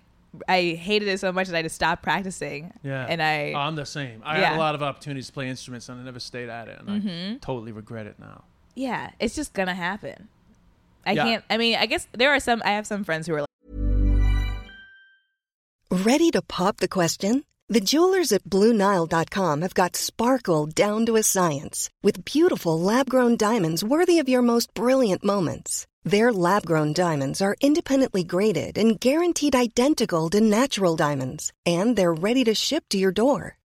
I 0.47 0.75
hated 0.79 1.09
it 1.09 1.19
so 1.21 1.33
much 1.33 1.49
that 1.49 1.57
I 1.57 1.63
just 1.63 1.75
stopped 1.75 2.03
practicing. 2.03 2.73
Yeah. 2.83 3.07
and 3.09 3.23
I 3.23 3.55
I'm 3.57 3.77
the 3.77 3.87
same. 3.87 4.23
I 4.25 4.39
Yeah. 4.39 4.43
Mm-hmm. 4.43 4.45
had 4.53 4.57
a 4.57 4.59
lot 4.59 4.75
of 4.75 4.83
opportunities 4.83 5.27
to 5.29 5.33
play 5.33 5.49
instruments 5.49 5.89
and 5.89 5.99
I 6.01 6.05
never 6.05 6.21
stayed 6.21 6.49
at 6.51 6.69
it. 6.69 6.79
And 6.81 6.91
I 6.91 7.39
totally 7.45 7.73
regret 7.73 8.07
it 8.07 8.19
now. 8.19 8.45
Yeah, 8.79 9.11
it's 9.19 9.35
just 9.35 9.53
gonna 9.53 9.75
happen. 9.75 10.29
I 11.05 11.13
Yeah. 11.13 11.25
can't. 11.25 11.45
I 11.51 11.57
mean, 11.59 11.75
I 11.77 11.87
guess 11.87 12.07
there 12.13 12.31
are 12.35 12.41
some. 12.41 12.63
I 12.65 12.71
have 12.79 12.87
some 12.87 13.03
friends 13.05 13.27
who 13.27 13.35
are 13.35 13.41
like, 13.41 13.49
Ready 15.91 16.31
to 16.31 16.43
pop 16.43 16.77
the 16.79 16.89
question? 16.89 17.45
The 17.71 17.81
jewelers 17.81 18.33
at 18.33 18.45
BlueNile.com 18.45 19.61
have 19.63 19.75
got 19.75 19.97
sparkle 19.97 20.67
down 20.67 21.05
to 21.07 21.17
a 21.17 21.23
science 21.23 21.91
with 22.03 22.25
beautiful 22.25 22.81
lab 22.81 23.11
grown 23.11 23.37
diamonds 23.37 23.85
worthy 23.85 24.19
of 24.21 24.29
your 24.29 24.41
most 24.43 24.73
brilliant 24.75 25.23
moments. 25.25 25.87
Their 26.05 26.33
lab 26.33 26.65
grown 26.65 26.95
diamonds 26.95 27.43
are 27.43 27.57
independently 27.61 28.25
graded 28.25 28.79
and 28.79 28.99
guaranteed 28.99 29.55
identical 29.55 30.31
to 30.31 30.41
natural 30.41 30.97
diamonds, 30.97 31.53
and 31.67 31.95
they're 31.97 32.15
ready 32.15 32.45
to 32.45 32.55
ship 32.55 32.85
to 32.91 32.99
your 32.99 33.13
door. 33.13 33.58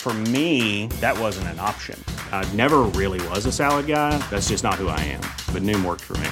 For 0.00 0.14
me, 0.14 0.86
that 1.00 1.18
wasn't 1.18 1.48
an 1.48 1.58
option. 1.58 2.02
I 2.30 2.50
never 2.54 2.82
really 2.94 3.26
was 3.28 3.46
a 3.46 3.52
salad 3.52 3.86
guy. 3.88 4.16
That's 4.30 4.48
just 4.48 4.62
not 4.64 4.74
who 4.74 4.88
I 4.88 5.00
am. 5.00 5.20
But 5.52 5.62
Noom 5.62 5.84
worked 5.84 6.02
for 6.02 6.16
me. 6.18 6.30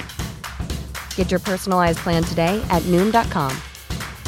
Get 1.15 1.29
your 1.29 1.41
personalized 1.41 1.99
plan 1.99 2.23
today 2.23 2.65
at 2.69 2.81
Noom.com. 2.83 3.55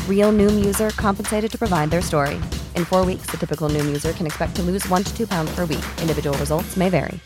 Real 0.07 0.31
Noom 0.33 0.63
user 0.63 0.91
compensated 0.91 1.51
to 1.51 1.57
provide 1.57 1.89
their 1.89 2.01
story. 2.01 2.35
In 2.75 2.83
four 2.85 3.05
weeks, 3.05 3.27
the 3.31 3.37
typical 3.37 3.69
Noom 3.69 3.85
user 3.87 4.11
can 4.11 4.27
expect 4.27 4.55
to 4.57 4.61
lose 4.61 4.87
one 4.89 5.03
to 5.03 5.17
two 5.17 5.25
pounds 5.25 5.55
per 5.55 5.61
week. 5.65 5.85
Individual 6.01 6.37
results 6.37 6.75
may 6.77 6.89
vary. 6.89 7.19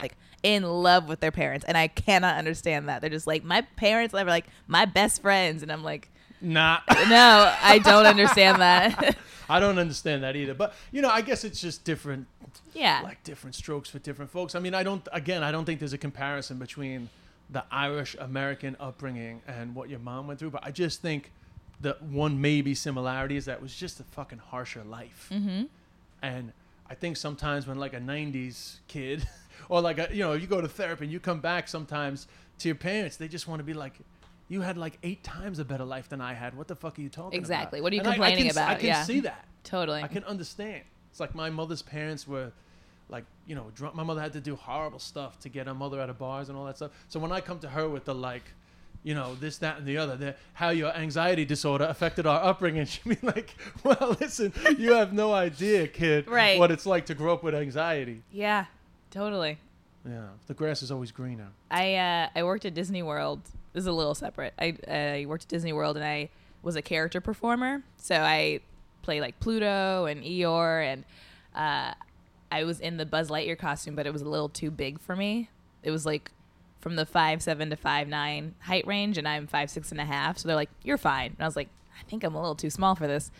like 0.00 0.16
in 0.42 0.64
love 0.64 1.08
with 1.08 1.20
their 1.20 1.30
parents, 1.30 1.64
and 1.68 1.76
I 1.76 1.86
cannot 1.86 2.36
understand 2.36 2.88
that. 2.88 3.00
They're 3.00 3.10
just 3.10 3.28
like 3.28 3.44
my 3.44 3.60
parents 3.76 4.14
are 4.14 4.24
like 4.24 4.46
my 4.66 4.84
best 4.86 5.22
friends, 5.22 5.62
and 5.62 5.70
I'm 5.70 5.84
like, 5.84 6.10
Nah. 6.40 6.78
no, 7.08 7.54
I 7.62 7.78
don't 7.78 8.06
understand 8.06 8.60
that. 8.60 9.16
I 9.48 9.60
don't 9.60 9.78
understand 9.78 10.22
that 10.22 10.36
either. 10.36 10.54
But 10.54 10.74
you 10.90 11.02
know, 11.02 11.10
I 11.10 11.20
guess 11.20 11.44
it's 11.44 11.60
just 11.60 11.84
different 11.84 12.26
yeah, 12.74 13.00
like 13.02 13.22
different 13.24 13.54
strokes 13.54 13.88
for 13.88 13.98
different 13.98 14.30
folks. 14.30 14.54
I 14.54 14.58
mean, 14.58 14.74
I 14.74 14.82
don't 14.82 15.06
again, 15.12 15.42
I 15.42 15.52
don't 15.52 15.64
think 15.64 15.78
there's 15.78 15.92
a 15.92 15.98
comparison 15.98 16.58
between 16.58 17.08
the 17.50 17.64
Irish 17.70 18.16
American 18.18 18.76
upbringing 18.80 19.42
and 19.46 19.74
what 19.74 19.90
your 19.90 19.98
mom 19.98 20.26
went 20.26 20.40
through, 20.40 20.50
but 20.50 20.64
I 20.64 20.70
just 20.70 21.02
think 21.02 21.30
the 21.80 21.96
one 22.00 22.40
maybe 22.40 22.74
similarity 22.74 23.36
is 23.36 23.44
that 23.44 23.54
it 23.54 23.62
was 23.62 23.74
just 23.74 24.00
a 24.00 24.04
fucking 24.04 24.38
harsher 24.38 24.84
life. 24.84 25.28
Mm-hmm. 25.32 25.64
And 26.22 26.52
I 26.88 26.94
think 26.94 27.16
sometimes 27.16 27.66
when 27.66 27.78
like 27.78 27.92
a 27.92 28.00
'90s 28.00 28.76
kid, 28.88 29.26
or 29.68 29.80
like 29.80 29.98
a, 29.98 30.08
you 30.12 30.20
know, 30.20 30.32
you 30.32 30.46
go 30.46 30.60
to 30.60 30.68
therapy 30.68 31.04
and 31.04 31.12
you 31.12 31.20
come 31.20 31.40
back 31.40 31.68
sometimes 31.68 32.26
to 32.58 32.68
your 32.68 32.76
parents, 32.76 33.16
they 33.16 33.28
just 33.28 33.48
want 33.48 33.60
to 33.60 33.64
be 33.64 33.74
like, 33.74 33.94
"You 34.52 34.60
had 34.60 34.76
like 34.76 34.98
eight 35.02 35.22
times 35.24 35.58
a 35.58 35.64
better 35.64 35.84
life 35.84 36.08
than 36.08 36.20
I 36.20 36.34
had. 36.34 36.54
What 36.56 36.68
the 36.68 36.76
fuck 36.76 36.98
are 36.98 37.02
you 37.02 37.08
talking 37.08 37.28
about?" 37.28 37.38
Exactly. 37.38 37.80
What 37.80 37.92
are 37.92 37.96
you 37.96 38.00
And 38.02 38.08
I- 38.22 38.26
I 38.26 38.36
can 38.36 38.46
s- 38.46 38.56
I 38.56 38.62
about? 38.70 38.78
can 38.80 38.86
Yeah. 38.88 39.02
see 39.04 39.20
that. 39.20 39.44
totally. 39.64 40.02
I 40.02 40.08
can 40.08 40.24
understand. 40.24 40.82
It's 41.10 41.20
like 41.20 41.34
my 41.34 41.50
mother's 41.50 41.82
parents 41.82 42.26
were 42.26 42.52
like, 43.08 43.24
you 43.46 43.54
know, 43.54 43.70
drunk. 43.74 43.94
My 43.94 44.02
mother 44.02 44.20
had 44.20 44.32
to 44.32 44.40
do 44.40 44.56
horrible 44.56 44.98
stuff 44.98 45.38
to 45.40 45.48
get 45.48 45.66
her 45.66 45.74
mother 45.74 46.00
out 46.00 46.08
of 46.10 46.18
bars 46.18 46.48
and 46.48 46.56
all 46.58 46.64
that 46.66 46.76
stuff. 46.76 46.90
So 47.08 47.20
when 47.20 47.30
I 47.32 47.40
come 47.40 47.58
to 47.60 47.68
her 47.68 47.88
with 47.88 48.04
the 48.06 48.14
like, 48.14 48.42
you 49.04 49.14
know, 49.14 49.34
this, 49.34 49.58
that, 49.58 49.78
and 49.78 49.86
the 49.86 49.96
other, 49.98 50.16
the, 50.16 50.34
how 50.54 50.70
your 50.70 50.92
anxiety 50.96 51.44
disorder 51.44 51.84
affected 51.84 52.26
our 52.26 52.42
upbringing, 52.42 52.86
she'd 52.92 53.04
be 53.20 53.26
like, 53.26 53.54
well, 53.84 54.16
listen, 54.20 54.52
you 54.78 54.92
have 54.94 55.12
no 55.12 55.32
idea, 55.34 55.86
kid, 55.88 56.26
Right. 56.28 56.58
what 56.58 56.70
it's 56.70 56.86
like 56.86 57.06
to 57.06 57.14
grow 57.14 57.32
up 57.34 57.42
with 57.42 57.54
anxiety. 57.54 58.22
yeah, 58.30 58.66
totally. 59.10 59.58
Yeah, 60.08 60.28
the 60.48 60.54
grass 60.54 60.82
is 60.82 60.90
always 60.90 61.12
greener. 61.12 61.48
I 61.70 61.94
uh, 61.94 62.28
I 62.34 62.42
worked 62.42 62.64
at 62.64 62.74
Disney 62.74 63.02
World. 63.04 63.40
This 63.72 63.82
is 63.82 63.86
a 63.86 63.92
little 63.92 64.14
separate. 64.14 64.54
I 64.58 64.76
I 64.88 65.26
worked 65.26 65.44
at 65.44 65.48
Disney 65.48 65.72
World 65.72 65.96
and 65.96 66.04
I 66.04 66.30
was 66.62 66.76
a 66.76 66.82
character 66.82 67.20
performer. 67.20 67.82
So 67.96 68.16
I 68.16 68.60
play 69.02 69.20
like 69.20 69.38
Pluto 69.40 70.06
and 70.06 70.22
Eeyore, 70.22 70.84
and 70.84 71.04
uh, 71.54 71.94
I 72.50 72.64
was 72.64 72.80
in 72.80 72.96
the 72.96 73.06
Buzz 73.06 73.28
Lightyear 73.30 73.58
costume, 73.58 73.94
but 73.94 74.06
it 74.06 74.12
was 74.12 74.22
a 74.22 74.28
little 74.28 74.48
too 74.48 74.70
big 74.70 75.00
for 75.00 75.16
me. 75.16 75.50
It 75.82 75.90
was 75.90 76.06
like 76.06 76.30
from 76.80 76.96
the 76.96 77.06
five 77.06 77.42
seven 77.42 77.70
to 77.70 77.76
five 77.76 78.08
nine 78.08 78.54
height 78.60 78.86
range, 78.86 79.18
and 79.18 79.26
I'm 79.26 79.46
five 79.46 79.70
six 79.70 79.90
and 79.90 80.00
a 80.00 80.04
half. 80.04 80.38
So 80.38 80.48
they're 80.48 80.56
like, 80.56 80.70
"You're 80.82 80.98
fine," 80.98 81.32
and 81.32 81.40
I 81.40 81.46
was 81.46 81.56
like, 81.56 81.68
"I 81.98 82.04
think 82.04 82.24
I'm 82.24 82.34
a 82.34 82.40
little 82.40 82.54
too 82.54 82.70
small 82.70 82.94
for 82.94 83.06
this." 83.06 83.30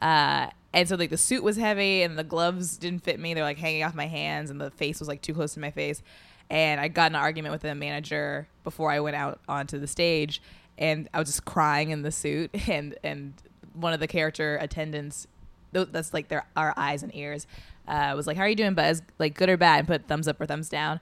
Uh, 0.00 0.48
and 0.72 0.88
so 0.88 0.96
like 0.96 1.10
the 1.10 1.16
suit 1.16 1.44
was 1.44 1.56
heavy 1.56 2.02
and 2.02 2.18
the 2.18 2.24
gloves 2.24 2.76
didn't 2.76 3.04
fit 3.04 3.20
me. 3.20 3.34
They're 3.34 3.44
like 3.44 3.58
hanging 3.58 3.84
off 3.84 3.94
my 3.94 4.06
hands 4.06 4.50
and 4.50 4.60
the 4.60 4.70
face 4.70 4.98
was 4.98 5.08
like 5.08 5.22
too 5.22 5.34
close 5.34 5.54
to 5.54 5.60
my 5.60 5.70
face. 5.70 6.02
And 6.52 6.78
I 6.78 6.88
got 6.88 7.10
an 7.10 7.16
argument 7.16 7.52
with 7.52 7.62
the 7.62 7.74
manager 7.74 8.46
before 8.62 8.90
I 8.90 9.00
went 9.00 9.16
out 9.16 9.40
onto 9.48 9.78
the 9.78 9.86
stage, 9.86 10.42
and 10.76 11.08
I 11.14 11.18
was 11.18 11.28
just 11.28 11.46
crying 11.46 11.90
in 11.90 12.02
the 12.02 12.12
suit. 12.12 12.50
And 12.68 12.94
and 13.02 13.32
one 13.72 13.94
of 13.94 14.00
the 14.00 14.06
character 14.06 14.58
attendants, 14.60 15.26
that's 15.72 16.12
like 16.12 16.28
their 16.28 16.44
our 16.54 16.74
eyes 16.76 17.02
and 17.02 17.12
ears, 17.16 17.46
uh, 17.88 18.12
was 18.14 18.26
like, 18.26 18.36
"How 18.36 18.42
are 18.42 18.48
you 18.48 18.54
doing, 18.54 18.74
Buzz? 18.74 19.00
Like 19.18 19.32
good 19.32 19.48
or 19.48 19.56
bad?" 19.56 19.78
And 19.78 19.88
put 19.88 20.06
thumbs 20.06 20.28
up 20.28 20.38
or 20.38 20.44
thumbs 20.44 20.68
down. 20.68 21.00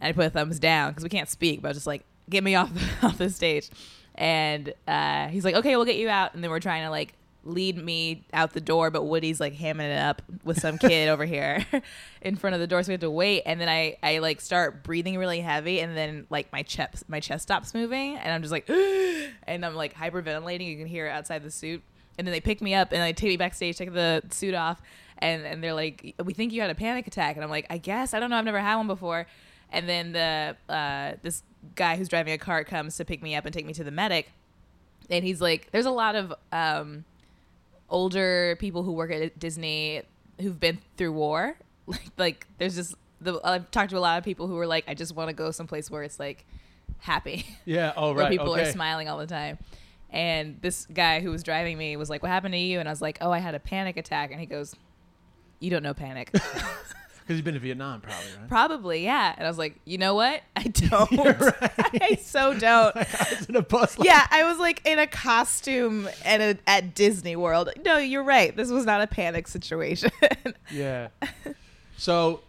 And 0.00 0.08
I 0.08 0.12
put 0.12 0.32
thumbs 0.32 0.58
down 0.58 0.92
because 0.92 1.04
we 1.04 1.10
can't 1.10 1.28
speak, 1.28 1.60
but 1.60 1.68
I 1.68 1.70
was 1.70 1.76
just 1.76 1.86
like, 1.86 2.06
"Get 2.30 2.42
me 2.42 2.54
off 2.56 2.70
off 3.04 3.18
the 3.18 3.28
stage." 3.28 3.68
And 4.14 4.72
uh, 4.88 5.28
he's 5.28 5.44
like, 5.44 5.56
"Okay, 5.56 5.76
we'll 5.76 5.84
get 5.84 5.96
you 5.96 6.08
out." 6.08 6.32
And 6.34 6.42
then 6.42 6.50
we're 6.50 6.58
trying 6.58 6.84
to 6.84 6.90
like 6.90 7.12
lead 7.46 7.82
me 7.82 8.24
out 8.32 8.52
the 8.52 8.60
door, 8.60 8.90
but 8.90 9.04
Woody's 9.04 9.40
like 9.40 9.54
hamming 9.54 9.90
it 9.90 9.98
up 9.98 10.22
with 10.44 10.60
some 10.60 10.78
kid 10.78 11.08
over 11.08 11.24
here 11.24 11.64
in 12.20 12.36
front 12.36 12.54
of 12.54 12.60
the 12.60 12.66
door, 12.66 12.82
so 12.82 12.88
we 12.88 12.94
have 12.94 13.00
to 13.00 13.10
wait. 13.10 13.42
And 13.46 13.60
then 13.60 13.68
I, 13.68 13.96
I 14.02 14.18
like 14.18 14.40
start 14.40 14.82
breathing 14.82 15.16
really 15.16 15.40
heavy, 15.40 15.80
and 15.80 15.96
then 15.96 16.26
like 16.28 16.52
my 16.52 16.62
chest 16.62 17.08
my 17.08 17.20
chest 17.20 17.44
stops 17.44 17.72
moving, 17.72 18.16
and 18.16 18.32
I'm 18.32 18.42
just 18.42 18.52
like, 18.52 18.68
and 19.46 19.64
I'm 19.64 19.74
like 19.74 19.94
hyperventilating. 19.94 20.66
You 20.66 20.76
can 20.76 20.86
hear 20.86 21.06
it 21.06 21.10
outside 21.10 21.42
the 21.42 21.50
suit. 21.50 21.82
And 22.18 22.26
then 22.26 22.32
they 22.32 22.40
pick 22.40 22.62
me 22.62 22.74
up 22.74 22.92
and 22.92 23.02
they 23.02 23.12
take 23.12 23.28
me 23.28 23.36
backstage, 23.36 23.76
take 23.76 23.92
the 23.92 24.22
suit 24.30 24.54
off, 24.54 24.80
and 25.18 25.44
and 25.44 25.62
they're 25.62 25.74
like, 25.74 26.14
"We 26.22 26.34
think 26.34 26.52
you 26.52 26.60
had 26.60 26.70
a 26.70 26.74
panic 26.74 27.06
attack." 27.06 27.36
And 27.36 27.44
I'm 27.44 27.50
like, 27.50 27.66
"I 27.70 27.78
guess 27.78 28.14
I 28.14 28.20
don't 28.20 28.30
know. 28.30 28.36
I've 28.36 28.44
never 28.44 28.60
had 28.60 28.76
one 28.76 28.86
before." 28.86 29.26
And 29.70 29.88
then 29.88 30.12
the 30.12 30.56
uh, 30.72 31.16
this 31.22 31.42
guy 31.74 31.96
who's 31.96 32.08
driving 32.08 32.32
a 32.32 32.38
cart 32.38 32.66
comes 32.68 32.96
to 32.96 33.04
pick 33.04 33.22
me 33.22 33.34
up 33.34 33.44
and 33.44 33.52
take 33.52 33.66
me 33.66 33.74
to 33.74 33.84
the 33.84 33.90
medic, 33.90 34.32
and 35.10 35.24
he's 35.24 35.42
like, 35.42 35.70
"There's 35.72 35.86
a 35.86 35.90
lot 35.90 36.14
of 36.14 36.32
um, 36.52 37.04
older 37.88 38.56
people 38.58 38.82
who 38.82 38.92
work 38.92 39.10
at 39.10 39.38
Disney 39.38 40.02
who've 40.40 40.58
been 40.58 40.78
through 40.96 41.12
war. 41.12 41.56
Like, 41.88 42.10
like 42.16 42.46
there's 42.58 42.74
just 42.74 42.96
the 43.20 43.40
I've 43.44 43.70
talked 43.70 43.90
to 43.90 43.96
a 43.96 44.00
lot 44.00 44.18
of 44.18 44.24
people 44.24 44.48
who 44.48 44.58
are 44.58 44.66
like, 44.66 44.82
I 44.88 44.94
just 44.94 45.14
want 45.14 45.28
to 45.28 45.32
go 45.32 45.52
someplace 45.52 45.88
where 45.88 46.02
it's 46.02 46.18
like 46.18 46.44
happy, 46.98 47.46
Yeah, 47.64 47.92
oh, 47.96 48.12
where 48.12 48.24
right. 48.24 48.30
people 48.30 48.50
okay. 48.54 48.62
are 48.62 48.72
smiling 48.72 49.08
all 49.08 49.18
the 49.18 49.26
time. 49.28 49.58
And 50.10 50.60
this 50.62 50.86
guy 50.86 51.20
who 51.20 51.30
was 51.30 51.44
driving 51.44 51.78
me 51.78 51.96
was 51.96 52.10
like, 52.10 52.22
"What 52.24 52.30
happened 52.30 52.54
to 52.54 52.58
you?" 52.58 52.80
And 52.80 52.88
I 52.88 52.92
was 52.92 53.00
like, 53.00 53.18
"Oh, 53.20 53.30
I 53.30 53.38
had 53.38 53.54
a 53.54 53.60
panic 53.60 53.96
attack." 53.96 54.32
And 54.32 54.40
he 54.40 54.46
goes, 54.46 54.74
"You 55.60 55.70
don't 55.70 55.84
know 55.84 55.94
panic." 55.94 56.32
Because 57.26 57.38
you've 57.38 57.44
been 57.44 57.54
to 57.54 57.60
Vietnam, 57.60 58.00
probably, 58.00 58.30
right? 58.38 58.48
Probably, 58.48 59.04
yeah. 59.04 59.34
And 59.36 59.44
I 59.44 59.50
was 59.50 59.58
like, 59.58 59.80
"You 59.84 59.98
know 59.98 60.14
what? 60.14 60.42
I 60.54 60.62
don't. 60.62 61.10
I 62.00 62.18
so 62.22 62.54
don't." 62.56 62.94
I 62.96 63.26
was 63.36 63.46
in 63.48 63.56
a 63.56 63.62
bus. 63.62 63.98
Like, 63.98 64.06
yeah, 64.06 64.26
I 64.30 64.44
was 64.44 64.58
like 64.58 64.80
in 64.86 65.00
a 65.00 65.08
costume 65.08 66.08
and 66.24 66.40
a, 66.42 66.56
at 66.68 66.94
Disney 66.94 67.34
World. 67.34 67.70
No, 67.84 67.98
you're 67.98 68.22
right. 68.22 68.56
This 68.56 68.70
was 68.70 68.86
not 68.86 69.00
a 69.00 69.08
panic 69.08 69.48
situation. 69.48 70.10
Yeah. 70.70 71.08
So, 71.96 72.42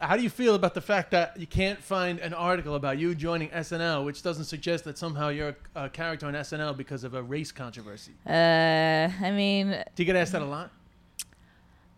how 0.00 0.16
do 0.18 0.22
you 0.22 0.28
feel 0.30 0.54
about 0.54 0.74
the 0.74 0.80
fact 0.82 1.10
that 1.12 1.38
you 1.40 1.46
can't 1.46 1.78
find 1.82 2.18
an 2.18 2.34
article 2.34 2.74
about 2.74 2.98
you 2.98 3.14
joining 3.14 3.48
SNL, 3.50 4.04
which 4.04 4.22
doesn't 4.22 4.44
suggest 4.44 4.84
that 4.84 4.98
somehow 4.98 5.28
you're 5.30 5.56
a, 5.74 5.84
a 5.84 5.88
character 5.88 6.26
on 6.26 6.34
SNL 6.34 6.76
because 6.76 7.04
of 7.04 7.14
a 7.14 7.22
race 7.22 7.52
controversy? 7.52 8.12
uh, 8.26 8.30
I 8.30 9.30
mean, 9.30 9.70
Do 9.94 10.02
you 10.02 10.04
get 10.04 10.16
asked 10.16 10.32
that 10.32 10.42
a 10.42 10.44
lot? 10.44 10.70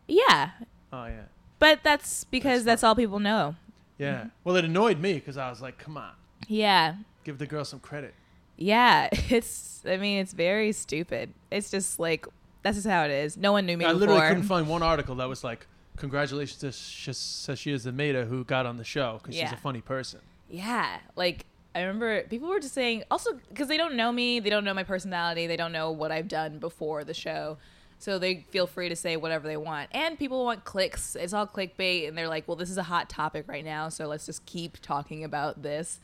yeah, 0.06 0.50
Oh 0.92 1.06
yeah, 1.06 1.22
but 1.64 1.82
that's 1.82 2.24
because 2.24 2.62
that's, 2.64 2.84
all 2.84 2.94
people 2.94 3.20
know. 3.20 3.56
yeah. 3.96 4.16
Mm-hmm. 4.18 4.28
Well, 4.44 4.56
it 4.56 4.64
annoyed 4.66 5.00
me 5.00 5.14
because 5.14 5.38
I 5.38 5.48
was 5.48 5.62
like, 5.62 5.78
"Come 5.78 5.96
on, 5.96 6.12
Yeah, 6.46 6.96
give 7.24 7.38
the 7.38 7.46
girl 7.46 7.64
some 7.64 7.80
credit." 7.80 8.14
yeah. 8.56 9.08
It's. 9.30 9.82
I 9.86 9.96
mean, 9.96 10.18
it's 10.18 10.32
very 10.34 10.72
stupid. 10.72 11.32
It's 11.50 11.70
just 11.70 11.98
like 11.98 12.26
that's 12.62 12.76
just 12.76 12.86
how 12.86 13.04
it 13.04 13.10
is. 13.10 13.36
No 13.36 13.52
one 13.52 13.64
knew 13.66 13.76
me 13.78 13.84
I 13.84 13.88
before. 13.88 14.00
literally 14.00 14.28
couldn't 14.28 14.42
find 14.54 14.68
one 14.68 14.82
article 14.82 15.14
that 15.16 15.28
was 15.28 15.42
like, 15.42 15.66
"Congratulations 15.96 16.60
to 16.60 16.70
Sh- 16.72 17.08
Sasheer 17.46 17.76
Zamata 17.76 18.26
who 18.28 18.44
got 18.44 18.66
on 18.66 18.76
the 18.76 18.84
show 18.84 19.18
because 19.22 19.34
she's 19.34 19.52
a 19.52 19.56
funny 19.56 19.80
person." 19.80 20.20
Yeah, 20.50 20.98
like 21.16 21.46
I 21.74 21.80
remember 21.80 22.22
people 22.24 22.48
were 22.48 22.60
just 22.60 22.74
saying 22.74 23.04
also 23.10 23.30
because 23.48 23.68
they 23.68 23.78
don't 23.78 23.94
know 23.96 24.12
me, 24.12 24.38
they 24.40 24.50
don't 24.50 24.64
know 24.64 24.74
my 24.74 24.84
personality, 24.84 25.46
they 25.46 25.56
don't 25.56 25.72
know 25.72 25.90
what 25.90 26.12
I've 26.12 26.28
done 26.28 26.58
before 26.58 27.04
the 27.04 27.14
show. 27.14 27.56
So 27.98 28.18
they 28.18 28.44
feel 28.50 28.66
free 28.66 28.88
to 28.88 28.96
say 28.96 29.16
whatever 29.16 29.46
they 29.46 29.56
want. 29.56 29.88
And 29.92 30.18
people 30.18 30.44
want 30.44 30.64
clicks. 30.64 31.16
It's 31.16 31.32
all 31.32 31.46
clickbait 31.46 32.08
and 32.08 32.16
they're 32.16 32.28
like, 32.28 32.46
"Well, 32.46 32.56
this 32.56 32.70
is 32.70 32.76
a 32.78 32.82
hot 32.82 33.08
topic 33.08 33.46
right 33.48 33.64
now, 33.64 33.88
so 33.88 34.06
let's 34.06 34.26
just 34.26 34.44
keep 34.46 34.80
talking 34.80 35.24
about 35.24 35.62
this." 35.62 36.00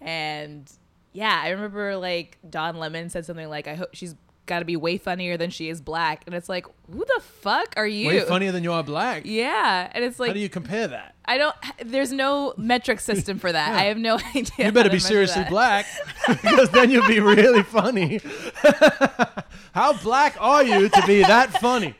And 0.00 0.70
yeah, 1.12 1.40
I 1.42 1.50
remember 1.50 1.96
like 1.96 2.38
Don 2.48 2.76
Lemon 2.76 3.10
said 3.10 3.26
something 3.26 3.48
like, 3.48 3.66
"I 3.66 3.74
hope 3.74 3.90
she's 3.94 4.14
got 4.46 4.58
to 4.60 4.64
be 4.64 4.76
way 4.76 4.98
funnier 4.98 5.36
than 5.36 5.50
she 5.50 5.68
is 5.68 5.80
black." 5.80 6.22
And 6.26 6.34
it's 6.34 6.48
like, 6.48 6.66
"Who 6.90 7.04
the 7.04 7.20
fuck 7.22 7.74
are 7.76 7.86
you?" 7.86 8.08
Way 8.08 8.20
funnier 8.20 8.52
than 8.52 8.62
you 8.64 8.72
are 8.72 8.82
black. 8.82 9.22
Yeah, 9.24 9.90
and 9.92 10.04
it's 10.04 10.18
like 10.20 10.28
How 10.28 10.34
do 10.34 10.40
you 10.40 10.48
compare 10.48 10.88
that? 10.88 11.14
I 11.24 11.38
don't. 11.38 11.54
There's 11.84 12.12
no 12.12 12.54
metric 12.56 13.00
system 13.00 13.38
for 13.38 13.50
that. 13.50 13.74
I 13.80 13.84
have 13.84 13.98
no 13.98 14.18
idea. 14.34 14.66
You 14.66 14.72
better 14.72 14.90
be 14.90 14.98
seriously 14.98 15.42
that. 15.42 15.50
black 15.50 15.86
because 16.28 16.70
then 16.70 16.90
you'll 16.90 17.06
be 17.08 17.20
really 17.20 17.62
funny. 17.62 18.20
How 19.72 19.92
black 20.02 20.36
are 20.40 20.62
you 20.62 20.88
to 20.88 21.02
be 21.06 21.22
that 21.22 21.50
funny? 21.60 21.94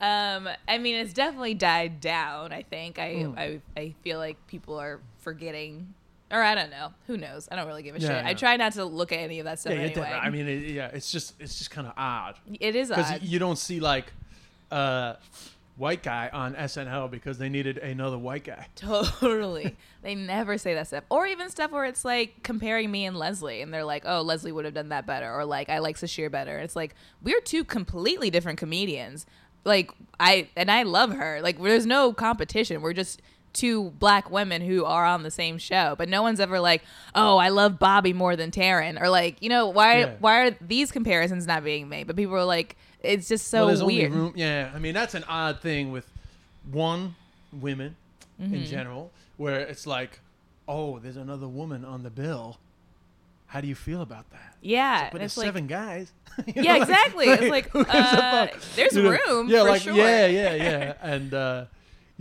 Um, 0.00 0.48
I 0.66 0.78
mean, 0.78 0.96
it's 0.96 1.12
definitely 1.12 1.54
died 1.54 2.00
down. 2.00 2.52
I 2.52 2.62
think 2.62 2.98
I, 2.98 3.12
Mm. 3.14 3.38
I, 3.38 3.60
I 3.80 3.94
feel 4.02 4.18
like 4.18 4.36
people 4.48 4.76
are 4.80 5.00
forgetting, 5.20 5.94
or 6.32 6.42
I 6.42 6.54
don't 6.54 6.70
know. 6.70 6.92
Who 7.06 7.16
knows? 7.16 7.48
I 7.52 7.56
don't 7.56 7.66
really 7.66 7.82
give 7.82 7.94
a 7.94 8.00
Yeah, 8.00 8.08
shit. 8.08 8.24
I 8.24 8.34
try 8.34 8.56
not 8.56 8.72
to 8.72 8.84
look 8.84 9.12
at 9.12 9.18
any 9.18 9.38
of 9.38 9.44
that 9.44 9.60
stuff 9.60 9.74
yeah, 9.74 9.80
anyway. 9.80 10.10
I 10.10 10.30
mean, 10.30 10.48
it, 10.48 10.70
yeah, 10.70 10.90
it's 10.92 11.12
just 11.12 11.34
it's 11.38 11.58
just 11.58 11.70
kind 11.70 11.86
of 11.86 11.92
odd 11.96 12.36
it 12.60 12.74
is 12.74 12.88
because 12.88 13.22
you 13.22 13.38
don't 13.38 13.58
see 13.58 13.78
like 13.78 14.12
uh 14.70 15.14
white 15.76 16.02
guy 16.02 16.28
on 16.32 16.54
SNL 16.54 17.10
because 17.10 17.38
they 17.38 17.48
needed 17.48 17.78
another 17.78 18.18
white 18.18 18.44
guy. 18.44 18.66
Totally. 18.76 19.76
they 20.02 20.14
never 20.14 20.58
say 20.58 20.74
that 20.74 20.88
stuff. 20.88 21.04
Or 21.08 21.26
even 21.26 21.50
stuff 21.50 21.70
where 21.70 21.84
it's 21.84 22.04
like 22.04 22.42
comparing 22.42 22.90
me 22.90 23.06
and 23.06 23.16
Leslie 23.16 23.62
and 23.62 23.72
they're 23.72 23.84
like, 23.84 24.04
oh, 24.06 24.22
Leslie 24.22 24.52
would 24.52 24.64
have 24.64 24.74
done 24.74 24.90
that 24.90 25.06
better. 25.06 25.32
Or 25.32 25.44
like, 25.44 25.70
I 25.70 25.78
like 25.78 25.96
Sasheer 25.96 26.30
better. 26.30 26.58
It's 26.58 26.76
like, 26.76 26.94
we're 27.22 27.40
two 27.40 27.64
completely 27.64 28.30
different 28.30 28.58
comedians. 28.58 29.26
Like, 29.64 29.92
I, 30.20 30.48
and 30.56 30.70
I 30.70 30.82
love 30.82 31.12
her. 31.14 31.40
Like, 31.40 31.60
there's 31.60 31.86
no 31.86 32.12
competition. 32.12 32.82
We're 32.82 32.92
just 32.92 33.22
two 33.52 33.90
black 33.98 34.30
women 34.30 34.62
who 34.62 34.84
are 34.84 35.04
on 35.04 35.22
the 35.22 35.30
same 35.30 35.58
show. 35.58 35.94
But 35.98 36.08
no 36.08 36.22
one's 36.22 36.40
ever 36.40 36.58
like, 36.60 36.82
oh, 37.14 37.36
I 37.36 37.48
love 37.50 37.78
Bobby 37.78 38.12
more 38.12 38.34
than 38.36 38.50
Taran. 38.50 39.00
Or 39.00 39.08
like, 39.08 39.42
you 39.42 39.48
know, 39.48 39.68
why, 39.68 40.00
Yeah. 40.00 40.14
why 40.20 40.46
are 40.46 40.50
these 40.60 40.90
comparisons 40.90 41.46
not 41.46 41.62
being 41.64 41.88
made? 41.88 42.06
But 42.06 42.16
people 42.16 42.34
are 42.34 42.44
like, 42.44 42.76
it's 43.02 43.28
just 43.28 43.48
so 43.48 43.66
well, 43.66 43.86
weird. 43.86 44.12
room. 44.12 44.32
Yeah, 44.36 44.70
I 44.74 44.78
mean 44.78 44.94
that's 44.94 45.14
an 45.14 45.24
odd 45.24 45.60
thing 45.60 45.92
with 45.92 46.06
one 46.70 47.14
women 47.52 47.96
Mm-hmm. 48.40 48.54
in 48.54 48.64
general, 48.64 49.10
where 49.36 49.60
it's 49.60 49.86
like, 49.86 50.18
oh, 50.66 50.98
there's 50.98 51.16
another 51.18 51.46
woman 51.46 51.84
on 51.84 52.02
the 52.02 52.10
bill. 52.10 52.56
How 53.46 53.60
do 53.60 53.68
you 53.68 53.74
feel 53.74 54.00
about 54.02 54.28
that? 54.30 54.56
yeah. 54.62 55.04
But 55.04 55.12
and 55.12 55.20
there's 55.20 55.32
it's 55.32 55.36
like, 55.36 55.44
seven 55.46 55.66
guys. 55.66 56.10
You 56.46 56.54
Yeah, 56.56 56.62
know, 56.62 56.68
like- 56.78 56.82
exactly. 56.88 57.26
It's 57.28 57.50
like, 57.50 57.68
who 57.70 57.84
gives 57.84 57.94
a 57.94 57.98
uh, 57.98 58.46
fuck? 58.46 58.60
there's 58.74 58.96
You 58.96 59.02
know, 59.02 59.10
room 59.10 59.48
Yeah, 59.48 59.60
for 59.62 59.68
like 59.68 59.82
sure. 59.82 59.94
yeah, 59.94 60.26
yeah, 60.26 60.54
yeah, 60.54 60.94
and 61.02 61.34
uh, 61.34 61.64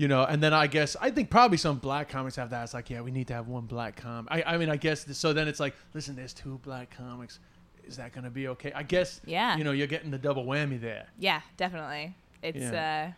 you 0.01 0.07
know, 0.07 0.23
and 0.23 0.41
then 0.41 0.51
I 0.51 0.65
guess 0.65 0.95
I 0.99 1.11
think 1.11 1.29
probably 1.29 1.57
some 1.57 1.77
black 1.77 2.09
comics 2.09 2.35
have 2.37 2.49
that. 2.49 2.63
It's 2.63 2.73
like, 2.73 2.89
yeah, 2.89 3.01
we 3.01 3.11
need 3.11 3.27
to 3.27 3.33
have 3.35 3.47
one 3.47 3.65
black 3.67 3.95
comic. 3.95 4.31
I, 4.31 4.41
I 4.53 4.57
mean, 4.57 4.67
I 4.69 4.75
guess 4.75 5.05
so. 5.15 5.31
Then 5.31 5.47
it's 5.47 5.59
like, 5.59 5.75
listen, 5.93 6.15
there's 6.15 6.33
two 6.33 6.59
black 6.63 6.89
comics. 6.97 7.37
Is 7.85 7.97
that 7.97 8.11
gonna 8.11 8.31
be 8.31 8.47
okay? 8.47 8.71
I 8.73 8.81
guess. 8.81 9.21
Yeah. 9.25 9.55
You 9.57 9.63
know, 9.63 9.71
you're 9.73 9.85
getting 9.85 10.09
the 10.09 10.17
double 10.17 10.43
whammy 10.45 10.81
there. 10.81 11.05
Yeah, 11.19 11.41
definitely. 11.55 12.15
It's 12.41 12.57
Yeah. 12.57 13.09
uh 13.09 13.13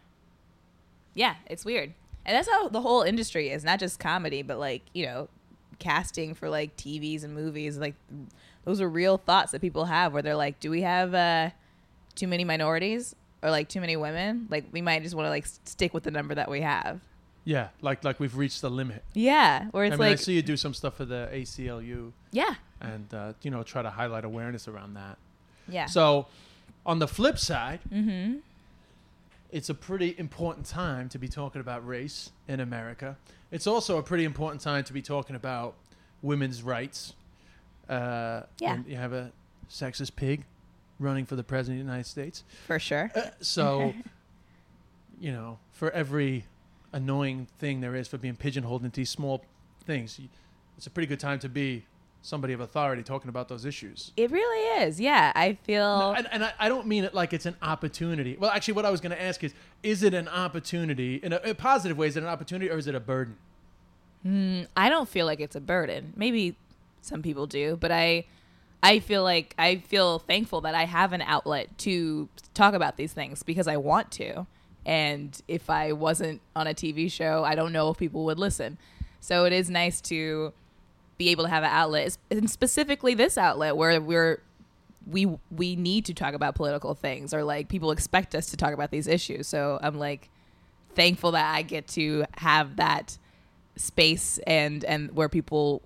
yeah, 1.13 1.35
it's 1.45 1.63
weird. 1.63 1.93
And 2.25 2.35
that's 2.35 2.49
how 2.49 2.67
the 2.67 2.81
whole 2.81 3.03
industry 3.03 3.49
is, 3.49 3.63
not 3.63 3.79
just 3.79 3.97
comedy, 3.99 4.41
but 4.41 4.59
like, 4.59 4.81
you 4.93 5.05
know, 5.05 5.29
casting 5.79 6.33
for 6.33 6.49
like 6.49 6.75
TVs 6.75 7.23
and 7.23 7.33
movies, 7.33 7.77
like 7.77 7.95
those 8.65 8.81
are 8.81 8.89
real 8.89 9.17
thoughts 9.17 9.51
that 9.53 9.61
people 9.61 9.85
have 9.85 10.11
where 10.11 10.21
they're 10.21 10.35
like, 10.35 10.59
do 10.59 10.69
we 10.69 10.81
have 10.81 11.13
uh 11.13 11.51
too 12.15 12.27
many 12.27 12.43
minorities 12.43 13.15
or 13.43 13.51
like 13.51 13.67
too 13.67 13.81
many 13.81 13.95
women? 13.95 14.47
Like 14.49 14.65
we 14.71 14.81
might 14.81 15.03
just 15.03 15.13
want 15.13 15.25
to 15.27 15.29
like 15.29 15.45
stick 15.45 15.93
with 15.93 16.03
the 16.03 16.11
number 16.11 16.33
that 16.33 16.49
we 16.49 16.61
have. 16.61 17.01
Yeah, 17.45 17.67
like 17.81 18.03
like 18.03 18.19
we've 18.19 18.37
reached 18.37 18.61
the 18.61 18.69
limit. 18.69 19.03
Yeah, 19.13 19.65
where 19.71 19.83
it's 19.83 19.95
I 19.95 19.97
mean, 19.97 20.07
I 20.07 20.15
see 20.15 20.33
you 20.33 20.41
do 20.41 20.55
some 20.55 20.73
stuff 20.73 20.95
for 20.95 21.05
the 21.05 21.29
ACLU 21.31 22.13
yeah. 22.31 22.55
and 22.79 23.13
uh, 23.13 23.33
you 23.41 23.51
know 23.51 23.63
try 23.63 23.81
to 23.81 23.89
highlight 23.89 24.23
awareness 24.23 24.67
around 24.67 24.93
that. 24.93 25.17
Yeah. 25.67 25.87
So, 25.87 26.27
on 26.85 26.99
the 26.99 27.07
flip 27.07 27.37
side, 27.37 27.81
mhm. 27.91 28.39
it's 29.51 29.69
a 29.69 29.73
pretty 29.73 30.15
important 30.17 30.65
time 30.65 31.09
to 31.09 31.19
be 31.19 31.27
talking 31.27 31.59
about 31.59 31.85
race 31.85 32.31
in 32.47 32.61
America. 32.61 33.17
It's 33.51 33.67
also 33.67 33.97
a 33.97 34.03
pretty 34.03 34.23
important 34.23 34.61
time 34.61 34.85
to 34.85 34.93
be 34.93 35.01
talking 35.01 35.35
about 35.35 35.75
women's 36.21 36.63
rights. 36.63 37.13
Uh, 37.89 38.43
Yeah. 38.59 38.79
You 38.87 38.95
have 38.95 39.11
a 39.11 39.31
sexist 39.69 40.15
pig 40.15 40.45
running 40.99 41.25
for 41.25 41.35
the 41.35 41.43
president 41.43 41.81
of 41.81 41.85
the 41.85 41.91
United 41.91 42.09
States. 42.09 42.43
For 42.67 42.79
sure. 42.79 43.11
Uh, 43.15 43.29
so, 43.41 43.93
you 45.19 45.31
know, 45.31 45.59
for 45.71 45.91
every 45.91 46.45
annoying 46.91 47.47
thing 47.59 47.81
there 47.81 47.95
is 47.95 48.07
for 48.07 48.17
being 48.17 48.35
pigeonholed 48.35 48.83
into 48.83 49.01
these 49.01 49.09
small 49.09 49.43
things, 49.85 50.19
it's 50.77 50.87
a 50.87 50.89
pretty 50.89 51.07
good 51.07 51.19
time 51.19 51.39
to 51.39 51.49
be 51.49 51.85
somebody 52.21 52.53
of 52.53 52.61
authority 52.61 53.03
talking 53.03 53.27
about 53.29 53.49
those 53.49 53.65
issues. 53.65 54.11
It 54.15 54.31
really 54.31 54.83
is. 54.83 54.99
Yeah, 54.99 55.33
I 55.35 55.57
feel 55.63 56.13
And, 56.13 56.27
and 56.31 56.45
I, 56.45 56.53
I 56.57 56.69
don't 56.69 56.87
mean 56.87 57.03
it 57.03 57.13
like 57.13 57.33
it's 57.33 57.45
an 57.45 57.57
opportunity. 57.61 58.37
Well, 58.39 58.49
actually, 58.49 58.75
what 58.75 58.85
I 58.85 58.89
was 58.89 59.01
going 59.01 59.11
to 59.11 59.21
ask 59.21 59.43
is 59.43 59.53
is 59.83 60.03
it 60.03 60.13
an 60.13 60.29
opportunity, 60.29 61.15
in 61.15 61.33
a, 61.33 61.37
in 61.39 61.49
a 61.49 61.55
positive 61.55 61.97
way, 61.97 62.07
is 62.07 62.15
it 62.15 62.23
an 62.23 62.29
opportunity 62.29 62.71
or 62.71 62.77
is 62.77 62.87
it 62.87 62.95
a 62.95 62.99
burden? 62.99 63.35
I 64.25 64.87
don't 64.87 65.09
feel 65.09 65.25
like 65.25 65.41
it's 65.41 65.57
a 65.57 65.61
burden. 65.61 66.13
Maybe 66.15 66.55
some 67.01 67.21
people 67.21 67.45
do, 67.45 67.75
but 67.75 67.91
I 67.91 68.23
I 68.83 68.99
feel 68.99 69.23
like 69.23 69.55
I 69.57 69.77
feel 69.77 70.19
thankful 70.19 70.61
that 70.61 70.75
I 70.75 70.83
have 70.83 71.13
an 71.13 71.21
outlet 71.21 71.77
to 71.79 72.27
talk 72.53 72.73
about 72.73 72.97
these 72.97 73.13
things 73.13 73.41
because 73.41 73.67
I 73.67 73.77
want 73.77 74.11
to. 74.11 74.45
And 74.85 75.41
if 75.47 75.69
I 75.69 75.93
wasn't 75.93 76.41
on 76.53 76.67
a 76.67 76.73
TV 76.73 77.09
show, 77.09 77.45
I 77.45 77.55
don't 77.55 77.71
know 77.71 77.89
if 77.89 77.97
people 77.97 78.25
would 78.25 78.37
listen. 78.37 78.77
So 79.21 79.45
it 79.45 79.53
is 79.53 79.69
nice 79.69 80.01
to 80.01 80.51
be 81.17 81.29
able 81.29 81.45
to 81.45 81.49
have 81.49 81.63
an 81.63 81.69
outlet, 81.69 82.17
and 82.29 82.49
specifically 82.49 83.13
this 83.13 83.37
outlet 83.37 83.77
where 83.77 84.01
we're 84.01 84.41
we 85.07 85.27
we 85.49 85.77
need 85.77 86.05
to 86.05 86.13
talk 86.13 86.33
about 86.33 86.55
political 86.55 86.93
things 86.93 87.33
or 87.33 87.43
like 87.43 87.69
people 87.69 87.91
expect 87.91 88.35
us 88.35 88.47
to 88.47 88.57
talk 88.57 88.73
about 88.73 88.91
these 88.91 89.07
issues. 89.07 89.47
So 89.47 89.79
I'm 89.81 89.97
like 89.97 90.29
thankful 90.93 91.31
that 91.31 91.55
I 91.55 91.61
get 91.61 91.87
to 91.89 92.25
have 92.37 92.75
that 92.75 93.17
space 93.77 94.39
and 94.45 94.83
and 94.83 95.15
where 95.15 95.29
people 95.29 95.81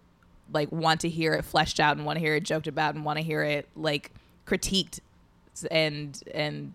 like 0.52 0.72
want 0.72 1.02
to 1.02 1.10
hear 1.10 1.34
it 1.34 1.44
fleshed 1.44 1.80
out 1.80 1.98
and 1.98 2.06
want 2.06 2.18
to 2.18 2.20
hear 2.22 2.36
it 2.36 2.44
joked 2.44 2.68
about 2.68 2.96
and 2.96 3.04
want 3.04 3.18
to 3.18 3.24
hear 3.24 3.44
it 3.44 3.68
like 3.76 4.12
critiqued 4.46 5.00
and 5.72 6.22
and 6.34 6.74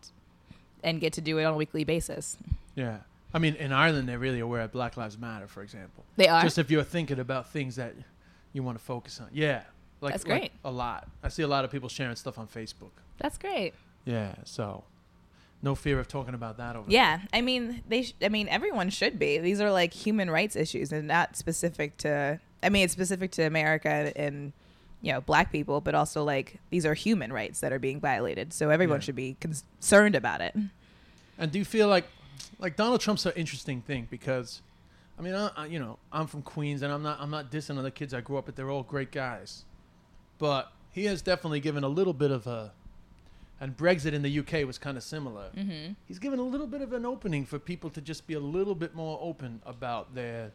and 0.82 1.00
get 1.00 1.12
to 1.14 1.20
do 1.20 1.38
it 1.38 1.44
on 1.44 1.54
a 1.54 1.56
weekly 1.56 1.84
basis. 1.84 2.36
Yeah. 2.74 2.98
I 3.34 3.38
mean, 3.38 3.54
in 3.54 3.72
Ireland, 3.72 4.08
they're 4.08 4.18
really 4.18 4.40
aware 4.40 4.62
of 4.62 4.72
Black 4.72 4.96
Lives 4.96 5.16
Matter, 5.16 5.46
for 5.46 5.62
example. 5.62 6.04
They 6.16 6.28
are? 6.28 6.42
Just 6.42 6.58
if 6.58 6.70
you're 6.70 6.82
thinking 6.82 7.18
about 7.18 7.50
things 7.50 7.76
that 7.76 7.94
you 8.52 8.62
want 8.62 8.78
to 8.78 8.84
focus 8.84 9.20
on. 9.20 9.28
Yeah. 9.32 9.62
Like, 10.00 10.12
That's 10.14 10.26
like 10.26 10.40
great. 10.40 10.52
a 10.64 10.70
lot. 10.70 11.08
I 11.22 11.28
see 11.28 11.42
a 11.42 11.48
lot 11.48 11.64
of 11.64 11.70
people 11.70 11.88
sharing 11.88 12.16
stuff 12.16 12.38
on 12.38 12.46
Facebook. 12.48 12.90
That's 13.18 13.38
great. 13.38 13.72
Yeah. 14.04 14.34
So, 14.44 14.84
no 15.62 15.74
fear 15.76 16.00
of 16.00 16.08
talking 16.08 16.34
about 16.34 16.56
that 16.58 16.74
over 16.74 16.90
Yeah, 16.90 17.20
I 17.32 17.40
mean 17.40 17.84
they. 17.88 18.02
Sh- 18.02 18.14
I 18.20 18.28
mean 18.28 18.48
everyone 18.48 18.90
should 18.90 19.16
be. 19.18 19.38
These 19.38 19.60
are 19.60 19.70
like 19.70 19.94
human 19.94 20.28
rights 20.28 20.56
issues, 20.56 20.90
and 20.92 21.06
not 21.06 21.36
specific 21.36 21.96
to. 21.98 22.40
I 22.62 22.68
mean, 22.68 22.84
it's 22.84 22.92
specific 22.92 23.30
to 23.32 23.42
America 23.42 24.12
and 24.16 24.52
you 25.00 25.12
know 25.12 25.20
black 25.20 25.50
people, 25.50 25.80
but 25.80 25.94
also 25.94 26.22
like 26.24 26.58
these 26.70 26.86
are 26.86 26.94
human 26.94 27.32
rights 27.32 27.60
that 27.60 27.72
are 27.72 27.78
being 27.78 28.00
violated. 28.00 28.52
So 28.52 28.70
everyone 28.70 28.98
Yeah. 29.00 29.04
should 29.04 29.16
be 29.16 29.36
concerned 29.40 30.14
about 30.14 30.40
it. 30.40 30.54
And 31.38 31.50
do 31.50 31.58
you 31.58 31.64
feel 31.64 31.88
like, 31.88 32.04
like 32.58 32.76
Donald 32.76 33.00
Trump's 33.00 33.26
an 33.26 33.32
interesting 33.34 33.80
thing 33.80 34.06
because, 34.10 34.62
I 35.18 35.22
mean, 35.22 35.34
I, 35.34 35.50
I, 35.56 35.66
you 35.66 35.80
know, 35.80 35.98
I'm 36.12 36.26
from 36.28 36.42
Queens 36.42 36.82
and 36.82 36.92
I'm 36.92 37.02
not, 37.02 37.18
I'm 37.20 37.30
not 37.30 37.50
dissing 37.50 37.78
other 37.78 37.90
kids 37.90 38.14
I 38.14 38.20
grew 38.20 38.36
up 38.38 38.46
with. 38.46 38.54
They're 38.54 38.70
all 38.70 38.82
great 38.84 39.10
guys, 39.10 39.64
but 40.38 40.70
he 40.92 41.06
has 41.06 41.20
definitely 41.22 41.58
given 41.60 41.82
a 41.82 41.88
little 41.88 42.12
bit 42.12 42.30
of 42.30 42.46
a, 42.46 42.72
and 43.60 43.76
Brexit 43.76 44.12
in 44.12 44.22
the 44.22 44.38
UK 44.38 44.64
was 44.66 44.78
kind 44.78 44.96
of 44.96 45.02
similar. 45.02 45.48
Mm-hmm. 45.56 45.94
He's 46.06 46.18
given 46.18 46.38
a 46.38 46.42
little 46.44 46.66
bit 46.66 46.82
of 46.82 46.92
an 46.92 47.04
opening 47.06 47.44
for 47.46 47.58
people 47.58 47.90
to 47.90 48.00
just 48.00 48.26
be 48.26 48.34
a 48.34 48.40
little 48.40 48.74
bit 48.74 48.94
more 48.94 49.18
open 49.20 49.62
about 49.66 50.14
their, 50.14 50.52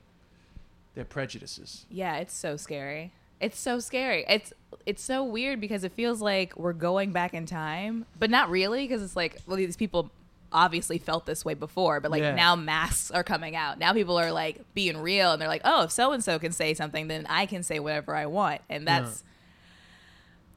their 0.97 1.05
prejudices. 1.05 1.85
Yeah, 1.91 2.17
it's 2.17 2.33
so 2.33 2.57
scary. 2.57 3.13
It's 3.39 3.59
so 3.59 3.79
scary. 3.79 4.25
It's 4.27 4.51
it's 4.87 5.01
so 5.03 5.23
weird 5.23 5.61
because 5.61 5.83
it 5.83 5.91
feels 5.93 6.21
like 6.23 6.57
we're 6.57 6.73
going 6.73 7.11
back 7.11 7.35
in 7.35 7.45
time, 7.45 8.05
but 8.19 8.31
not 8.31 8.49
really 8.49 8.85
because 8.87 9.03
it's 9.03 9.15
like 9.15 9.37
well 9.45 9.57
these 9.57 9.77
people 9.77 10.09
obviously 10.51 10.97
felt 10.97 11.25
this 11.27 11.45
way 11.45 11.53
before, 11.53 11.99
but 11.99 12.09
like 12.09 12.21
Yeah. 12.23 12.33
now 12.33 12.55
masks 12.55 13.11
are 13.11 13.23
coming 13.23 13.55
out. 13.55 13.77
Now 13.77 13.93
people 13.93 14.17
are 14.17 14.31
like 14.31 14.61
being 14.73 14.97
real 14.97 15.31
and 15.33 15.39
they're 15.41 15.47
like, 15.47 15.61
"Oh, 15.65 15.83
if 15.83 15.91
so 15.91 16.13
and 16.13 16.23
so 16.23 16.39
can 16.39 16.51
say 16.51 16.73
something, 16.73 17.07
then 17.09 17.27
I 17.29 17.45
can 17.45 17.61
say 17.63 17.79
whatever 17.79 18.15
I 18.15 18.25
want." 18.25 18.61
And 18.69 18.87
that's 18.87 19.23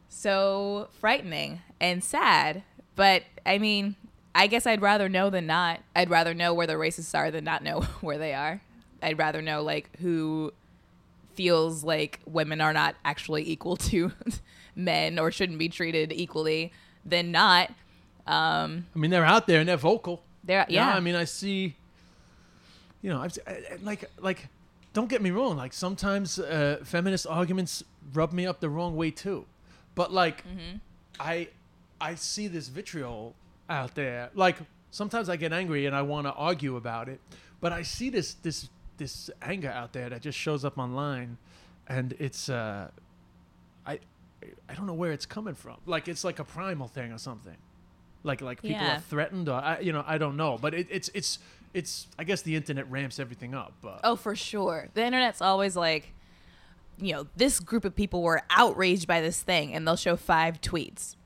so 0.08 0.88
frightening 1.00 1.60
and 1.80 2.02
sad. 2.02 2.62
But 2.96 3.24
I 3.44 3.58
mean, 3.58 3.96
I 4.34 4.46
guess 4.46 4.66
I'd 4.66 4.80
rather 4.80 5.08
know 5.08 5.28
than 5.28 5.46
not. 5.46 5.80
I'd 5.94 6.08
rather 6.10 6.34
know 6.34 6.54
where 6.54 6.66
the 6.66 6.74
racists 6.74 7.16
are 7.18 7.30
than 7.30 7.44
not 7.44 7.62
know 7.62 7.80
where 8.00 8.16
they 8.18 8.32
are. 8.32 8.62
I'd 9.02 9.18
rather 9.18 9.42
know 9.42 9.62
like 9.62 9.96
who 9.98 10.52
feels 11.34 11.84
like 11.84 12.20
women 12.26 12.60
are 12.60 12.72
not 12.72 12.94
actually 13.04 13.48
equal 13.50 13.76
to 13.76 14.12
men 14.76 15.18
or 15.18 15.30
shouldn't 15.30 15.58
be 15.58 15.68
treated 15.68 16.12
equally 16.12 16.72
than 17.04 17.30
not. 17.30 17.70
Um, 18.26 18.86
I 18.94 18.98
mean, 18.98 19.10
they're 19.10 19.24
out 19.24 19.46
there 19.46 19.60
and 19.60 19.68
they're 19.68 19.76
vocal. 19.76 20.22
they're 20.44 20.60
know, 20.60 20.66
yeah. 20.68 20.94
I 20.94 21.00
mean, 21.00 21.14
I 21.14 21.24
see. 21.24 21.76
You 23.02 23.10
know, 23.10 23.20
I've 23.20 23.36
like 23.82 24.04
like. 24.20 24.48
Don't 24.92 25.08
get 25.08 25.22
me 25.22 25.30
wrong. 25.30 25.56
Like 25.56 25.72
sometimes 25.72 26.38
uh, 26.40 26.78
feminist 26.82 27.24
arguments 27.26 27.84
rub 28.12 28.32
me 28.32 28.44
up 28.44 28.58
the 28.58 28.68
wrong 28.68 28.96
way 28.96 29.12
too, 29.12 29.46
but 29.94 30.12
like 30.12 30.44
I 31.20 31.48
I 32.00 32.16
see 32.16 32.48
this 32.48 32.68
vitriol 32.68 33.34
out 33.68 33.94
there. 33.94 34.30
Like 34.34 34.56
sometimes 34.90 35.28
I 35.28 35.36
get 35.36 35.52
angry 35.52 35.86
and 35.86 35.94
I 35.94 36.02
want 36.02 36.26
to 36.26 36.32
argue 36.32 36.76
about 36.76 37.08
it, 37.08 37.20
but 37.60 37.72
I 37.72 37.82
see 37.82 38.10
this 38.10 38.34
this 38.34 38.68
this 39.00 39.30
anger 39.42 39.70
out 39.70 39.92
there 39.92 40.08
that 40.10 40.22
just 40.22 40.38
shows 40.38 40.64
up 40.64 40.78
online, 40.78 41.36
and 41.88 42.14
it's 42.20 42.48
uh, 42.48 42.88
I 43.84 43.98
I 44.68 44.74
don't 44.74 44.86
know 44.86 44.94
where 44.94 45.10
it's 45.10 45.26
coming 45.26 45.54
from. 45.54 45.76
Like 45.86 46.06
it's 46.06 46.22
like 46.22 46.38
a 46.38 46.44
primal 46.44 46.86
thing 46.86 47.10
or 47.12 47.18
something. 47.18 47.56
like 48.22 48.40
like 48.42 48.62
people 48.62 48.82
Yeah. 48.86 48.98
are 48.98 49.00
threatened 49.00 49.48
or 49.48 49.54
I, 49.60 49.80
you 49.80 49.92
know 49.92 50.04
I 50.06 50.18
don't 50.18 50.36
know, 50.36 50.56
but 50.60 50.74
it, 50.74 50.86
it's 50.90 51.10
it's 51.14 51.38
it's 51.74 52.06
I 52.18 52.24
guess 52.24 52.42
the 52.42 52.54
internet 52.54 52.88
ramps 52.90 53.18
everything 53.18 53.54
up. 53.54 53.72
But 53.82 54.00
Oh, 54.04 54.14
for 54.16 54.36
sure. 54.36 54.88
The 54.94 55.02
internet's 55.04 55.40
always 55.40 55.74
like, 55.76 56.12
you 56.98 57.12
know, 57.14 57.26
this 57.36 57.58
group 57.60 57.84
of 57.84 57.94
people 57.96 58.22
were 58.22 58.42
outraged 58.50 59.06
by 59.08 59.20
this 59.20 59.40
thing, 59.42 59.72
and 59.74 59.86
they'll 59.86 59.96
show 59.96 60.16
five 60.16 60.60
tweets. 60.60 61.16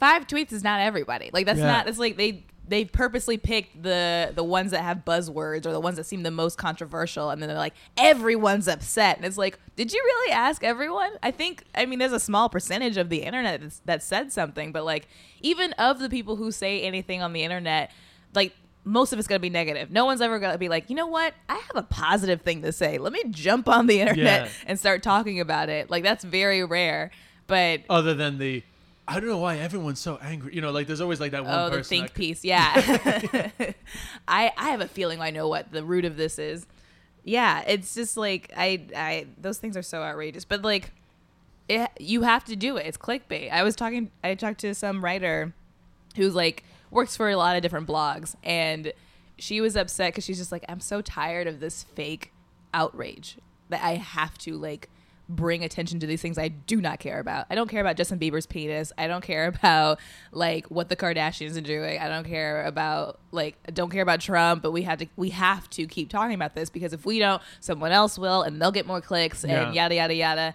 Five 0.00 0.26
tweets 0.26 0.52
is 0.52 0.64
not 0.64 0.80
everybody. 0.80 1.30
Like 1.32 1.46
that's 1.46 1.60
Yeah. 1.60 1.66
not. 1.72 1.88
It's 1.88 1.98
like 1.98 2.16
they 2.16 2.44
they 2.66 2.84
purposely 2.86 3.36
picked 3.36 3.82
the 3.82 4.32
the 4.34 4.42
ones 4.44 4.70
that 4.70 4.82
have 4.82 5.04
buzzwords 5.04 5.66
or 5.66 5.72
the 5.72 5.80
ones 5.80 5.96
that 5.96 6.04
seem 6.04 6.22
the 6.22 6.30
most 6.30 6.56
controversial, 6.58 7.30
and 7.30 7.42
then 7.42 7.48
they're 7.48 7.58
like, 7.58 7.74
everyone's 7.96 8.68
upset, 8.68 9.16
and 9.16 9.26
it's 9.26 9.36
like, 9.38 9.58
did 9.76 9.92
you 9.92 10.00
really 10.02 10.32
ask 10.32 10.64
everyone? 10.64 11.10
I 11.22 11.30
think. 11.30 11.64
I 11.74 11.86
mean, 11.86 11.98
there's 11.98 12.12
a 12.12 12.20
small 12.20 12.48
percentage 12.48 12.96
of 12.96 13.08
the 13.10 13.22
internet 13.22 13.60
that's, 13.60 13.78
that 13.84 14.02
said 14.02 14.32
something, 14.32 14.72
but 14.72 14.84
like 14.84 15.08
even 15.42 15.72
of 15.74 15.98
the 15.98 16.08
people 16.08 16.36
who 16.36 16.50
say 16.52 16.82
anything 16.82 17.22
on 17.22 17.32
the 17.32 17.42
internet, 17.42 17.90
like 18.34 18.54
most 18.86 19.12
of 19.12 19.18
it's 19.18 19.26
going 19.28 19.38
to 19.38 19.42
be 19.42 19.48
negative. 19.50 19.90
No 19.90 20.04
one's 20.04 20.20
ever 20.20 20.38
going 20.38 20.52
to 20.52 20.58
be 20.58 20.68
like, 20.68 20.90
you 20.90 20.96
know 20.96 21.06
what? 21.06 21.32
I 21.48 21.54
have 21.54 21.76
a 21.76 21.82
positive 21.82 22.42
thing 22.42 22.60
to 22.62 22.70
say. 22.72 22.98
Let 22.98 23.12
me 23.14 23.22
jump 23.30 23.66
on 23.66 23.86
the 23.86 24.00
internet 24.00 24.46
Yeah. 24.46 24.50
and 24.66 24.78
start 24.78 25.02
talking 25.02 25.40
about 25.40 25.70
it. 25.70 25.90
Like 25.90 26.02
that's 26.02 26.22
very 26.22 26.62
rare. 26.64 27.10
But 27.46 27.80
other 27.88 28.12
than 28.14 28.36
the 28.38 28.62
I 29.06 29.20
don't 29.20 29.28
know 29.28 29.38
why 29.38 29.58
everyone's 29.58 30.00
so 30.00 30.18
angry. 30.22 30.54
You 30.54 30.60
know, 30.60 30.70
like 30.70 30.86
there's 30.86 31.00
always 31.00 31.20
like 31.20 31.32
that 31.32 31.44
one 31.44 31.54
oh, 31.54 31.70
person. 31.70 31.78
the 31.78 31.84
think 31.84 32.06
that- 32.08 32.14
piece. 32.14 32.44
Yeah. 32.44 32.72
I 34.28 34.52
I 34.56 34.70
have 34.70 34.80
a 34.80 34.88
feeling 34.88 35.20
I 35.20 35.30
know 35.30 35.48
what 35.48 35.72
the 35.72 35.84
root 35.84 36.04
of 36.04 36.16
this 36.16 36.38
is. 36.38 36.66
Yeah, 37.22 37.62
it's 37.66 37.94
just 37.94 38.16
like 38.16 38.52
I 38.56 38.86
I 38.96 39.26
those 39.38 39.58
things 39.58 39.76
are 39.76 39.82
so 39.82 40.02
outrageous. 40.02 40.44
But 40.44 40.62
like 40.62 40.92
it, 41.68 41.90
you 41.98 42.22
have 42.22 42.44
to 42.44 42.56
do 42.56 42.76
it. 42.76 42.86
It's 42.86 42.96
clickbait. 42.96 43.50
I 43.50 43.62
was 43.62 43.76
talking 43.76 44.10
I 44.22 44.34
talked 44.34 44.60
to 44.60 44.74
some 44.74 45.04
writer 45.04 45.54
who's 46.16 46.34
like 46.34 46.64
works 46.90 47.16
for 47.16 47.28
a 47.28 47.36
lot 47.36 47.56
of 47.56 47.62
different 47.62 47.88
blogs 47.88 48.36
and 48.44 48.92
she 49.36 49.60
was 49.60 49.76
upset 49.76 50.14
cuz 50.14 50.24
she's 50.24 50.38
just 50.38 50.52
like 50.52 50.64
I'm 50.68 50.80
so 50.80 51.00
tired 51.00 51.46
of 51.46 51.60
this 51.60 51.82
fake 51.82 52.32
outrage 52.72 53.36
that 53.68 53.82
I 53.82 53.96
have 53.96 54.38
to 54.38 54.56
like 54.56 54.88
bring 55.28 55.64
attention 55.64 56.00
to 56.00 56.06
these 56.06 56.20
things 56.20 56.36
I 56.38 56.48
do 56.48 56.80
not 56.80 56.98
care 56.98 57.18
about. 57.18 57.46
I 57.48 57.54
don't 57.54 57.68
care 57.68 57.80
about 57.80 57.96
Justin 57.96 58.18
Bieber's 58.18 58.46
penis. 58.46 58.92
I 58.98 59.06
don't 59.06 59.22
care 59.24 59.46
about 59.56 59.98
like 60.32 60.66
what 60.66 60.88
the 60.88 60.96
Kardashians 60.96 61.56
are 61.56 61.60
doing. 61.62 61.98
I 61.98 62.08
don't 62.08 62.24
care 62.26 62.64
about 62.64 63.18
like 63.30 63.56
I 63.66 63.70
don't 63.70 63.90
care 63.90 64.02
about 64.02 64.20
Trump, 64.20 64.62
but 64.62 64.72
we 64.72 64.82
have 64.82 64.98
to 64.98 65.06
we 65.16 65.30
have 65.30 65.68
to 65.70 65.86
keep 65.86 66.10
talking 66.10 66.34
about 66.34 66.54
this 66.54 66.68
because 66.70 66.92
if 66.92 67.06
we 67.06 67.18
don't, 67.18 67.40
someone 67.60 67.92
else 67.92 68.18
will 68.18 68.42
and 68.42 68.60
they'll 68.60 68.72
get 68.72 68.86
more 68.86 69.00
clicks 69.00 69.44
and 69.44 69.74
yada 69.74 69.94
yada 69.94 70.14
yada 70.14 70.54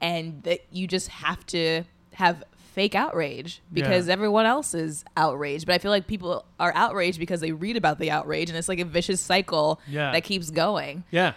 and 0.00 0.42
that 0.44 0.60
you 0.70 0.86
just 0.86 1.08
have 1.08 1.44
to 1.46 1.84
have 2.14 2.42
fake 2.74 2.94
outrage 2.94 3.60
because 3.72 4.06
Yeah. 4.06 4.12
everyone 4.12 4.46
else 4.46 4.74
is 4.74 5.04
outraged. 5.16 5.66
But 5.66 5.74
I 5.74 5.78
feel 5.78 5.90
like 5.90 6.06
people 6.06 6.44
are 6.60 6.72
outraged 6.74 7.18
because 7.18 7.40
they 7.40 7.52
read 7.52 7.76
about 7.76 7.98
the 7.98 8.10
outrage 8.10 8.48
and 8.48 8.56
it's 8.56 8.68
like 8.68 8.78
a 8.78 8.84
vicious 8.84 9.20
cycle 9.20 9.80
Yeah. 9.88 10.12
that 10.12 10.22
keeps 10.24 10.50
going. 10.50 11.02
Yeah, 11.10 11.32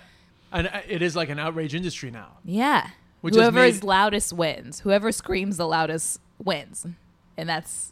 and 0.54 0.68
uh, 0.68 0.82
it 0.88 1.02
is 1.02 1.16
like 1.16 1.30
an 1.30 1.40
outrage 1.40 1.76
industry 1.76 2.12
now. 2.12 2.38
Yeah. 2.46 2.90
Which 3.22 3.36
Whoever 3.36 3.60
made- 3.62 3.70
is 3.76 3.84
loudest 3.84 4.34
wins. 4.34 4.82
Whoever 4.82 5.12
screams 5.12 5.58
the 5.58 5.68
loudest 5.68 6.20
wins. 6.44 6.86
And 7.38 7.50
that's 7.50 7.92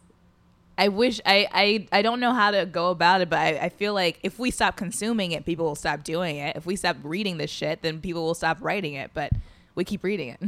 I 0.78 0.88
wish 0.88 1.20
I, 1.26 1.48
I 1.52 1.88
I 1.92 2.02
don't 2.02 2.20
know 2.20 2.34
how 2.34 2.52
to 2.52 2.66
go 2.66 2.90
about 2.92 3.22
it, 3.22 3.30
but 3.30 3.40
I, 3.40 3.58
I 3.58 3.70
feel 3.70 3.94
like 3.94 4.20
if 4.24 4.40
we 4.40 4.52
stop 4.52 4.78
consuming 4.78 5.32
it, 5.32 5.46
people 5.46 5.66
will 5.66 5.76
stop 5.76 6.04
doing 6.04 6.38
it. 6.38 6.56
If 6.56 6.66
we 6.66 6.76
stop 6.76 6.98
reading 7.04 7.38
this 7.38 7.52
shit, 7.52 7.82
then 7.82 8.00
people 8.02 8.24
will 8.24 8.34
stop 8.34 8.58
writing 8.62 8.94
it. 8.96 9.12
But 9.14 9.32
we 9.76 9.84
keep 9.84 10.04
reading 10.04 10.30
it. 10.30 10.40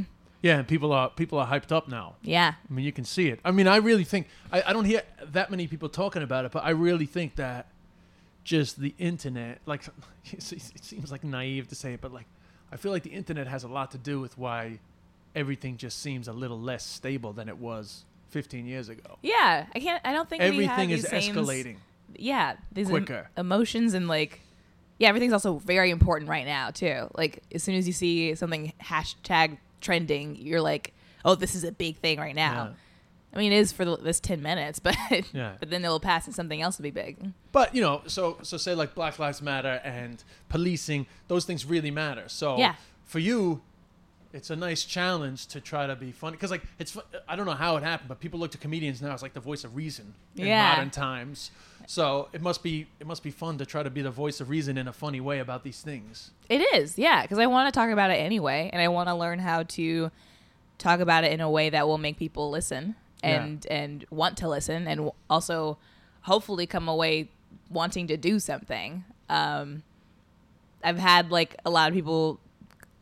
Yeah, 0.41 0.57
and 0.59 0.68
people 0.68 0.91
are 0.91 1.09
people 1.09 1.39
are 1.39 1.47
hyped 1.47 1.72
up 1.72 1.88
now. 1.88 2.16
Yeah. 2.22 2.53
I 2.70 2.74
mean, 2.74 2.84
you 2.84 2.91
can 2.91 3.05
see 3.05 3.30
it. 3.30 3.39
I 3.45 3.51
mean, 3.51 3.68
I 3.68 3.78
really 3.78 4.03
think 4.03 4.28
I, 4.51 4.64
I 4.68 4.74
don't 4.74 4.86
hear 4.86 5.03
that 5.32 5.49
many 5.51 5.68
people 5.68 5.88
talking 5.88 6.22
about 6.24 6.45
it, 6.45 6.51
but 6.51 6.64
I 6.66 6.72
really 6.72 7.05
think 7.05 7.36
that 7.38 7.68
just 8.44 8.80
the 8.80 8.94
internet, 8.98 9.60
like, 9.66 9.84
it 10.32 10.41
seems 10.41 11.12
like 11.12 11.24
naive 11.24 11.68
to 11.70 11.76
say 11.76 11.94
it, 11.94 12.02
but 12.02 12.14
like, 12.14 12.26
I 12.72 12.78
feel 12.78 12.91
like 12.91 13.04
the 13.04 13.12
internet 13.12 13.48
has 13.48 13.64
a 13.64 13.68
lot 13.68 13.91
to 13.91 13.98
do 13.98 14.20
with 14.20 14.38
why 14.38 14.80
everything 15.36 15.78
just 15.78 16.00
seems 16.02 16.28
a 16.28 16.34
little 16.34 16.60
less 16.60 16.86
stable 16.86 17.34
than 17.34 17.48
it 17.50 17.58
was 17.58 18.06
15 18.30 18.66
years 18.66 18.89
ago. 18.89 19.18
Yeah. 19.22 19.66
I 19.76 19.80
can't 19.80 20.02
I 20.06 20.12
don't 20.14 20.30
think 20.30 20.41
Everything 20.41 20.89
is 20.89 21.06
escalating. 21.06 21.78
yeah 22.16 22.56
these 22.72 22.89
em- 22.89 23.08
emotions 23.38 23.94
and 23.94 24.08
like 24.08 24.41
yeah 25.00 25.08
everything's 25.10 25.34
also 25.34 25.58
very 25.60 25.89
important 25.89 26.30
right 26.30 26.46
now 26.46 26.70
too 26.70 27.10
like 27.16 27.41
as 27.54 27.64
soon 27.64 27.76
as 27.76 27.88
you 27.88 27.94
see 27.94 28.36
something 28.36 28.72
hashtag 28.82 29.58
trending 29.82 30.36
you're 30.36 30.62
like 30.62 30.94
oh 31.26 31.34
this 31.36 31.56
is 31.56 31.64
a 31.64 31.72
big 31.72 31.98
thing 31.98 32.20
right 32.20 32.36
now 32.36 32.54
Yeah. 32.70 32.74
I 33.34 33.38
mean 33.38 33.51
it 33.51 33.57
is 33.57 33.71
for 33.71 33.84
the, 33.86 33.97
this 33.97 34.19
10 34.19 34.41
minutes 34.41 34.79
but 34.88 34.95
Yeah. 35.34 35.53
but 35.59 35.69
then 35.69 35.84
it 35.84 35.88
will 35.89 35.99
pass 35.99 36.25
and 36.27 36.36
something 36.36 36.61
else 36.61 36.77
will 36.77 36.84
be 36.84 36.91
big 36.91 37.17
But 37.51 37.73
you 37.75 37.81
know, 37.81 38.01
so 38.07 38.38
so 38.41 38.57
say 38.57 38.73
like 38.75 38.95
Black 38.95 39.19
Lives 39.19 39.41
Matter 39.41 39.79
and 39.84 40.23
policing, 40.49 41.05
those 41.27 41.45
things 41.45 41.65
really 41.65 41.91
matter. 41.91 42.23
So 42.27 42.57
Yeah. 42.57 42.75
for 43.05 43.19
you, 43.19 43.61
it's 44.34 44.49
a 44.49 44.55
nice 44.55 44.84
challenge 44.86 45.45
to 45.53 45.61
try 45.61 45.86
to 45.86 45.95
be 45.95 46.11
funny 46.11 46.36
because 46.38 46.49
like 46.49 46.63
it's 46.79 46.97
I 47.27 47.36
don't 47.36 47.45
know 47.45 47.51
how 47.65 47.77
it 47.77 47.84
happened, 47.84 48.09
but 48.09 48.19
people 48.19 48.39
look 48.39 48.51
to 48.51 48.57
comedians 48.57 49.01
now 49.01 49.13
as 49.13 49.21
like 49.21 49.34
the 49.34 49.39
voice 49.51 49.63
of 49.63 49.75
reason 49.75 50.15
in 50.36 50.47
Yeah. 50.47 50.67
modern 50.69 50.89
times. 50.89 51.51
So 51.86 52.29
it 52.34 52.41
must 52.41 52.63
be 52.63 52.88
it 52.99 53.05
must 53.05 53.21
be 53.23 53.29
fun 53.31 53.57
to 53.59 53.65
try 53.65 53.84
to 53.84 53.91
be 53.91 54.01
the 54.01 54.09
voice 54.23 54.41
of 54.41 54.49
reason 54.49 54.77
in 54.77 54.88
a 54.88 54.93
funny 54.93 55.21
way 55.21 55.38
about 55.39 55.63
these 55.63 55.81
things. 55.81 56.31
it 56.49 56.61
is 56.75 56.97
yeah 56.97 57.21
because 57.23 57.38
i 57.39 57.45
want 57.45 57.65
to 57.71 57.77
talk 57.79 57.89
about 57.91 58.09
it 58.09 58.15
anyway 58.29 58.69
and 58.73 58.81
i 58.81 58.88
want 58.88 59.07
to 59.09 59.15
learn 59.15 59.39
how 59.39 59.63
to 59.63 60.09
talk 60.77 60.99
about 60.99 61.23
it 61.23 61.31
in 61.31 61.41
a 61.41 61.49
way 61.57 61.69
that 61.69 61.88
will 61.88 61.97
make 61.99 62.17
people 62.17 62.49
listen 62.49 62.95
and 63.24 63.65
and 63.67 64.05
want 64.09 64.38
to 64.38 64.47
listen 64.47 64.88
and 64.88 65.11
also 65.30 65.78
hopefully 66.21 66.65
come 66.65 66.88
away 66.88 67.30
wanting 67.69 68.07
to 68.07 68.17
do 68.17 68.39
something 68.39 69.03
um 69.30 69.84
I've 70.84 70.99
had 70.99 71.32
like 71.32 71.55
a 71.65 71.69
lot 71.69 71.89
of 71.89 71.95
people 71.95 72.39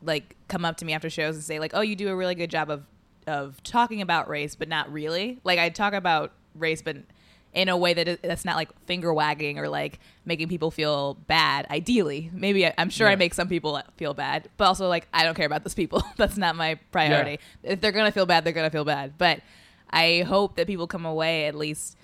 like 0.03 0.36
come 0.47 0.65
up 0.65 0.78
to 0.78 0.86
me 0.86 0.93
after 0.93 1.09
shows 1.09 1.36
and 1.36 1.43
say 1.43 1.59
like, 1.59 1.72
"Oh, 1.74 1.82
you 1.82 1.95
do 1.95 2.09
a 2.09 2.15
really 2.15 2.36
good 2.36 2.49
job 2.49 2.69
of 2.69 2.84
of 3.28 3.61
talking 3.63 4.01
about 4.01 4.30
race, 4.30 4.55
but 4.55 4.67
not 4.67 4.91
really." 4.91 5.39
Like 5.43 5.59
I 5.59 5.69
talk 5.69 5.93
about 5.93 6.32
race, 6.55 6.82
but 6.82 6.97
in 7.53 7.67
a 7.67 7.76
way 7.76 7.93
that 7.93 8.07
is, 8.07 8.17
that's 8.22 8.45
not 8.45 8.55
like 8.55 8.69
finger 8.86 9.13
wagging 9.13 9.59
or 9.59 9.67
like 9.67 9.99
making 10.26 10.47
people 10.47 10.72
feel 10.72 11.15
bad. 11.28 11.67
Ideally, 11.69 12.30
maybe 12.34 12.65
I, 12.65 12.74
I'm 12.78 12.89
sure 12.89 13.07
I 13.07 13.15
make 13.15 13.34
some 13.34 13.49
people 13.49 13.82
feel 13.97 14.13
bad, 14.13 14.47
but 14.57 14.65
also 14.65 14.88
like 14.88 15.07
I 15.13 15.24
don't 15.24 15.36
care 15.36 15.45
about 15.45 15.63
those 15.63 15.74
people. 15.74 16.03
that's 16.17 16.38
not 16.38 16.55
my 16.55 16.76
priority. 16.91 17.39
If 17.63 17.82
they're 17.82 17.91
gonna 17.91 18.11
feel 18.11 18.26
bad, 18.26 18.43
they're 18.43 18.53
gonna 18.53 18.69
feel 18.69 18.86
bad. 18.86 19.17
But 19.17 19.41
I 19.94 20.22
hope 20.22 20.56
that 20.56 20.68
people 20.68 20.88
come 20.88 21.06
away 21.06 21.46
at 21.46 21.56
least 21.56 21.98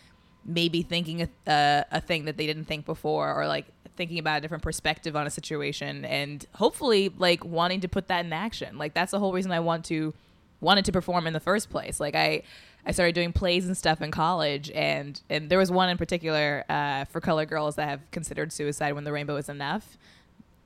maybe 0.45 0.81
thinking 0.81 1.27
a, 1.45 1.85
a, 1.91 2.01
thing 2.01 2.25
that 2.25 2.37
they 2.37 2.47
didn't 2.47 2.65
think 2.65 2.85
before 2.85 3.33
or 3.33 3.47
like 3.47 3.65
thinking 3.97 4.17
about 4.17 4.37
a 4.37 4.41
different 4.41 4.63
perspective 4.63 5.15
on 5.15 5.27
a 5.27 5.29
situation 5.29 6.05
and 6.05 6.45
hopefully 6.55 7.11
like 7.17 7.43
wanting 7.43 7.81
to 7.81 7.87
put 7.89 8.07
that 8.07 8.25
in 8.25 8.31
action. 8.31 8.77
Like 8.77 8.93
that's 8.93 9.11
the 9.11 9.19
whole 9.19 9.33
reason 9.33 9.51
i 9.51 9.59
want 9.59 9.83
to 9.85 10.13
wanted 10.59 10.85
to 10.85 10.91
perform 10.91 11.27
in 11.27 11.33
the 11.33 11.39
first 11.39 11.69
place. 11.69 11.99
Like 11.99 12.15
i 12.15 12.43
i 12.85 12.91
started 12.91 13.13
doing 13.13 13.33
plays 13.33 13.67
and 13.67 13.75
stuff 13.75 14.01
in 14.01 14.11
college 14.11 14.71
and 14.71 15.21
and 15.29 15.49
there 15.49 15.59
was 15.59 15.69
one 15.69 15.89
in 15.89 15.97
particular 15.97 16.63
uh, 16.69 17.05
for 17.05 17.19
color 17.19 17.45
girls 17.45 17.75
that 17.75 17.89
have 17.89 18.09
considered 18.11 18.53
suicide 18.53 18.93
when 18.93 19.03
the 19.03 19.11
rainbow 19.11 19.35
is 19.35 19.49
enough. 19.49 19.97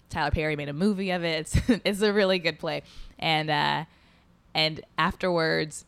Tyler 0.10 0.32
Perry 0.32 0.56
made 0.56 0.70
a 0.70 0.74
movie 0.74 1.10
of 1.10 1.24
it. 1.24 1.54
It's 1.68 1.82
it's 1.86 2.02
a 2.02 2.14
really 2.14 2.38
good 2.38 2.60
play, 2.60 2.84
and 3.18 3.50
uh, 3.50 3.86
and 4.54 4.82
afterwards, 4.98 5.86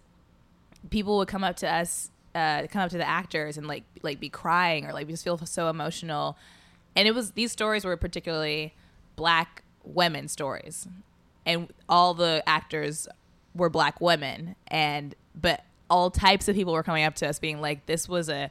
people 0.90 1.18
would 1.18 1.28
come 1.28 1.44
up 1.44 1.56
to 1.58 1.72
us, 1.72 2.10
uh, 2.36 2.68
come 2.70 2.82
up 2.82 2.90
to 2.92 2.98
the 2.98 3.08
actors 3.08 3.58
and 3.58 3.68
like 3.68 3.84
like 4.02 4.20
be 4.20 4.30
crying 4.30 4.86
or 4.86 4.94
like 4.94 5.08
just 5.08 5.24
feel 5.24 5.38
so 5.38 5.70
emotional, 5.70 6.38
and 6.96 7.08
it 7.08 7.14
was 7.14 7.32
these 7.32 7.52
stories 7.52 7.86
were 7.86 7.98
particularly 7.98 8.74
black 9.16 9.64
women 9.84 10.28
stories, 10.28 10.88
and 11.46 11.72
all 11.88 12.14
the 12.14 12.44
actors 12.48 13.08
were 13.56 13.70
black 13.70 14.02
women, 14.02 14.56
and 14.68 15.16
but 15.40 15.64
all 15.90 16.10
types 16.10 16.48
of 16.48 16.56
people 16.56 16.74
were 16.74 16.84
coming 16.84 17.04
up 17.04 17.16
to 17.16 17.28
us 17.28 17.40
being 17.40 17.62
like, 17.62 17.86
this 17.86 18.10
was 18.10 18.30
a 18.30 18.50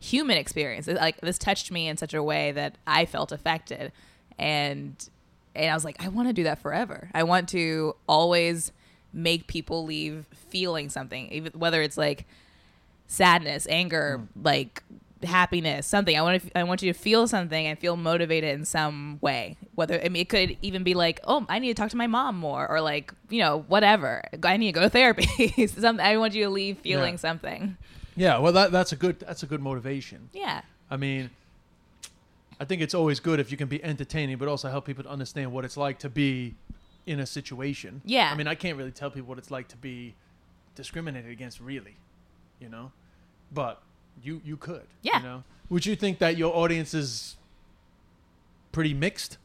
human 0.00 0.36
experience. 0.36 0.88
Like 0.88 1.20
this 1.20 1.38
touched 1.38 1.70
me 1.70 1.86
in 1.88 1.96
such 1.96 2.14
a 2.14 2.22
way 2.22 2.52
that 2.52 2.76
I 2.86 3.04
felt 3.06 3.32
affected, 3.32 3.92
and 4.38 5.08
and 5.54 5.70
I 5.70 5.74
was 5.74 5.84
like, 5.84 6.02
I 6.04 6.08
want 6.08 6.28
to 6.28 6.32
do 6.32 6.44
that 6.44 6.60
forever. 6.60 7.10
I 7.14 7.22
want 7.24 7.48
to 7.50 7.94
always 8.08 8.72
make 9.12 9.46
people 9.46 9.84
leave 9.84 10.26
feeling 10.32 10.88
something, 10.88 11.28
even 11.32 11.52
whether 11.52 11.82
it's 11.82 11.96
like 11.96 12.26
sadness, 13.06 13.66
anger, 13.68 14.20
mm. 14.22 14.44
like 14.44 14.82
happiness, 15.22 15.86
something. 15.86 16.16
I 16.16 16.22
want 16.22 16.42
to 16.42 16.58
I 16.58 16.62
want 16.64 16.82
you 16.82 16.92
to 16.92 16.98
feel 16.98 17.26
something 17.26 17.66
and 17.66 17.78
feel 17.78 17.96
motivated 17.96 18.58
in 18.58 18.64
some 18.64 19.18
way. 19.20 19.56
Whether 19.74 20.00
I 20.02 20.08
mean 20.08 20.22
it 20.22 20.28
could 20.28 20.56
even 20.62 20.82
be 20.82 20.94
like, 20.94 21.20
oh, 21.24 21.44
I 21.48 21.58
need 21.58 21.68
to 21.68 21.74
talk 21.74 21.90
to 21.90 21.96
my 21.96 22.06
mom 22.06 22.36
more, 22.36 22.68
or 22.68 22.80
like 22.80 23.12
you 23.28 23.40
know 23.40 23.64
whatever. 23.68 24.22
I 24.42 24.56
need 24.56 24.68
to 24.68 24.72
go 24.72 24.82
to 24.82 24.90
therapy. 24.90 25.66
something. 25.66 26.04
I 26.04 26.16
want 26.16 26.34
you 26.34 26.44
to 26.44 26.50
leave 26.50 26.78
feeling 26.78 27.14
Yeah. 27.14 27.18
something. 27.18 27.76
Yeah, 28.16 28.38
well 28.38 28.52
that 28.52 28.72
that's 28.72 28.92
a 28.92 28.96
good 28.96 29.20
that's 29.20 29.42
a 29.42 29.46
good 29.46 29.60
motivation. 29.60 30.30
Yeah. 30.32 30.62
I 30.90 30.96
mean, 30.96 31.30
I 32.58 32.64
think 32.64 32.82
it's 32.82 32.94
always 32.94 33.20
good 33.20 33.40
if 33.40 33.50
you 33.50 33.56
can 33.56 33.68
be 33.68 33.82
entertaining, 33.82 34.36
but 34.36 34.48
also 34.48 34.68
help 34.68 34.84
people 34.84 35.04
to 35.04 35.10
understand 35.10 35.52
what 35.52 35.64
it's 35.64 35.76
like 35.76 35.98
to 36.00 36.10
be 36.10 36.54
in 37.10 37.18
a 37.18 37.26
situation. 37.26 38.00
Yeah. 38.04 38.30
I 38.30 38.36
mean, 38.36 38.46
I 38.46 38.54
can't 38.54 38.78
really 38.78 38.92
tell 38.92 39.10
people 39.10 39.28
what 39.28 39.38
it's 39.38 39.50
like 39.50 39.66
to 39.68 39.76
be 39.76 40.14
discriminated 40.76 41.30
against, 41.32 41.58
really, 41.60 41.96
you 42.60 42.68
know. 42.68 42.92
But 43.52 43.82
you 44.22 44.40
you 44.44 44.56
could. 44.56 44.86
Yeah. 45.02 45.18
You 45.18 45.24
know? 45.24 45.44
Would 45.68 45.86
you 45.86 45.96
think 45.96 46.20
that 46.20 46.36
your 46.36 46.54
audience 46.54 46.94
is 46.94 47.36
pretty 48.70 48.94
mixed? 48.94 49.38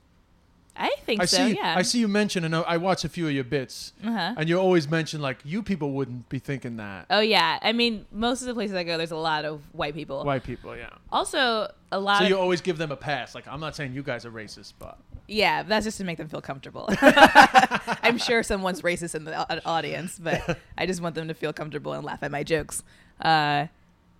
I 0.77 0.91
think 1.05 1.21
I 1.21 1.25
so. 1.25 1.37
see. 1.37 1.55
yeah. 1.55 1.75
I 1.77 1.81
see 1.83 1.99
you 1.99 2.07
mention, 2.07 2.43
and 2.43 2.53
I 2.55 2.77
watch 2.77 3.05
a 3.05 3.09
few 3.09 3.27
of 3.27 3.33
your 3.33 3.43
bits, 3.45 3.93
Uh-huh. 4.03 4.33
and 4.37 4.49
you 4.49 4.59
always 4.59 4.89
mention 4.89 5.21
like 5.21 5.37
you 5.45 5.63
people 5.63 5.91
wouldn't 5.91 6.27
be 6.29 6.39
thinking 6.39 6.77
that. 6.77 7.05
Oh 7.09 7.21
yeah. 7.21 7.59
I 7.61 7.71
mean, 7.71 8.05
most 8.11 8.41
of 8.41 8.47
the 8.47 8.53
places 8.53 8.75
I 8.75 8.83
go, 8.83 8.97
there's 8.97 9.11
a 9.11 9.15
lot 9.15 9.45
of 9.45 9.61
white 9.73 9.93
people. 9.93 10.23
White 10.25 10.43
people, 10.43 10.75
yeah. 10.75 10.89
Also, 11.11 11.71
a 11.91 11.99
lot 11.99 12.17
So 12.19 12.23
of 12.25 12.29
you 12.29 12.37
always 12.37 12.59
give 12.61 12.77
them 12.77 12.91
a 12.91 12.97
pass. 12.97 13.33
Like 13.35 13.47
I'm 13.47 13.59
not 13.59 13.75
saying 13.75 13.93
you 13.93 14.03
guys 14.03 14.25
are 14.25 14.31
racist, 14.31 14.73
but 14.77 14.97
yeah. 15.27 15.63
That's 15.63 15.85
just 15.85 15.97
to 15.99 16.03
make 16.03 16.17
them 16.17 16.27
feel 16.27 16.41
comfortable. 16.41 16.89
I'm 16.99 18.17
sure 18.17 18.43
someone's 18.43 18.81
racist 18.81 19.15
in 19.15 19.23
the 19.25 19.65
audience, 19.65 20.19
but 20.19 20.59
I 20.77 20.85
just 20.85 21.01
want 21.01 21.15
them 21.15 21.27
to 21.29 21.33
feel 21.33 21.53
comfortable 21.53 21.93
and 21.93 22.03
laugh 22.03 22.21
at 22.21 22.31
my 22.31 22.43
jokes. 22.43 22.83
Uh, 23.21 23.67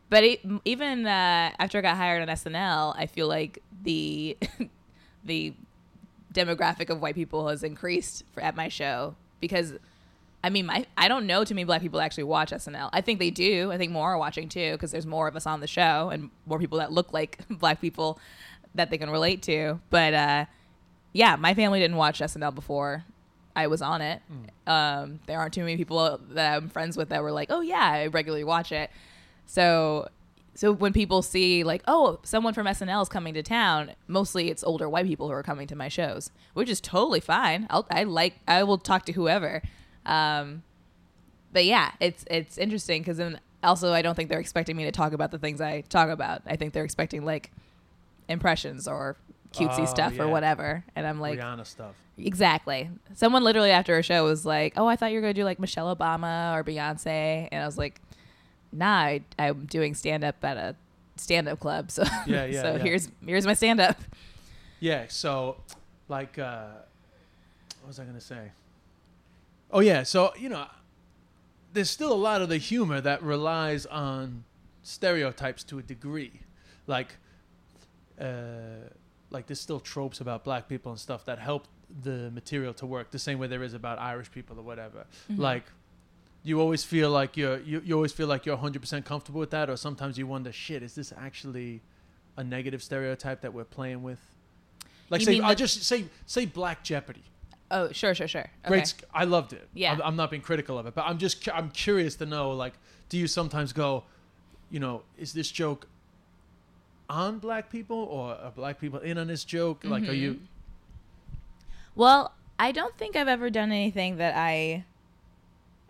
but 0.10 0.24
e 0.24 0.40
even 0.64 1.06
uh, 1.06 1.52
after 1.60 1.80
I 1.80 1.82
got 1.82 1.98
hired 1.98 2.22
on 2.22 2.34
SNL, 2.34 2.96
I 2.98 3.08
feel 3.08 3.28
like 3.28 3.62
the 3.84 4.38
the 5.26 5.54
demographic 6.36 6.90
of 6.90 7.02
white 7.02 7.16
people 7.16 7.48
has 7.48 7.64
increased 7.64 8.24
for, 8.34 8.42
at 8.42 8.56
my 8.56 8.68
show 8.68 9.16
because 9.40 9.74
I 10.44 10.52
mean, 10.52 10.68
my 10.68 10.86
I 10.96 11.08
don't 11.08 11.26
know 11.26 11.44
too 11.44 11.56
many 11.56 11.66
black 11.66 11.82
people 11.82 12.00
actually 12.00 12.26
watch 12.26 12.52
SNL. 12.52 12.90
I 12.94 13.02
think 13.02 13.18
they 13.18 13.32
do. 13.32 13.72
I 13.72 13.78
think 13.80 13.92
more 13.92 14.12
are 14.12 14.18
watching 14.18 14.48
too 14.48 14.74
because 14.74 14.92
there's 14.92 15.08
more 15.08 15.28
of 15.28 15.36
us 15.36 15.48
on 15.48 15.60
the 15.60 15.68
show 15.68 16.10
and 16.10 16.30
more 16.46 16.60
people 16.60 16.78
that 16.78 16.92
look 16.92 17.12
like 17.14 17.40
black 17.50 17.82
people 17.82 18.20
that 18.76 18.92
they 18.92 18.98
can 19.00 19.10
relate 19.10 19.42
to. 19.44 19.80
But 19.90 20.14
uh, 20.14 20.46
yeah, 21.14 21.36
my 21.36 21.56
family 21.56 21.80
didn't 21.80 21.98
watch 21.98 22.20
SNL 22.20 22.54
before 22.54 23.06
I 23.56 23.68
was 23.68 23.82
on 23.82 24.02
it. 24.02 24.22
Um, 24.68 25.20
there 25.26 25.40
aren't 25.40 25.54
too 25.54 25.62
many 25.62 25.78
people 25.78 26.20
that 26.32 26.58
I'm 26.58 26.70
friends 26.70 26.98
with 26.98 27.10
that 27.10 27.24
were 27.24 27.32
like, 27.32 27.48
"Oh 27.50 27.62
yeah, 27.62 27.82
I 27.84 28.08
regularly 28.08 28.44
watch 28.44 28.72
it." 28.72 28.92
So, 29.48 30.10
so 30.56 30.72
when 30.72 30.94
people 30.94 31.22
see 31.22 31.64
like, 31.64 31.84
"Oh, 31.88 32.20
someone 32.24 32.54
from 32.54 32.66
SNL 32.66 33.02
is 33.04 33.10
coming 33.10 33.34
to 33.34 33.44
town," 33.44 33.92
mostly 34.08 34.50
it's 34.50 34.64
older 34.64 34.88
white 34.90 35.06
people 35.06 35.28
who 35.28 35.34
are 35.34 35.44
coming 35.44 35.68
to 35.68 35.76
my 35.76 35.90
shows, 35.90 36.32
which 36.54 36.70
is 36.70 36.80
totally 36.82 37.20
fine. 37.20 37.68
I'll, 37.70 37.86
I 37.92 38.04
like 38.06 38.40
I 38.48 38.64
will 38.64 38.78
talk 38.78 39.06
to 39.06 39.12
whoever. 39.12 39.62
Um, 40.06 40.64
but 41.52 41.66
yeah, 41.66 41.92
it's 42.00 42.24
it's 42.32 42.58
interesting 42.58 43.02
because 43.02 43.18
then 43.18 43.40
also 43.64 43.92
I 43.94 44.02
don't 44.02 44.16
think 44.16 44.30
they're 44.30 44.40
expecting 44.40 44.78
me 44.78 44.86
to 44.86 44.92
talk 44.92 45.14
about 45.14 45.32
the 45.32 45.40
things 45.40 45.60
I 45.62 45.82
talk 45.82 46.10
about. 46.10 46.42
I 46.46 46.56
think 46.56 46.74
they're 46.74 46.86
expecting 46.86 47.26
like 47.26 47.52
impressions 48.30 48.88
or 48.88 49.18
cutesy 49.54 49.82
Oh, 49.82 49.86
stuff 49.86 50.20
or 50.20 50.28
whatever, 50.28 50.84
and 50.96 51.06
I'm 51.06 51.20
like, 51.20 51.40
Rihanna 51.40 51.66
stuff. 51.66 51.96
Exactly. 52.18 52.90
Someone 53.14 53.44
literally 53.44 53.72
after 53.72 53.98
a 53.98 54.04
show 54.04 54.24
was 54.24 54.46
like, 54.46 54.74
"Oh, 54.78 54.88
I 54.88 54.96
thought 54.96 55.12
you 55.12 55.18
were 55.18 55.22
gonna 55.22 55.34
do 55.34 55.44
like 55.44 55.60
Michelle 55.60 55.94
Obama 55.94 56.56
or 56.56 56.64
Beyonce," 56.64 57.50
and 57.52 57.62
I 57.62 57.66
was 57.66 57.78
like, 57.78 58.02
"Nah, 58.76 58.96
I, 58.96 59.22
I'm 59.40 59.66
doing 59.66 59.96
stand 59.96 60.24
up 60.24 60.44
at 60.44 60.58
a 60.58 60.76
stand 61.18 61.48
up 61.48 61.60
club, 61.60 61.92
so 61.92 62.04
Yeah, 62.26 62.46
yeah, 62.46 62.62
so 62.62 62.76
yeah. 62.76 62.84
here's 62.84 63.10
here's 63.26 63.46
my 63.46 63.54
stand 63.54 63.80
up." 63.80 63.98
Yeah. 64.80 65.06
So, 65.08 65.58
like, 66.10 66.38
uh, 66.38 66.68
what 67.82 67.88
was 67.88 68.00
I 68.00 68.06
gonna 68.06 68.22
say? 68.22 68.52
Oh 69.72 69.80
yeah. 69.80 70.04
So 70.04 70.34
you 70.38 70.50
know, 70.50 70.68
there's 71.74 71.90
still 71.90 72.14
a 72.14 72.16
lot 72.16 72.42
of 72.42 72.50
the 72.50 72.58
humor 72.58 73.02
that 73.02 73.22
relies 73.24 73.86
on 73.86 74.44
stereotypes 74.84 75.64
to 75.64 75.80
a 75.80 75.82
degree, 75.82 76.42
like, 76.88 77.16
uh, 78.22 78.90
like 79.32 79.48
there's 79.48 79.60
still 79.60 79.80
tropes 79.80 80.22
about 80.22 80.44
black 80.44 80.68
people 80.68 80.92
and 80.92 81.00
stuff 81.00 81.26
that 81.26 81.40
help 81.40 81.68
the 82.04 82.30
material 82.32 82.74
to 82.74 82.86
work 82.86 83.12
the 83.12 83.20
same 83.20 83.40
way 83.40 83.48
there 83.48 83.64
is 83.64 83.74
about 83.74 84.00
Irish 84.00 84.32
people 84.32 84.60
or 84.60 84.64
whatever. 84.64 85.06
Like. 85.30 85.64
You 86.46 86.62
always 86.62 86.84
feel 86.84 87.10
like 87.10 87.36
you're 87.36 87.58
you, 87.60 87.82
you 87.84 87.96
always 87.96 88.14
feel 88.14 88.28
like 88.28 88.46
you're 88.46 88.56
100% 88.56 89.04
comfortable 89.04 89.40
with 89.40 89.50
that, 89.50 89.68
or 89.68 89.76
sometimes 89.76 90.18
you 90.18 90.28
wonder, 90.28 90.52
shit, 90.52 90.84
is 90.84 90.94
this 90.94 91.12
actually 91.18 91.82
a 92.38 92.44
negative 92.44 92.84
stereotype 92.84 93.42
that 93.42 93.52
we're 93.54 93.64
playing 93.64 94.04
with? 94.04 94.20
Like 95.10 95.22
You 95.22 95.26
say, 95.26 95.40
I 95.40 95.56
just 95.56 95.84
say 95.84 96.06
say 96.28 96.46
Black 96.46 96.84
Jeopardy. 96.84 97.24
Oh, 97.72 97.92
sure, 97.92 98.14
sure, 98.14 98.28
sure. 98.28 98.46
Great, 98.68 98.78
Okay. 98.78 98.86
sc- 98.86 99.04
I 99.12 99.24
loved 99.26 99.54
it. 99.54 99.68
Yeah. 99.74 99.94
I'm, 99.94 100.02
I'm 100.04 100.16
not 100.16 100.30
being 100.30 100.44
critical 100.44 100.78
of 100.78 100.86
it, 100.86 100.94
but 100.94 101.02
I'm 101.08 101.18
just 101.18 101.50
I'm 101.50 101.72
curious 101.72 102.14
to 102.18 102.28
know 102.28 102.52
like, 102.52 102.74
do 103.10 103.18
you 103.18 103.26
sometimes 103.28 103.74
go, 103.74 104.04
you 104.70 104.80
know, 104.80 105.02
is 105.18 105.34
this 105.34 105.50
joke 105.50 105.88
on 107.10 107.40
black 107.40 107.72
people 107.72 107.98
or 107.98 108.36
are 108.36 108.52
black 108.52 108.80
people 108.80 109.00
in 109.00 109.18
on 109.18 109.26
this 109.26 109.44
joke? 109.44 109.84
Like, 109.84 110.08
are 110.08 110.14
you? 110.14 110.34
Mm-hmm. 110.34 110.44
Well, 111.96 112.34
I 112.60 112.72
don't 112.72 112.96
think 112.98 113.16
I've 113.16 113.28
ever 113.28 113.50
done 113.50 113.72
anything 113.72 114.18
that 114.18 114.36
I 114.36 114.86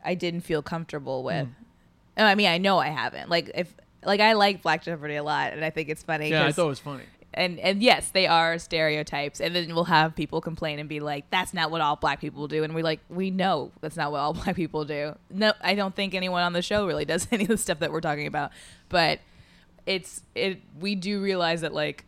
I 0.06 0.14
didn't 0.16 0.42
feel 0.42 0.62
comfortable 0.62 1.24
with. 1.24 1.48
Oh, 2.18 2.24
I 2.24 2.36
mean, 2.36 2.48
I 2.48 2.58
know 2.60 2.78
I 2.78 2.88
haven't. 2.90 3.30
Like 3.30 3.52
if 3.56 3.74
like 4.04 4.20
I 4.22 4.34
like 4.34 4.62
Black 4.62 4.84
Jeopardy 4.84 5.16
a 5.16 5.24
lot, 5.24 5.52
and 5.54 5.66
I 5.66 5.70
think 5.70 5.90
it's 5.90 6.04
funny. 6.04 6.30
Yeah, 6.30 6.46
I 6.46 6.52
thought 6.52 6.66
it 6.68 6.70
was 6.70 6.80
funny. 6.80 7.04
and 7.34 7.60
and 7.60 7.82
yes, 7.84 8.12
they 8.12 8.28
are 8.28 8.58
stereotypes, 8.60 9.42
and 9.42 9.54
then 9.56 9.74
we'll 9.76 9.84
have 9.86 10.16
people 10.16 10.40
complain 10.42 10.80
and 10.80 10.88
be 10.88 11.00
like, 11.02 11.30
"That's 11.32 11.54
not 11.54 11.72
what 11.72 11.82
all 11.82 11.96
black 11.98 12.22
people 12.22 12.48
do," 12.48 12.64
and 12.64 12.74
we're 12.76 12.84
like, 12.84 13.02
"We 13.10 13.32
know 13.32 13.72
that's 13.82 13.98
not 13.98 14.12
what 14.12 14.22
all 14.22 14.34
black 14.42 14.56
people 14.56 14.86
do." 14.86 15.16
No, 15.30 15.52
I 15.62 15.76
don't 15.76 15.94
think 15.96 16.14
anyone 16.14 16.44
on 16.44 16.54
the 16.54 16.62
show 16.62 16.86
really 16.88 17.04
does 17.14 17.28
any 17.32 17.44
of 17.44 17.50
the 17.50 17.58
stuff 17.58 17.80
that 17.80 17.92
we're 17.92 18.00
talking 18.02 18.28
about, 18.28 18.52
but 18.90 19.20
it's 19.86 20.22
it. 20.36 20.62
We 20.80 20.96
do 20.96 21.22
realize 21.22 21.62
that 21.62 21.74
like 21.74 22.06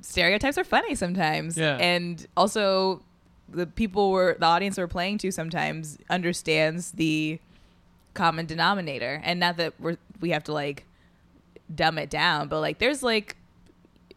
stereotypes 0.00 0.58
are 0.58 0.64
funny 0.64 0.94
sometimes, 0.94 1.56
Yeah. 1.56 1.76
and 1.76 2.24
also 2.36 3.02
the 3.52 3.66
people 3.66 4.10
we're 4.10 4.34
the 4.34 4.46
audience 4.46 4.78
we're 4.78 4.86
playing 4.88 5.18
to 5.18 5.30
sometimes 5.30 5.98
understands 6.10 6.92
the 6.92 7.38
common 8.14 8.46
denominator, 8.46 9.20
and 9.24 9.40
not 9.40 9.56
that 9.58 9.74
we're 9.78 9.96
we 10.20 10.30
have 10.30 10.44
to 10.44 10.52
like 10.52 10.84
dumb 11.74 11.98
it 11.98 12.10
down, 12.10 12.48
but 12.48 12.60
like 12.60 12.78
there's 12.78 13.02
like 13.02 13.36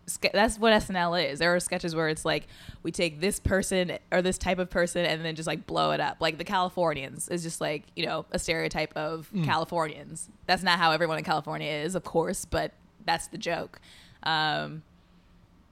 ske- 0.08 0.34
that's 0.34 0.60
what 0.60 0.74
SNL 0.74 1.32
is. 1.32 1.40
There 1.40 1.54
are 1.56 1.60
sketches 1.60 1.96
where 1.96 2.10
it's 2.10 2.26
like 2.26 2.48
we 2.84 2.92
take 2.92 3.20
this 3.20 3.40
person 3.40 3.98
or 4.12 4.22
this 4.22 4.38
type 4.38 4.60
of 4.60 4.70
person 4.70 5.06
and 5.06 5.24
then 5.24 5.36
just 5.36 5.48
like 5.48 5.66
blow 5.66 5.92
it 5.92 6.00
up. 6.00 6.18
Like 6.20 6.38
the 6.38 6.44
Californians 6.44 7.30
is 7.30 7.44
just 7.44 7.62
like, 7.62 7.84
you 7.96 8.06
know, 8.06 8.26
a 8.32 8.40
stereotype 8.40 8.94
of 8.96 9.32
Californians. 9.44 10.30
That's 10.48 10.64
not 10.64 10.80
how 10.80 10.92
everyone 10.92 11.18
in 11.18 11.24
California 11.24 11.72
is, 11.72 11.96
of 11.96 12.04
course, 12.04 12.46
but 12.46 12.74
that's 13.06 13.28
the 13.28 13.38
joke. 13.38 13.80
Um 14.24 14.84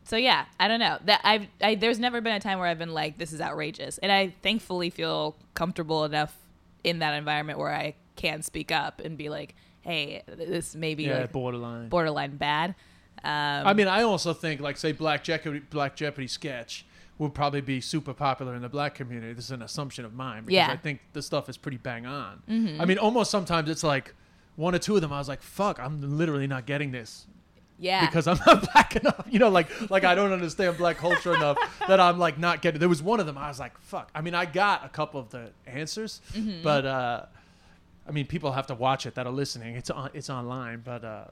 so 0.04 0.18
yeah, 0.18 0.46
I 0.60 0.68
don't 0.68 0.80
know. 0.80 0.98
That 1.06 1.22
I've 1.24 1.48
I, 1.62 1.76
there's 1.76 2.00
never 2.00 2.22
been 2.22 2.34
a 2.34 2.40
time 2.40 2.60
where 2.60 2.68
I've 2.68 2.80
been 2.80 2.94
like 2.94 3.18
this 3.18 3.32
is 3.34 3.42
outrageous. 3.42 3.98
And 4.00 4.12
I 4.12 4.34
thankfully 4.42 4.90
feel 4.90 5.36
comfortable 5.54 6.04
enough 6.06 6.36
in 6.84 7.00
that 7.00 7.14
environment 7.14 7.58
where 7.60 7.74
I 7.74 7.96
can 8.16 8.42
speak 8.42 8.72
up 8.72 9.00
and 9.00 9.18
be 9.18 9.30
like, 9.30 9.56
"Hey, 9.82 10.24
this 10.28 10.76
may 10.76 10.96
be 10.96 11.04
Yeah, 11.06 11.20
like 11.22 11.32
borderline. 11.32 11.90
borderline 11.90 12.36
bad." 12.38 12.76
Um, 13.24 13.68
I 13.68 13.74
mean, 13.74 13.88
I 13.88 14.04
also 14.04 14.34
think 14.34 14.60
like 14.60 14.78
say 14.78 14.92
Black 14.92 15.24
Jeopardy, 15.24 15.60
Black 15.70 15.96
Jeopardy 15.96 16.28
sketch 16.28 16.86
would 17.20 17.34
probably 17.34 17.62
be 17.62 17.80
super 17.80 18.14
popular 18.14 18.56
in 18.56 18.62
the 18.64 18.68
black 18.70 18.96
community. 18.96 19.32
This 19.34 19.46
is 19.46 19.52
an 19.52 19.62
assumption 19.62 20.04
of 20.04 20.14
mine 20.14 20.42
because 20.42 20.54
Yeah. 20.54 20.64
Mm-hmm. 20.66 20.72
I 20.74 20.78
think 20.78 21.00
the 21.14 21.22
stuff 21.22 21.48
is 21.48 21.56
pretty 21.58 21.78
bang 21.78 22.06
on. 22.06 22.42
I 22.82 22.86
mean, 22.86 22.98
almost 22.98 23.32
sometimes 23.32 23.70
it's 23.70 23.84
like 23.84 24.14
one 24.56 24.76
or 24.76 24.80
two 24.80 24.96
of 24.96 25.02
them. 25.02 25.14
I 25.14 25.20
was 25.20 25.30
like, 25.30 25.42
"Fuck, 25.42 25.80
I'm 25.80 26.18
literally 26.18 26.48
not 26.48 26.66
getting 26.66 26.92
this." 26.92 27.28
Yeah, 27.80 28.06
because 28.06 28.28
I'm 28.28 28.40
not 28.46 28.70
black 28.74 28.96
enough. 28.96 29.26
You 29.30 29.40
know, 29.40 29.50
like 29.50 29.90
like 29.90 30.04
I 30.04 30.16
don't 30.16 30.32
understand 30.32 30.78
black 30.78 30.98
culture 30.98 31.34
enough 31.36 31.58
that 31.88 32.00
I'm 32.00 32.18
like 32.20 32.38
not 32.38 32.62
getting. 32.62 32.80
There 32.80 32.90
was 32.90 33.02
one 33.04 33.20
of 33.20 33.26
them 33.26 33.38
I 33.38 33.48
was 33.48 33.60
like, 33.60 33.78
fuck. 33.80 34.10
I 34.16 34.22
mean, 34.22 34.36
I 34.36 34.46
got 34.46 34.86
a 34.86 34.90
couple 34.90 35.20
of 35.20 35.30
the 35.30 35.52
answers, 35.66 36.22
Mm-hmm. 36.34 36.64
but 36.64 36.86
uh, 36.86 37.26
I 38.08 38.12
mean, 38.12 38.26
people 38.28 38.52
have 38.52 38.68
to 38.68 38.76
watch 38.76 39.06
it 39.06 39.16
that 39.16 39.26
are 39.28 39.32
listening. 39.34 39.76
It's 39.76 39.90
on 39.90 40.10
it's 40.14 40.30
online, 40.30 40.82
but 40.84 41.04
uh, 41.04 41.26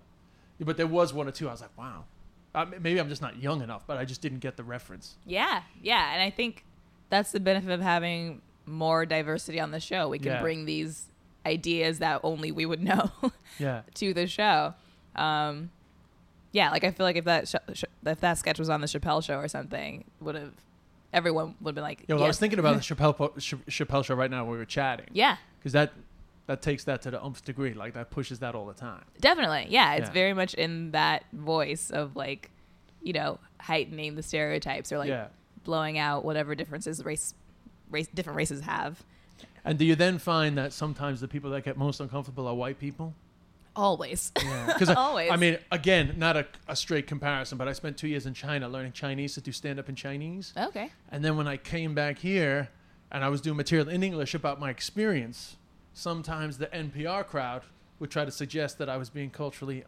but 0.60 0.78
there 0.78 0.88
was 0.88 1.14
one 1.14 1.28
or 1.28 1.32
two. 1.32 1.48
I 1.48 1.52
was 1.52 1.62
like, 1.62 1.78
wow. 1.78 2.06
M- 2.54 2.74
maybe 2.82 3.00
I'm 3.00 3.08
just 3.08 3.22
not 3.22 3.38
young 3.42 3.62
enough, 3.62 3.84
but 3.88 3.98
I 3.98 4.04
just 4.06 4.22
didn't 4.22 4.40
get 4.40 4.58
the 4.58 4.64
reference. 4.64 5.16
yeah, 5.26 5.62
yeah, 5.82 6.14
and 6.14 6.22
I 6.22 6.30
think 6.30 6.66
that's 7.10 7.32
the 7.32 7.40
benefit 7.40 7.72
of 7.72 7.80
having 7.82 8.42
more 8.66 9.06
diversity 9.06 9.60
on 9.60 9.72
the 9.72 9.80
show. 9.80 10.10
We 10.10 10.20
can 10.20 10.34
Yeah. 10.34 10.42
bring 10.42 10.66
these 10.66 11.06
ideas 11.46 12.00
that 12.00 12.20
only 12.24 12.52
we 12.52 12.66
would 12.66 12.82
know 12.92 13.10
Yeah. 13.58 13.82
to 13.96 14.14
the 14.14 14.28
show. 14.28 14.74
Um, 15.16 15.72
yeah, 16.52 16.70
like 16.72 16.84
I 16.84 16.92
feel 16.92 17.06
like 17.06 17.16
if 17.16 17.26
that 17.26 17.48
sh- 17.48 17.56
sh- 17.74 17.84
if 18.06 18.20
that 18.22 18.38
sketch 18.38 18.60
was 18.60 18.70
on 18.70 18.82
the 18.82 18.88
Chappelle 18.88 19.24
show 19.24 19.38
or 19.38 19.48
something, 19.48 20.04
would 20.20 20.36
have 20.36 20.54
everyone 21.14 21.56
would 21.62 21.72
have 21.72 21.76
been 21.76 21.84
like, 21.84 22.06
Yeah, 22.08 22.16
well, 22.16 22.24
I 22.26 22.28
was 22.28 22.40
thinking 22.40 22.60
about 22.60 22.76
the 22.76 22.82
Chappelle 22.96 23.16
po- 23.16 23.34
Ch- 23.40 23.56
Chappelle 23.70 24.04
show 24.06 24.16
right 24.16 24.32
now. 24.32 24.44
when 24.44 24.54
We 24.54 24.58
were 24.58 24.66
chatting. 24.66 25.08
yeah, 25.14 25.38
Because 25.60 25.74
that 25.74 25.92
that 26.48 26.62
takes 26.62 26.84
that 26.86 27.02
to 27.04 27.12
the 27.12 27.24
umph 27.24 27.44
degree. 27.46 27.74
Like 27.74 27.94
that 27.94 28.10
pushes 28.10 28.40
that 28.40 28.56
all 28.56 28.66
the 28.66 28.74
time. 28.74 29.04
Definitely. 29.22 29.68
Yeah. 29.70 29.94
It's 29.94 30.08
Yeah. 30.10 30.14
very 30.14 30.34
much 30.34 30.54
in 30.56 30.92
that 30.92 31.24
voice 31.32 31.92
of 31.92 32.16
like, 32.16 32.50
you 33.02 33.14
know, 33.14 33.40
heightening 33.60 34.16
the 34.16 34.24
stereotypes 34.24 34.92
or 34.92 34.98
like 34.98 35.08
Yeah. 35.10 35.28
blowing 35.64 35.98
out 35.98 36.26
whatever 36.26 36.56
differences 36.56 37.06
race, 37.06 37.34
race, 37.90 38.08
different 38.08 38.36
races 38.38 38.62
have. 38.62 39.04
And 39.64 39.78
do 39.78 39.86
you 39.86 39.96
then 39.96 40.18
find 40.18 40.58
that 40.58 40.74
sometimes 40.74 41.22
the 41.22 41.28
people 41.28 41.52
that 41.52 41.64
get 41.64 41.78
most 41.78 42.00
uncomfortable 42.02 42.48
are 42.48 42.56
white 42.56 42.80
people? 42.80 43.14
Always. 43.76 44.32
Because 44.34 44.90
Always. 44.96 45.32
I 45.32 45.38
mean, 45.38 45.58
again, 45.72 46.16
not 46.18 46.38
a, 46.38 46.46
a 46.68 46.76
straight 46.76 47.08
comparison, 47.08 47.58
but 47.58 47.68
I 47.68 47.74
spent 47.74 47.98
two 47.98 48.08
years 48.08 48.26
in 48.26 48.34
China 48.34 48.68
learning 48.68 48.92
Chinese 48.92 49.36
to 49.36 49.42
do 49.42 49.52
stand 49.52 49.80
up 49.80 49.90
in 49.90 49.96
Chinese. 49.96 50.54
okay. 50.58 50.92
And 51.12 51.24
then 51.24 51.38
when 51.38 51.48
I 51.48 51.58
came 51.58 51.94
back 51.94 52.20
here 52.20 52.70
and 53.12 53.24
I 53.24 53.30
was 53.30 53.42
doing 53.42 53.58
material 53.58 53.90
in 53.90 54.04
English 54.04 54.34
about 54.34 54.60
my 54.60 54.70
experience, 54.70 55.58
sometimes 55.94 56.58
the 56.58 56.68
NPR 56.68 57.26
crowd 57.26 57.64
would 58.00 58.12
try 58.12 58.26
to 58.26 58.32
suggest 58.32 58.78
that 58.80 58.90
I 58.90 58.98
was 58.98 59.10
being 59.10 59.30
culturally 59.30 59.84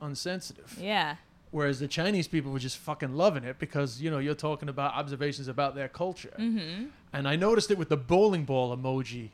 unsensitive. 0.00 0.76
Yeah. 0.80 1.16
Whereas 1.50 1.78
the 1.78 1.88
Chinese 1.88 2.26
people 2.26 2.50
were 2.52 2.58
just 2.58 2.78
fucking 2.78 3.14
loving 3.14 3.44
it 3.44 3.58
because 3.58 4.02
you 4.02 4.10
know 4.10 4.18
you're 4.18 4.34
talking 4.34 4.68
about 4.68 4.94
observations 4.94 5.46
about 5.46 5.74
their 5.74 5.88
culture. 5.88 6.34
Mm-hmm. 6.38 6.86
And 7.12 7.28
I 7.28 7.36
noticed 7.36 7.70
it 7.70 7.78
with 7.78 7.88
the 7.88 7.96
bowling 7.96 8.44
ball 8.44 8.76
emoji 8.76 9.30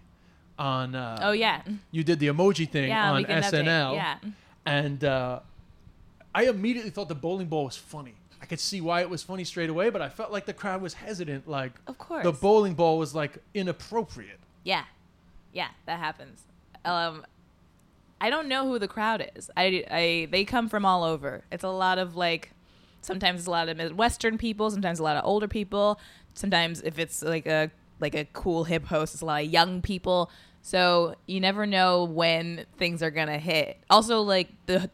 on. 0.61 0.95
Uh, 0.95 1.19
Oh 1.23 1.33
yeah. 1.33 1.63
You 1.91 2.05
did 2.05 2.19
the 2.21 2.29
emoji 2.29 2.71
thing 2.71 2.89
Yeah. 2.89 3.13
on 3.13 3.25
SNL. 3.25 3.95
Yeah. 3.95 4.19
And 4.67 5.03
uh, 5.03 5.41
I 6.35 6.45
immediately 6.45 6.91
thought 6.91 7.09
the 7.09 7.15
bowling 7.15 7.47
ball 7.49 7.65
was 7.65 7.77
funny. 7.77 8.15
I 8.43 8.47
could 8.47 8.61
see 8.61 8.81
why 8.81 9.01
it 9.01 9.11
was 9.11 9.23
funny 9.23 9.45
straight 9.45 9.69
away, 9.71 9.91
but 9.91 10.01
I 10.01 10.09
felt 10.09 10.31
like 10.33 10.47
the 10.47 10.53
crowd 10.55 10.81
was 10.83 10.95
hesitant. 10.95 11.49
Like 11.49 11.73
Of 11.87 11.99
course. 11.99 12.25
the 12.25 12.33
bowling 12.33 12.75
ball 12.75 12.99
was 12.99 13.15
like 13.15 13.39
inappropriate. 13.55 14.39
Yeah, 14.65 14.85
yeah, 15.53 15.69
that 15.87 15.99
happens. 15.99 16.43
Um, 16.85 17.25
I 18.21 18.29
don't 18.31 18.49
know 18.49 18.67
who 18.69 18.79
the 18.79 18.89
crowd 18.89 19.27
is. 19.35 19.51
I, 19.57 19.85
I, 19.91 20.29
they 20.31 20.45
come 20.45 20.69
from 20.69 20.85
all 20.85 21.05
over. 21.05 21.45
It's 21.51 21.65
a 21.65 21.69
lot 21.71 21.99
of 21.99 22.17
like, 22.17 22.51
sometimes 23.03 23.41
it's 23.41 23.47
a 23.49 23.51
lot 23.51 23.69
of 23.69 23.77
Midwestern 23.79 24.37
people, 24.39 24.71
sometimes 24.71 24.99
a 24.99 25.03
lot 25.03 25.17
of 25.17 25.25
older 25.25 25.49
people. 25.49 25.99
Sometimes 26.35 26.81
if 26.83 26.99
it's 26.99 27.23
like 27.23 27.47
a 27.47 27.71
like 27.99 28.15
a 28.15 28.25
cool 28.33 28.65
hip 28.65 28.87
host, 28.87 29.13
it's 29.15 29.23
a 29.23 29.27
lot 29.27 29.43
of 29.45 29.51
young 29.51 29.83
people. 29.83 30.31
So 30.63 31.15
you 31.27 31.41
never 31.41 31.67
know 31.67 32.05
when 32.05 32.67
things 32.79 33.03
are 33.03 33.11
gonna 33.11 33.39
hit. 33.39 33.79
Also, 33.89 34.21
like 34.23 34.49
the 34.67 34.91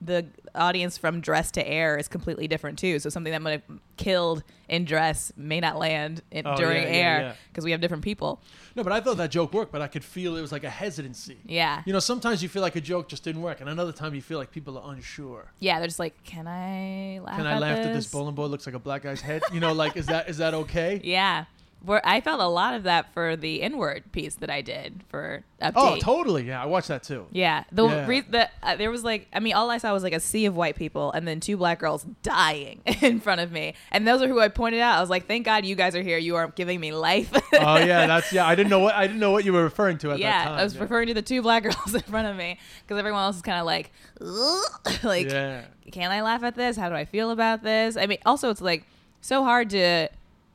the 0.00 0.26
audience 0.54 0.96
from 0.96 1.20
Dress 1.20 1.50
to 1.52 1.66
Air 1.68 1.96
is 1.96 2.06
completely 2.06 2.46
different 2.46 2.78
too. 2.78 2.98
So 3.00 3.10
something 3.10 3.32
that 3.32 3.42
might 3.42 3.50
have 3.50 3.78
killed 3.96 4.44
in 4.68 4.84
Dress 4.84 5.32
may 5.36 5.58
not 5.58 5.76
land 5.76 6.22
in, 6.30 6.46
Oh, 6.46 6.56
during 6.56 6.84
yeah, 6.84 6.88
yeah, 6.88 6.94
Air 6.96 7.20
yeah. 7.20 7.32
because 7.50 7.64
we 7.64 7.72
have 7.72 7.80
different 7.80 8.04
people. 8.04 8.40
No, 8.76 8.84
but 8.84 8.92
I 8.92 9.00
thought 9.00 9.16
that 9.16 9.32
joke 9.32 9.52
worked, 9.52 9.72
but 9.72 9.82
I 9.82 9.88
could 9.88 10.04
feel 10.04 10.36
it 10.36 10.40
was 10.40 10.52
like 10.52 10.62
a 10.62 10.70
hesitancy. 10.70 11.38
Yeah. 11.44 11.82
You 11.84 11.92
know, 11.92 11.98
sometimes 11.98 12.44
you 12.44 12.48
feel 12.48 12.62
like 12.62 12.76
a 12.76 12.80
joke 12.80 13.08
just 13.08 13.24
didn't 13.24 13.42
work, 13.42 13.60
and 13.60 13.68
another 13.68 13.90
time 13.92 14.14
you 14.14 14.22
feel 14.22 14.38
like 14.38 14.52
people 14.52 14.78
are 14.78 14.92
unsure. 14.92 15.50
Yeah, 15.58 15.78
they're 15.80 15.88
just 15.88 15.98
like, 15.98 16.22
can 16.22 16.46
I 16.46 17.18
laugh? 17.18 17.36
Can 17.36 17.46
I 17.46 17.54
at 17.54 17.60
laugh 17.60 17.76
this? 17.78 17.86
at 17.88 17.92
this 17.94 18.06
bowling 18.10 18.36
ball 18.36 18.48
looks 18.48 18.66
like 18.66 18.76
a 18.76 18.78
black 18.78 19.02
guy's 19.02 19.20
head? 19.20 19.42
You 19.52 19.58
know, 19.58 19.72
like 19.72 19.96
is 19.96 20.06
that 20.06 20.28
is 20.28 20.38
that 20.38 20.54
okay? 20.54 21.00
Yeah, 21.08 21.46
where 21.84 22.06
I 22.06 22.20
felt 22.20 22.40
a 22.40 22.46
lot 22.48 22.74
of 22.74 22.82
that 22.82 23.12
for 23.14 23.36
the 23.36 23.62
N 23.62 23.78
word 23.78 24.10
piece 24.12 24.34
that 24.36 24.50
I 24.50 24.62
did 24.62 25.04
for 25.08 25.44
update. 25.62 25.72
Oh, 25.76 25.96
totally. 26.00 26.44
Yeah, 26.44 26.62
I 26.62 26.66
watched 26.66 26.88
that 26.88 27.02
too. 27.02 27.26
Yeah, 27.30 27.64
the 27.70 27.86
Yeah. 27.86 28.06
Re- 28.06 28.20
the 28.20 28.50
uh, 28.62 28.76
there 28.76 28.90
was 28.90 29.04
like 29.04 29.28
I 29.32 29.40
mean 29.40 29.54
all 29.54 29.70
I 29.70 29.78
saw 29.78 29.92
was 29.92 30.02
like 30.02 30.12
a 30.12 30.20
sea 30.20 30.46
of 30.46 30.56
white 30.56 30.76
people 30.76 31.12
and 31.12 31.26
then 31.26 31.40
two 31.40 31.56
black 31.56 31.78
girls 31.78 32.04
dying 32.22 32.80
in 33.02 33.20
front 33.20 33.40
of 33.40 33.52
me, 33.52 33.74
and 33.92 34.06
those 34.06 34.22
are 34.22 34.28
who 34.28 34.40
I 34.40 34.48
pointed 34.48 34.80
out. 34.80 34.98
I 34.98 35.00
was 35.00 35.10
like, 35.10 35.26
thank 35.26 35.44
God 35.44 35.64
you 35.64 35.76
guys 35.76 35.94
are 35.94 36.02
here. 36.02 36.18
You 36.18 36.36
are 36.36 36.48
giving 36.48 36.80
me 36.80 36.92
life. 36.92 37.32
Oh 37.60 37.76
yeah, 37.78 38.06
that's 38.06 38.32
yeah. 38.32 38.46
I 38.46 38.54
didn't 38.54 38.70
know 38.70 38.80
what 38.80 38.94
I 38.94 39.06
didn't 39.06 39.20
know 39.20 39.30
what 39.30 39.44
you 39.44 39.52
were 39.52 39.62
referring 39.62 39.98
to 39.98 40.10
at 40.10 40.18
yeah, 40.18 40.30
that 40.30 40.50
time. 40.50 40.58
I 40.58 40.64
was 40.64 40.74
yeah. 40.74 40.82
referring 40.82 41.08
to 41.08 41.14
the 41.14 41.22
two 41.22 41.42
black 41.42 41.62
girls 41.64 41.94
in 41.94 42.02
front 42.02 42.28
of 42.28 42.36
me 42.36 42.58
because 42.82 42.98
everyone 42.98 43.22
else 43.22 43.36
is 43.36 43.42
kind 43.42 43.58
of 43.60 43.66
like, 43.66 43.92
like, 45.02 45.30
Yeah. 45.30 45.64
can 45.92 46.10
I 46.10 46.22
laugh 46.22 46.42
at 46.42 46.54
this? 46.54 46.76
How 46.76 46.88
do 46.88 46.94
I 46.94 47.04
feel 47.04 47.30
about 47.30 47.62
this? 47.62 47.96
I 47.96 48.06
mean, 48.06 48.18
also 48.26 48.50
it's 48.50 48.60
like 48.60 48.84
so 49.20 49.42
hard 49.44 49.70
to 49.70 50.08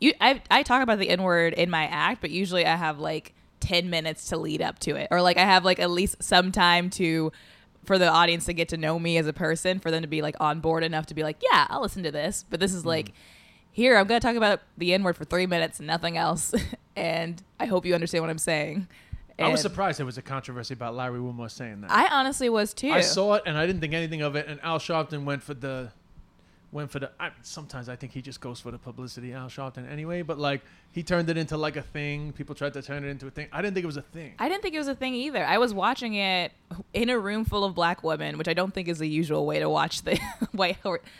you. 0.04 0.14
I 0.22 0.41
I 0.51 0.64
talk 0.64 0.84
about 0.84 0.99
the 0.99 1.10
N 1.10 1.24
word 1.24 1.54
in 1.54 1.70
my 1.70 1.86
act, 1.86 2.22
but 2.22 2.30
usually 2.30 2.66
I 2.66 2.76
have 2.76 2.99
like 2.99 3.34
ten 3.60 3.89
minutes 3.89 4.28
to 4.30 4.38
lead 4.38 4.62
up 4.62 4.80
to 4.80 4.95
it, 4.95 5.08
or 5.12 5.22
like 5.22 5.38
I 5.38 5.45
have 5.45 5.66
like 5.66 5.80
at 5.80 5.89
least 5.89 6.22
some 6.22 6.51
time 6.51 6.89
to 6.91 7.32
for 7.86 7.97
the 7.97 8.08
audience 8.08 8.45
to 8.45 8.54
get 8.54 8.70
to 8.70 8.78
know 8.78 8.97
me 8.97 9.18
as 9.18 9.28
a 9.28 9.34
person, 9.34 9.80
for 9.80 9.91
them 9.91 10.01
to 10.01 10.08
be 10.08 10.22
like 10.22 10.36
on 10.39 10.60
board 10.60 10.84
enough 10.84 11.06
to 11.08 11.14
be 11.14 11.24
like, 11.24 11.41
yeah, 11.41 11.68
I'll 11.70 11.82
listen 11.82 12.04
to 12.04 12.12
this. 12.12 12.45
But 12.49 12.60
this 12.60 12.74
is 12.74 12.82
mm-hmm. 12.82 12.89
like. 12.89 13.14
Here, 13.76 13.97
I'm 13.97 14.06
going 14.06 14.22
to 14.22 14.28
talk 14.28 14.36
about 14.36 14.60
the 14.78 14.93
N 14.93 15.01
word 15.01 15.18
for 15.18 15.26
three 15.26 15.47
minutes 15.47 15.80
and 15.80 15.88
nothing 15.88 16.16
else. 16.16 16.54
and 16.95 17.41
I 17.60 17.66
hope 17.66 17.88
you 17.88 17.95
understand 17.95 18.24
what 18.24 18.30
I'm 18.30 18.38
saying. 18.38 18.88
I 19.39 19.49
was 19.49 19.62
surprised 19.62 19.99
there 19.99 20.06
was 20.06 20.18
a 20.18 20.22
controversy 20.22 20.74
about 20.74 20.95
Larry 20.95 21.20
Wilmore 21.20 21.49
saying 21.49 21.82
that. 21.82 21.91
I 21.91 22.08
honestly 22.08 22.49
was 22.49 22.74
too. 22.74 22.91
I 22.91 23.01
saw 23.01 23.34
it 23.34 23.43
and 23.45 23.58
I 23.58 23.66
didn't 23.66 23.82
think 23.82 23.93
anything 23.93 24.22
of 24.22 24.36
it. 24.36 24.47
And 24.47 24.60
Al 24.62 24.80
Sharpton 24.80 25.24
went 25.24 25.41
for 25.41 25.54
the, 25.54 25.91
went 26.74 26.92
for 26.92 27.00
the. 27.00 27.12
I, 27.20 27.30
sometimes 27.44 27.88
I 27.88 27.96
think 27.96 28.12
he 28.12 28.22
just 28.22 28.42
goes 28.42 28.60
for 28.60 28.72
the 28.72 28.78
publicity, 28.78 29.34
Al 29.34 29.48
Sharpton, 29.48 29.90
anyway. 29.90 30.24
But 30.24 30.40
like 30.40 30.62
he 30.92 31.04
turned 31.04 31.30
it 31.30 31.38
into 31.38 31.56
like 31.56 31.76
a 31.76 31.82
thing. 31.82 32.34
People 32.34 32.56
tried 32.56 32.74
to 32.74 32.82
turn 32.82 33.06
it 33.06 33.10
into 33.10 33.28
a 33.28 33.30
thing. 33.30 33.48
I 33.52 33.62
didn't 33.62 33.76
think 33.76 33.84
it 33.84 33.88
was 33.88 33.98
a 33.98 34.02
thing. 34.02 34.34
I 34.40 34.50
didn't 34.50 34.64
think 34.64 34.76
it 34.76 34.80
was 34.80 34.88
a 34.88 34.96
thing 34.96 35.14
either. 35.14 35.46
I 35.46 35.60
was 35.60 35.74
watching 35.74 36.16
it 36.16 36.52
in 36.94 37.10
a 37.10 37.18
room 37.18 37.46
full 37.46 37.64
of 37.64 37.76
black 37.76 38.04
women, 38.04 38.38
which 38.38 38.48
I 38.48 38.54
don't 38.54 38.74
think 38.74 38.88
is 38.88 39.00
the 39.00 39.08
usual 39.08 39.46
way 39.46 39.60
to 39.60 39.70
watch 39.70 40.02
the 40.02 40.20
White 40.52 40.78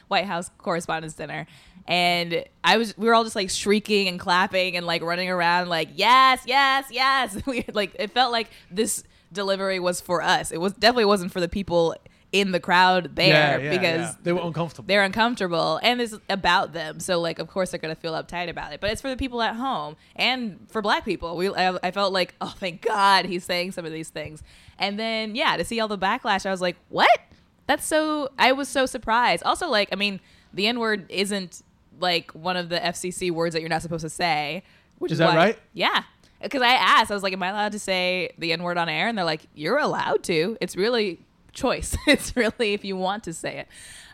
White 0.08 0.26
House 0.26 0.50
Correspondents' 0.58 1.16
Dinner. 1.16 1.46
And 1.86 2.46
I 2.64 2.78
was, 2.78 2.98
we 2.98 3.08
were 3.08 3.14
all 3.14 3.24
just 3.24 3.36
like 3.36 3.50
shrieking 3.50 4.08
and 4.08 4.20
clapping 4.20 4.78
and 4.78 4.86
like 4.86 5.04
running 5.04 5.30
around, 5.30 5.70
like 5.70 5.90
yes, 5.96 6.42
yes, 6.46 6.88
yes. 6.90 7.38
We 7.46 7.66
like 7.74 7.96
it 8.00 8.12
felt 8.12 8.32
like 8.32 8.50
this 8.72 9.04
delivery 9.32 9.80
was 9.80 10.02
for 10.02 10.22
us. 10.22 10.52
It 10.52 10.62
was 10.62 10.74
definitely 10.74 11.06
wasn't 11.06 11.32
for 11.32 11.42
the 11.42 11.50
people 11.50 11.96
in 12.34 12.52
the 12.52 12.60
crowd 12.60 13.16
there 13.16 13.28
yeah, 13.28 13.58
yeah, 13.60 13.70
because 13.70 14.00
yeah. 14.08 14.16
they 14.24 14.34
were 14.34 14.42
uncomfortable. 14.42 14.88
they're 14.88 15.04
uncomfortable 15.04 15.80
and 15.84 16.02
it's 16.02 16.16
about 16.30 16.74
them. 16.74 17.00
So 17.00 17.22
like 17.22 17.38
of 17.38 17.48
course 17.48 17.70
they're 17.70 17.80
gonna 17.80 17.96
feel 17.96 18.14
uptight 18.14 18.50
about 18.50 18.74
it 18.74 18.82
but 18.82 18.90
it's 18.90 19.02
for 19.02 19.10
the 19.10 19.16
people 19.16 19.40
at 19.44 19.56
home 19.56 19.96
and 20.16 20.60
for 20.68 20.82
black 20.82 21.06
people. 21.06 21.38
We 21.38 21.48
I, 21.54 21.78
I 21.84 21.92
felt 21.92 22.12
like 22.12 22.34
oh 22.42 22.56
thank 22.60 22.82
god 22.82 23.26
he's 23.26 23.44
saying 23.46 23.72
some 23.74 23.86
of 23.86 23.92
these 23.94 24.10
things. 24.10 24.42
And 24.80 25.00
then 25.00 25.36
yeah 25.36 25.56
to 25.58 25.64
see 25.64 25.80
all 25.80 25.88
the 25.88 25.98
backlash 25.98 26.46
i 26.46 26.52
was 26.52 26.60
like 26.60 26.76
what? 26.90 27.20
That's 27.68 27.86
so 27.86 28.30
i 28.40 28.52
was 28.52 28.68
so 28.68 28.88
surprised. 28.88 29.44
Also 29.44 29.70
like 29.70 29.90
i 29.92 29.96
mean 29.96 30.20
the 30.54 30.66
n 30.66 30.80
word 30.80 31.06
isn't 31.10 31.62
like 32.00 32.32
one 32.32 32.58
of 32.58 32.70
the 32.70 32.80
fcc 32.80 33.30
words 33.30 33.54
that 33.54 33.62
you're 33.62 33.70
not 33.70 33.84
supposed 33.84 34.02
to 34.02 34.10
say 34.10 34.64
which 34.98 35.12
Is 35.12 35.18
is, 35.18 35.20
that 35.20 35.28
why- 35.28 35.36
right? 35.36 35.60
yeah. 35.74 36.04
Because 36.42 36.64
i 36.64 36.70
asked 36.74 37.12
i 37.12 37.14
was 37.14 37.22
like 37.22 37.34
am 37.34 37.44
i 37.44 37.50
allowed 37.50 37.74
to 37.74 37.80
say 37.80 38.32
the 38.40 38.52
n 38.54 38.64
word 38.64 38.80
on 38.80 38.90
air? 38.90 39.08
And 39.08 39.16
they're 39.16 39.24
like 39.24 39.46
you're 39.54 39.78
allowed 39.78 40.24
to. 40.24 40.58
It's 40.60 40.76
really 40.76 41.20
choice 41.54 41.96
it's 42.08 42.36
really 42.36 42.74
if 42.74 42.84
you 42.84 42.96
want 42.98 43.24
to 43.24 43.34
say 43.34 43.60
it 43.60 43.68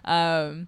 um 0.06 0.68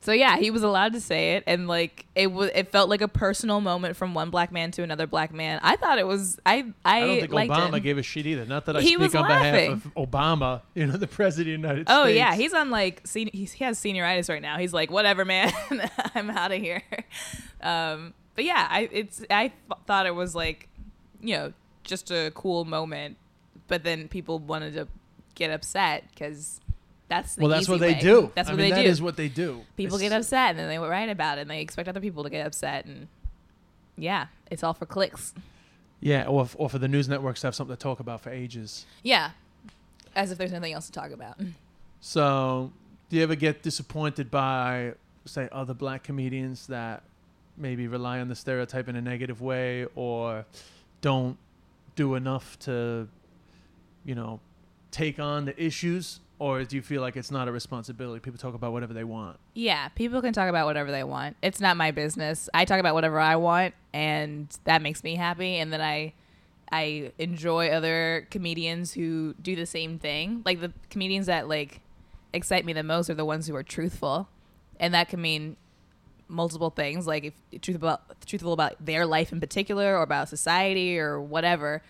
so 0.00 0.12
yeah, 0.12 0.36
he 0.36 0.50
was 0.50 0.62
allowed 0.62 0.92
to 0.92 1.00
say 1.00 1.36
it, 1.36 1.44
and 1.46 1.66
like 1.66 2.04
it 2.14 2.26
was, 2.26 2.50
it 2.54 2.70
felt 2.70 2.90
like 2.90 3.00
a 3.00 3.08
personal 3.08 3.62
moment 3.62 3.96
from 3.96 4.12
one 4.12 4.28
black 4.28 4.52
man 4.52 4.70
to 4.72 4.82
another 4.82 5.06
black 5.06 5.32
man. 5.32 5.60
I 5.62 5.76
thought 5.76 5.98
it 5.98 6.06
was, 6.06 6.38
I, 6.44 6.66
I, 6.84 6.98
I 6.98 7.00
don't 7.06 7.20
think 7.20 7.32
Obama 7.50 7.78
it. 7.78 7.80
gave 7.84 7.96
a 7.96 8.02
shit 8.02 8.26
either. 8.26 8.44
Not 8.44 8.66
that 8.66 8.76
I 8.76 8.82
He 8.82 8.96
speak 8.96 9.14
on 9.14 9.22
laughing. 9.22 9.76
behalf 9.80 9.86
of 9.86 9.94
Obama, 10.10 10.60
you 10.74 10.86
know, 10.86 10.98
the 10.98 11.06
president 11.06 11.54
of 11.54 11.62
the 11.62 11.68
United 11.68 11.86
Oh 11.88 12.02
States. 12.02 12.06
Oh 12.06 12.18
yeah, 12.18 12.34
he's 12.34 12.52
on 12.52 12.68
like 12.68 13.00
sen- 13.06 13.30
he's, 13.32 13.52
he 13.52 13.64
has 13.64 13.78
senioritis 13.78 14.28
right 14.28 14.42
now. 14.42 14.58
He's 14.58 14.74
like, 14.74 14.90
whatever, 14.90 15.24
man, 15.24 15.50
I'm 16.14 16.28
out 16.28 16.52
of 16.52 16.60
here. 16.60 16.82
Um, 17.62 18.12
but 18.34 18.44
yeah, 18.44 18.68
I 18.70 18.90
it's 18.92 19.24
I 19.30 19.52
thought 19.86 20.04
it 20.04 20.14
was 20.14 20.34
like, 20.34 20.68
you 21.22 21.34
know, 21.34 21.54
just 21.82 22.10
a 22.10 22.30
cool 22.34 22.66
moment. 22.66 23.16
But 23.68 23.84
then 23.84 24.08
people 24.08 24.38
wanted 24.38 24.74
to 24.74 24.86
get 25.34 25.50
upset 25.50 26.04
because 26.10 26.60
that's 27.08 27.34
the 27.34 27.42
well, 27.42 27.50
that's 27.50 27.68
what 27.68 27.80
they 27.80 27.94
do. 27.94 28.30
That's 28.34 28.48
I 28.48 28.52
what 28.52 28.58
mean, 28.58 28.70
they 28.70 28.76
that 28.76 28.82
do. 28.84 28.88
is 28.88 29.02
what 29.02 29.16
they 29.16 29.28
do. 29.28 29.62
people 29.76 29.96
It's- 29.96 30.10
get 30.10 30.16
upset 30.18 30.50
and 30.50 30.58
then 30.58 30.68
they 30.68 30.78
write 30.78 31.08
about 31.10 31.38
it 31.38 31.42
and 31.42 31.50
they 31.50 31.60
expect 31.60 31.88
other 31.88 32.00
people 32.00 32.22
to 32.24 32.30
get 32.30 32.46
upset 32.46 32.86
and 32.86 33.08
yeah, 33.96 34.26
it's 34.50 34.62
all 34.64 34.74
for 34.74 34.86
clicks. 34.86 35.34
Yeah, 36.00 36.26
or, 36.26 36.48
or 36.56 36.68
for 36.68 36.78
the 36.78 36.88
news 36.88 37.08
networks 37.08 37.40
to 37.42 37.46
have 37.46 37.54
something 37.54 37.74
to 37.76 37.80
talk 37.80 38.00
about 38.00 38.20
for 38.20 38.30
ages. 38.30 38.84
Yeah, 39.02 39.30
as 40.16 40.30
if 40.30 40.38
there's 40.38 40.52
nothing 40.52 40.72
else 40.72 40.86
to 40.86 40.92
talk 40.92 41.10
about. 41.12 41.38
So, 42.00 42.72
do 43.08 43.16
you 43.16 43.22
ever 43.22 43.34
get 43.36 43.62
disappointed 43.62 44.30
by, 44.30 44.94
say, 45.24 45.48
other 45.52 45.72
black 45.72 46.02
comedians 46.02 46.66
that 46.66 47.02
maybe 47.56 47.86
rely 47.86 48.20
on 48.20 48.28
the 48.28 48.34
stereotype 48.34 48.88
in 48.88 48.96
a 48.96 49.00
negative 49.00 49.40
way 49.40 49.86
or 49.94 50.44
don't 51.00 51.38
do 51.96 52.16
enough 52.16 52.58
to, 52.60 53.08
you 54.04 54.14
know, 54.14 54.40
take 54.94 55.18
on 55.18 55.44
the 55.44 55.62
issues? 55.62 56.20
Or 56.38 56.64
do 56.64 56.76
you 56.76 56.82
feel 56.82 57.00
like 57.00 57.16
it's 57.16 57.30
not 57.30 57.46
a 57.48 57.52
responsibility? 57.52 58.20
People 58.20 58.38
talk 58.38 58.54
about 58.54 58.72
whatever 58.72 58.92
they 58.92 59.04
want. 59.04 59.38
Yeah, 59.54 59.88
people 59.88 60.20
can 60.20 60.32
talk 60.32 60.48
about 60.48 60.66
whatever 60.66 60.90
they 60.90 61.04
want. 61.04 61.36
It's 61.42 61.60
not 61.60 61.76
my 61.76 61.90
business. 61.90 62.48
I 62.52 62.64
talk 62.64 62.80
about 62.80 62.94
whatever 62.94 63.20
I 63.20 63.36
want, 63.36 63.74
and 63.92 64.48
that 64.64 64.82
makes 64.82 65.04
me 65.04 65.14
happy. 65.14 65.56
And 65.56 65.72
then 65.72 65.80
I, 65.80 66.12
I 66.72 67.12
enjoy 67.18 67.68
other 67.68 68.26
comedians 68.30 68.92
who 68.92 69.34
do 69.40 69.54
the 69.54 69.64
same 69.64 69.98
thing. 69.98 70.42
Like 70.44 70.60
the 70.60 70.72
comedians 70.90 71.26
that 71.26 71.48
like 71.48 71.80
excite 72.32 72.64
me 72.64 72.72
the 72.72 72.82
most 72.82 73.08
are 73.08 73.14
the 73.14 73.24
ones 73.24 73.46
who 73.46 73.54
are 73.54 73.62
truthful, 73.62 74.28
and 74.80 74.92
that 74.92 75.08
can 75.08 75.20
mean 75.20 75.56
multiple 76.26 76.70
things. 76.70 77.06
Like 77.06 77.24
if 77.24 77.60
truthful 77.62 77.88
about 77.88 78.26
truthful 78.26 78.52
about 78.52 78.84
their 78.84 79.06
life 79.06 79.32
in 79.32 79.40
particular, 79.40 79.96
or 79.96 80.02
about 80.02 80.28
society, 80.28 80.98
or 80.98 81.20
whatever. 81.20 81.80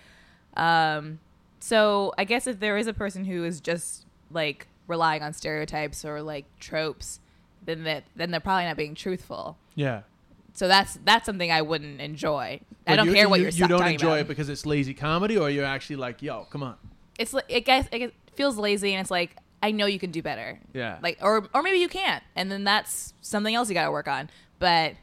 Um, 0.55 1.18
so 1.64 2.12
I 2.18 2.24
guess 2.24 2.46
if 2.46 2.60
there 2.60 2.76
is 2.76 2.86
a 2.86 2.92
person 2.92 3.24
who 3.24 3.42
is 3.42 3.58
just 3.62 4.04
like 4.30 4.66
relying 4.86 5.22
on 5.22 5.32
stereotypes 5.32 6.04
or 6.04 6.20
like 6.20 6.44
tropes, 6.60 7.20
then 7.64 7.84
that 7.84 8.04
then 8.14 8.30
they're 8.30 8.38
probably 8.40 8.66
not 8.66 8.76
being 8.76 8.94
truthful. 8.94 9.56
Yeah. 9.74 10.02
So 10.52 10.68
that's 10.68 10.98
that's 11.06 11.24
something 11.24 11.50
I 11.50 11.62
wouldn't 11.62 12.02
enjoy. 12.02 12.60
I 12.86 12.96
don't 12.96 13.06
you- 13.06 13.14
care 13.14 13.30
what 13.30 13.40
you, 13.40 13.44
you're 13.46 13.52
You 13.52 13.66
don't 13.68 13.86
enjoy 13.86 14.08
about. 14.08 14.18
it 14.20 14.28
because 14.28 14.50
it's 14.50 14.66
lazy 14.66 14.92
comedy, 14.92 15.38
or 15.38 15.48
you're 15.48 15.64
actually 15.64 15.96
like, 15.96 16.20
yo, 16.20 16.44
come 16.50 16.62
on. 16.62 16.76
It's 17.18 17.32
like 17.32 17.46
it 17.48 17.64
guess 17.64 17.88
it 17.92 18.12
feels 18.34 18.58
lazy 18.58 18.92
and 18.92 19.00
it's 19.00 19.10
like 19.10 19.34
I 19.62 19.70
know 19.70 19.86
you 19.86 19.98
can 19.98 20.10
do 20.10 20.20
better. 20.20 20.60
Yeah. 20.74 20.98
Like 21.02 21.16
or 21.22 21.48
or 21.54 21.62
maybe 21.62 21.78
you 21.78 21.88
can't, 21.88 22.22
and 22.36 22.52
then 22.52 22.64
that's 22.64 23.14
something 23.22 23.54
else 23.54 23.70
you 23.70 23.74
got 23.74 23.86
to 23.86 23.90
work 23.90 24.06
on. 24.06 24.28
But 24.58 24.96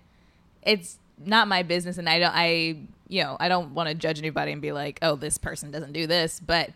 it's 0.61 0.99
not 1.25 1.47
my 1.47 1.63
business, 1.63 1.97
and 1.97 2.07
I 2.09 2.19
don't 2.19 2.33
I 2.33 2.77
you 3.07 3.23
know 3.23 3.37
I 3.39 3.47
don't 3.49 3.73
want 3.73 3.89
to 3.89 3.95
judge 3.95 4.19
anybody 4.19 4.51
and 4.51 4.61
be 4.61 4.71
like, 4.71 4.99
oh, 5.01 5.15
this 5.15 5.37
person 5.37 5.71
doesn't 5.71 5.93
do 5.93 6.07
this, 6.07 6.39
but 6.39 6.71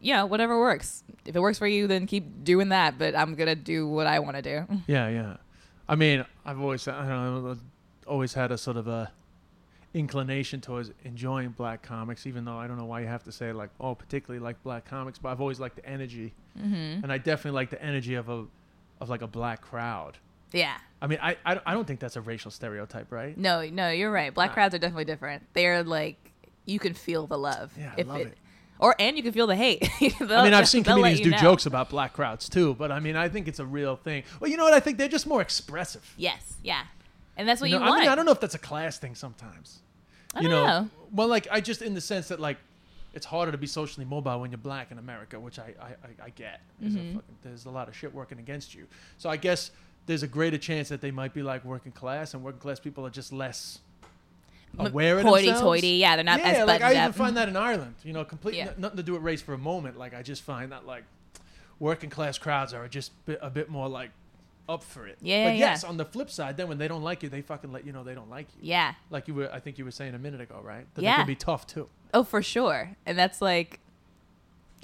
you 0.00 0.12
know, 0.14 0.26
whatever 0.26 0.58
works. 0.60 1.02
If 1.26 1.34
it 1.34 1.40
works 1.40 1.58
for 1.58 1.66
you, 1.66 1.86
then 1.88 2.06
keep 2.06 2.44
doing 2.44 2.68
that. 2.68 2.98
But 2.98 3.16
I'm 3.16 3.34
gonna 3.34 3.56
do 3.56 3.88
what 3.88 4.06
I 4.06 4.18
want 4.20 4.36
to 4.36 4.42
do. 4.42 4.64
Yeah, 4.86 5.08
yeah. 5.08 5.36
I 5.88 5.96
mean, 5.96 6.24
I've 6.44 6.60
always 6.60 6.86
I 6.86 7.08
don't 7.08 7.44
know, 7.44 7.56
always 8.06 8.34
had 8.34 8.52
a 8.52 8.58
sort 8.58 8.76
of 8.76 8.86
a 8.88 9.10
inclination 9.94 10.60
towards 10.60 10.90
enjoying 11.04 11.48
black 11.50 11.82
comics, 11.82 12.26
even 12.26 12.44
though 12.44 12.58
I 12.58 12.66
don't 12.66 12.76
know 12.76 12.84
why 12.84 13.00
you 13.00 13.06
have 13.06 13.24
to 13.24 13.32
say 13.32 13.52
like, 13.52 13.70
oh, 13.80 13.94
particularly 13.94 14.42
like 14.42 14.62
black 14.62 14.84
comics, 14.84 15.18
but 15.18 15.30
I've 15.30 15.40
always 15.40 15.58
liked 15.60 15.76
the 15.76 15.86
energy, 15.86 16.32
Mm-hmm. 16.58 17.04
and 17.04 17.12
I 17.12 17.18
definitely 17.18 17.52
like 17.56 17.70
the 17.70 17.80
energy 17.82 18.14
of 18.14 18.28
a 18.28 18.44
of 19.00 19.08
like 19.08 19.22
a 19.22 19.26
black 19.28 19.60
crowd. 19.62 20.18
Yeah. 20.52 20.76
I 21.00 21.06
mean, 21.06 21.18
I 21.22 21.36
I, 21.44 21.60
I 21.66 21.74
don't 21.74 21.86
think 21.86 22.00
that's 22.00 22.16
a 22.16 22.20
racial 22.20 22.50
stereotype, 22.50 23.10
right? 23.12 23.36
No, 23.36 23.64
no, 23.68 23.90
you're 23.90 24.10
right. 24.10 24.32
Black 24.34 24.52
crowds 24.52 24.74
are 24.74 24.78
definitely 24.78 25.04
different. 25.04 25.44
They're 25.52 25.82
like 25.82 26.16
you 26.66 26.78
can 26.78 26.94
feel 26.94 27.26
the 27.26 27.38
love. 27.38 27.72
Yeah, 27.78 27.92
I 27.96 28.02
love 28.02 28.20
it. 28.20 28.36
Or 28.80 28.94
and 28.98 29.16
you 29.16 29.22
can 29.24 29.32
feel 29.32 29.46
the 29.48 29.56
hate. 29.56 29.88
I 30.20 30.44
mean, 30.44 30.54
I've 30.54 30.68
seen 30.68 30.84
comedians 30.84 31.20
do 31.20 31.30
know. 31.30 31.38
jokes 31.38 31.66
about 31.66 31.90
black 31.90 32.12
crowds 32.12 32.48
too, 32.48 32.74
but 32.74 32.92
I 32.92 33.00
mean, 33.00 33.16
I 33.16 33.28
think 33.28 33.48
it's 33.48 33.58
a 33.58 33.66
real 33.66 33.96
thing. 33.96 34.22
Well, 34.38 34.50
you 34.50 34.56
know 34.56 34.64
what? 34.64 34.72
I 34.74 34.80
think 34.80 34.98
they're 34.98 35.08
just 35.08 35.26
more 35.26 35.40
expressive. 35.40 36.14
Yes, 36.16 36.54
yeah, 36.62 36.84
and 37.36 37.48
that's 37.48 37.60
what 37.60 37.70
you, 37.70 37.76
You 37.76 37.80
know, 37.80 37.86
want. 37.86 37.98
I 37.98 38.02
mean, 38.04 38.08
I 38.10 38.14
don't 38.14 38.24
know 38.24 38.30
if 38.32 38.40
that's 38.40 38.54
a 38.54 38.58
class 38.58 38.98
thing 38.98 39.14
sometimes. 39.16 39.78
I 40.34 40.40
you 40.42 40.48
don't 40.48 40.64
know, 40.66 40.80
know. 40.82 40.90
well, 41.12 41.26
like 41.26 41.48
I 41.50 41.60
just 41.60 41.82
in 41.82 41.94
the 41.94 42.00
sense 42.00 42.28
that 42.28 42.38
like 42.38 42.58
it's 43.14 43.26
harder 43.26 43.50
to 43.50 43.58
be 43.58 43.66
socially 43.66 44.04
mobile 44.06 44.38
when 44.40 44.50
you're 44.52 44.58
black 44.58 44.92
in 44.92 44.98
America, 44.98 45.40
which 45.40 45.58
I 45.58 45.74
I, 45.80 45.86
I, 45.86 46.26
I 46.26 46.30
get. 46.30 46.60
There's, 46.80 46.94
Mm-hmm. 46.94 47.08
a 47.08 47.20
fucking, 47.20 47.36
there's 47.42 47.64
a 47.64 47.70
lot 47.70 47.88
of 47.88 47.96
shit 47.96 48.14
working 48.14 48.38
against 48.38 48.74
you. 48.76 48.86
So 49.16 49.28
I 49.28 49.36
guess 49.38 49.70
there's 50.08 50.24
a 50.24 50.26
greater 50.26 50.58
chance 50.58 50.88
that 50.88 51.00
they 51.00 51.12
might 51.12 51.32
be 51.32 51.42
like 51.42 51.64
working 51.64 51.92
class, 51.92 52.34
and 52.34 52.42
working 52.42 52.60
class 52.60 52.80
people 52.80 53.06
are 53.06 53.10
just 53.10 53.32
less 53.32 53.78
aware 54.78 55.18
of 55.18 55.24
hoity-toity, 55.24 55.50
themselves. 55.52 55.84
yeah, 55.84 56.16
they're 56.16 56.24
not 56.24 56.40
yeah, 56.40 56.48
as 56.48 56.66
like 56.66 56.82
I 56.82 56.90
even 56.90 57.02
up. 57.04 57.14
find 57.14 57.36
that 57.36 57.48
in 57.48 57.56
Ireland. 57.56 57.94
You 58.02 58.12
know, 58.12 58.24
completely 58.24 58.58
Yeah. 58.60 58.72
nothing 58.76 58.96
to 58.96 59.02
do 59.02 59.12
with 59.12 59.22
race 59.22 59.40
for 59.40 59.54
a 59.54 59.58
moment. 59.58 59.96
Like 59.98 60.14
I 60.14 60.22
just 60.22 60.42
find 60.42 60.72
that 60.72 60.86
like 60.86 61.04
working 61.78 62.10
class 62.10 62.38
crowds 62.38 62.74
are 62.74 62.88
just 62.88 63.12
bit, 63.26 63.38
a 63.40 63.50
bit 63.50 63.68
more 63.70 63.88
like 63.88 64.10
up 64.68 64.82
for 64.82 65.06
it. 65.06 65.16
Yeah, 65.22 65.46
But 65.46 65.50
yeah, 65.54 65.58
yes, 65.70 65.82
yeah. 65.84 65.88
on 65.88 65.96
the 65.96 66.04
flip 66.04 66.30
side, 66.30 66.56
then 66.58 66.68
when 66.68 66.76
they 66.78 66.88
don't 66.88 67.02
like 67.02 67.22
you, 67.22 67.28
they 67.28 67.40
fucking 67.40 67.72
let 67.72 67.86
you 67.86 67.92
know 67.92 68.02
they 68.04 68.14
don't 68.14 68.28
like 68.28 68.46
you. 68.60 68.68
Yeah. 68.70 68.94
Like 69.10 69.26
you 69.28 69.34
were, 69.34 69.50
I 69.52 69.60
think 69.60 69.78
you 69.78 69.84
were 69.84 69.90
saying 69.90 70.14
a 70.14 70.18
minute 70.18 70.40
ago, 70.40 70.60
right? 70.62 70.86
That 70.94 71.02
Yeah. 71.02 71.12
they 71.12 71.16
can 71.22 71.26
be 71.26 71.34
tough 71.36 71.66
too. 71.66 71.88
Oh, 72.12 72.24
for 72.24 72.42
sure, 72.42 72.96
and 73.06 73.16
that's 73.18 73.40
like 73.40 73.80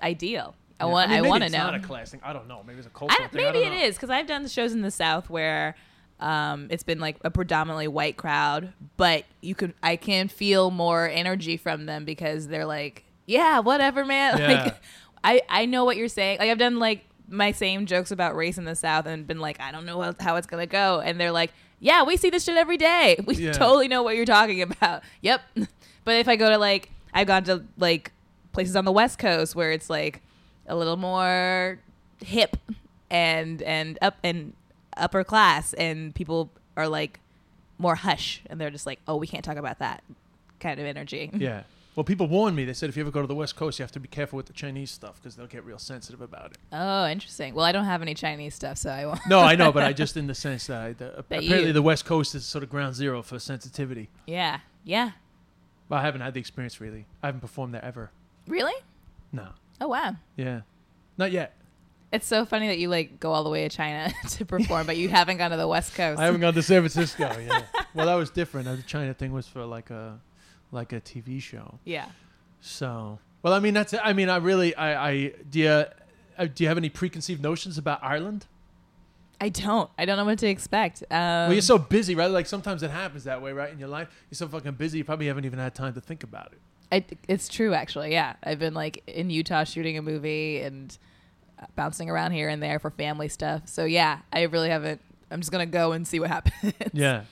ideal. 0.03 0.55
I 0.81 0.87
want. 0.87 1.11
mean, 1.11 1.25
I, 1.25 1.29
want 1.29 1.43
to 1.43 1.47
it's 1.47 1.53
know. 1.55 1.65
not 1.65 1.75
a 1.75 1.81
class 1.81 2.11
thing. 2.11 2.21
I 2.25 2.33
don't 2.33 2.49
know. 2.49 2.63
Maybe 2.67 2.79
it's 2.79 2.87
a 2.87 2.91
cultural 2.91 3.23
I, 3.25 3.29
thing. 3.29 3.41
I 3.47 3.53
maybe 3.53 3.65
it 3.67 3.73
is 3.73 3.95
because 3.97 4.11
I've 4.11 4.27
done 4.27 4.47
shows 4.49 4.73
in 4.73 4.83
the 4.83 4.91
South 4.91 5.31
where 5.31 5.77
um, 6.21 6.67
it's 6.71 6.83
been 6.83 7.01
like 7.01 7.17
a 7.25 7.31
predominantly 7.31 7.89
white 7.89 8.17
crowd, 8.17 8.73
but 8.97 9.25
you 9.41 9.55
can 9.55 9.75
I 9.83 9.97
can 9.97 10.29
feel 10.29 10.71
more 10.71 11.09
energy 11.09 11.57
from 11.57 11.87
them 11.87 12.05
because 12.05 12.49
they're 12.49 12.67
like, 12.67 13.05
yeah, 13.27 13.61
whatever, 13.61 14.05
man. 14.05 14.39
Yeah. 14.41 14.65
Like, 14.65 14.83
I 15.23 15.41
I 15.49 15.67
know 15.67 15.85
what 15.85 15.97
you're 15.97 16.09
saying. 16.09 16.39
Like 16.39 16.51
I've 16.51 16.59
done 16.59 16.79
like 16.79 17.05
my 17.29 17.53
same 17.53 17.87
jokes 17.87 18.11
about 18.11 18.37
race 18.37 18.59
in 18.59 18.65
the 18.65 18.75
South 18.75 19.07
and 19.07 19.27
been 19.27 19.41
like, 19.41 19.61
I 19.61 19.73
don't 19.73 19.87
know 19.87 20.01
how, 20.03 20.15
how 20.21 20.37
it's 20.37 20.47
gonna 20.47 20.67
go, 20.67 21.01
and 21.01 21.19
they're 21.21 21.33
like, 21.33 21.53
yeah, 21.81 22.03
we 22.03 22.17
see 22.17 22.31
this 22.31 22.45
shit 22.45 22.57
every 22.57 22.77
day. 22.77 23.17
We 23.27 23.37
Yeah. 23.37 23.53
totally 23.53 23.89
know 23.89 24.03
what 24.03 24.17
you're 24.17 24.25
talking 24.27 24.61
about. 24.63 25.03
Yep. 25.23 25.41
but 26.05 26.17
if 26.17 26.29
I 26.29 26.37
go 26.37 26.51
to 26.51 26.59
like, 26.59 26.91
I've 27.15 27.27
gone 27.27 27.45
to 27.45 27.65
like 27.79 28.13
places 28.53 28.77
on 28.77 28.85
the 28.85 28.93
West 28.93 29.19
Coast 29.19 29.55
where 29.57 29.73
it's 29.73 29.89
like 29.89 30.21
a 30.67 30.75
little 30.77 30.97
more 30.97 31.79
hip 32.23 32.57
and 33.11 33.61
and 33.63 33.99
up 34.03 34.17
and 34.25 34.53
upper 34.97 35.25
class 35.25 35.73
and 35.75 36.15
people 36.15 36.51
are 36.77 36.89
like 36.89 37.21
more 37.79 37.97
hush 37.97 38.41
and 38.49 38.61
they're 38.61 38.71
just 38.71 38.87
like 38.87 39.01
oh 39.09 39.17
we 39.17 39.27
can't 39.27 39.45
talk 39.45 39.57
about 39.57 39.79
that 39.81 40.03
kind 40.61 40.79
of 40.81 40.87
energy 40.87 41.31
Yeah. 41.35 41.63
Well, 41.97 42.03
people 42.03 42.27
warned 42.27 42.57
me. 42.57 42.65
They 42.65 42.73
said 42.73 42.89
if 42.89 42.97
you 42.97 43.03
ever 43.05 43.13
go 43.13 43.21
to 43.21 43.27
the 43.29 43.37
West 43.37 43.55
Coast, 43.55 43.79
you 43.79 43.85
have 43.85 43.93
to 43.93 44.01
be 44.01 44.09
careful 44.09 44.37
with 44.37 44.47
the 44.47 44.53
Chinese 44.53 44.91
stuff 44.91 45.15
because 45.23 45.37
they'll 45.37 45.47
get 45.47 45.65
real 45.65 45.79
sensitive 45.79 46.21
about 46.21 46.51
it. 46.51 46.59
oh 46.73 47.07
interesting 47.07 47.55
well 47.55 47.65
i 47.65 47.71
don't 47.71 47.85
have 47.85 48.03
any 48.03 48.15
chinese 48.15 48.53
stuff 48.53 48.77
so 48.79 48.91
i 48.91 49.07
won't 49.07 49.21
No, 49.29 49.39
I 49.39 49.55
know, 49.55 49.71
but 49.71 49.85
I 49.85 49.93
just 50.05 50.17
in 50.17 50.27
the 50.27 50.35
sense 50.35 50.67
that, 50.67 50.81
I, 50.81 50.93
the, 50.95 51.17
apparently 51.19 51.67
you- 51.67 51.73
the 51.73 51.83
West 51.83 52.05
Coast 52.05 52.35
is 52.35 52.45
sort 52.45 52.65
of 52.65 52.71
ground 52.71 52.97
zero 52.97 53.23
for 53.23 53.39
sensitivity. 53.39 54.09
yeah 54.27 54.59
yeah 54.83 55.13
But 55.89 55.97
I 55.97 56.03
haven't 56.03 56.23
had 56.23 56.35
the 56.35 56.41
experience 56.41 56.81
really. 56.81 57.07
I 57.23 57.27
haven't 57.27 57.43
performed 57.43 57.75
there 57.75 57.85
ever. 57.85 58.11
really 58.49 58.75
No. 59.33 59.51
Oh 59.81 59.89
wow 59.89 60.15
Yeah. 60.37 60.61
Not 61.17 61.31
yet. 61.33 61.55
it's 62.13 62.27
so 62.27 62.45
funny 62.45 62.67
that 62.69 62.79
you 62.79 62.89
like 62.89 63.21
go 63.21 63.33
all 63.33 63.45
the 63.45 63.51
way 63.51 63.69
to 63.69 63.75
china 63.77 64.13
to 64.31 64.45
perform 64.45 64.87
but 64.87 64.97
you 64.97 65.09
haven't 65.09 65.37
gone 65.39 65.51
to 65.51 65.57
the 65.57 65.69
west 65.69 65.95
coast 65.95 66.21
I 66.21 66.25
haven't 66.27 66.41
gone 66.41 66.55
to 66.55 66.63
San 66.63 66.81
Francisco. 66.89 67.37
Yeah. 67.39 67.63
well, 67.95 68.07
that 68.07 68.15
was 68.15 68.31
different. 68.31 68.67
The 68.67 68.83
China 68.83 69.15
thing 69.15 69.33
was 69.33 69.47
for 69.47 69.65
like 69.65 69.91
a 69.91 70.19
like 70.73 70.93
a 70.93 71.01
TV 71.01 71.41
show. 71.41 71.79
yeah 71.85 72.07
So, 72.61 73.19
well, 73.43 73.53
I 73.53 73.61
mean, 73.61 73.75
that's. 73.75 73.95
I 74.03 74.13
mean, 74.13 74.29
I 74.29 74.37
really, 74.37 74.75
I, 74.75 75.11
I 75.11 75.33
do 75.51 75.59
you, 75.61 75.69
uh, 75.69 75.85
do 76.53 76.65
you 76.65 76.69
have 76.69 76.79
any 76.79 76.89
preconceived 76.89 77.43
notions 77.43 77.79
about 77.79 78.03
Ireland? 78.03 78.47
i 79.41 79.49
don't 79.49 79.91
i 79.99 80.05
don't 80.05 80.17
know 80.17 80.25
what 80.25 80.39
to 80.39 80.47
expect 80.47 81.03
um, 81.11 81.19
well, 81.19 81.53
you're 81.53 81.61
so 81.61 81.77
busy, 81.77 82.15
right? 82.15 82.31
Like 82.31 82.47
sometimes 82.47 82.83
it 82.85 82.91
happens 82.91 83.25
that 83.25 83.43
way, 83.43 83.53
right? 83.53 83.73
In 83.73 83.79
your 83.81 83.89
life, 83.89 84.09
you're 84.31 84.37
so 84.37 84.47
fucking 84.49 84.73
busy, 84.75 84.99
you 84.99 85.05
probably 85.05 85.27
haven't 85.27 85.45
even 85.45 85.59
had 85.59 85.75
time 85.75 85.93
to 85.95 86.01
think 86.01 86.23
about 86.23 86.53
it. 86.53 86.59
I, 86.93 87.05
it's 87.29 87.49
true, 87.49 87.75
actually. 87.75 88.13
Yeah, 88.13 88.35
I've 88.43 88.59
been 88.59 88.75
like 88.75 89.03
in 89.07 89.31
Utah 89.31 89.65
shooting 89.65 89.99
a 89.99 90.03
movie 90.03 90.61
and 90.61 90.97
uh, 91.61 91.67
bouncing 91.77 92.09
around 92.11 92.33
here 92.33 92.49
and 92.49 92.63
there 92.63 92.79
for 92.79 92.91
family 92.91 93.29
stuff. 93.29 93.63
So 93.69 93.85
yeah, 93.85 94.21
I 94.33 94.43
really 94.43 94.69
haven't. 94.71 95.01
I'm 95.31 95.41
just 95.41 95.51
gonna 95.51 95.67
go 95.67 95.93
and 95.93 96.07
see 96.07 96.21
what 96.21 96.29
happens. 96.37 96.73
Yeah. 96.93 97.25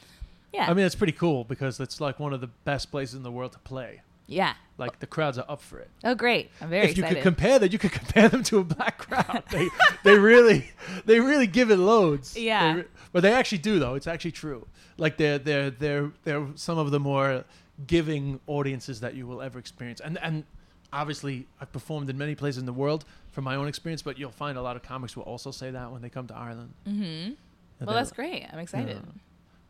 yeah. 0.52 0.68
I 0.70 0.74
mean, 0.74 0.84
it's 0.86 0.94
pretty 0.96 1.12
cool 1.12 1.44
because 1.44 1.78
it's 1.80 2.00
like 2.00 2.18
one 2.18 2.32
of 2.32 2.40
the 2.40 2.48
best 2.64 2.90
places 2.90 3.14
in 3.14 3.22
the 3.22 3.30
world 3.30 3.52
to 3.52 3.58
play. 3.60 4.00
yeah. 4.26 4.54
Like 4.78 4.98
the 4.98 5.06
crowds 5.06 5.38
are 5.38 5.44
up 5.48 5.60
for 5.60 5.78
it. 5.78 5.90
Oh, 6.02 6.14
great! 6.16 6.50
I'm 6.60 6.68
very 6.70 6.88
if 6.90 6.96
you 6.96 7.04
excited. 7.04 7.16
could 7.16 7.22
compare 7.22 7.58
that, 7.60 7.72
you 7.72 7.78
could 7.78 7.92
compare 7.92 8.28
them 8.28 8.42
to 8.44 8.58
a 8.58 8.64
black 8.64 8.98
crowd. 9.06 9.44
they, 9.52 9.68
they 10.02 10.18
really, 10.18 10.72
they 11.04 11.20
really 11.20 11.46
give 11.46 11.70
it 11.70 11.76
loads. 11.76 12.36
Yeah. 12.36 12.72
They 12.72 12.80
re- 12.80 12.86
but 13.12 13.20
they 13.20 13.32
actually 13.32 13.58
do 13.58 13.78
though. 13.78 13.94
It's 13.94 14.08
actually 14.08 14.32
true. 14.32 14.66
Like 14.96 15.18
they're 15.18 15.38
they're 15.38 15.70
they're 15.70 16.10
they're 16.24 16.48
some 16.56 16.78
of 16.78 16.90
the 16.90 16.98
more 16.98 17.44
giving 17.86 18.40
audiences 18.46 19.00
that 19.00 19.14
you 19.14 19.26
will 19.26 19.42
ever 19.42 19.58
experience. 19.58 20.00
And 20.00 20.18
and 20.18 20.44
obviously, 20.92 21.46
I've 21.60 21.72
performed 21.72 22.08
in 22.10 22.18
many 22.18 22.34
places 22.34 22.58
in 22.58 22.66
the 22.66 22.72
world 22.72 23.04
from 23.30 23.44
my 23.44 23.56
own 23.56 23.68
experience. 23.68 24.02
But 24.02 24.18
you'll 24.18 24.30
find 24.30 24.58
a 24.58 24.62
lot 24.62 24.76
of 24.76 24.82
comics 24.82 25.16
will 25.16 25.24
also 25.24 25.50
say 25.50 25.70
that 25.70 25.90
when 25.90 26.02
they 26.02 26.08
come 26.08 26.26
to 26.28 26.34
Ireland. 26.34 26.72
mm-hmm. 26.86 27.32
That 27.78 27.86
Well, 27.86 27.96
that's 27.96 28.12
great. 28.12 28.46
I'm 28.52 28.58
excited. 28.58 28.96
Yeah. 28.96 29.12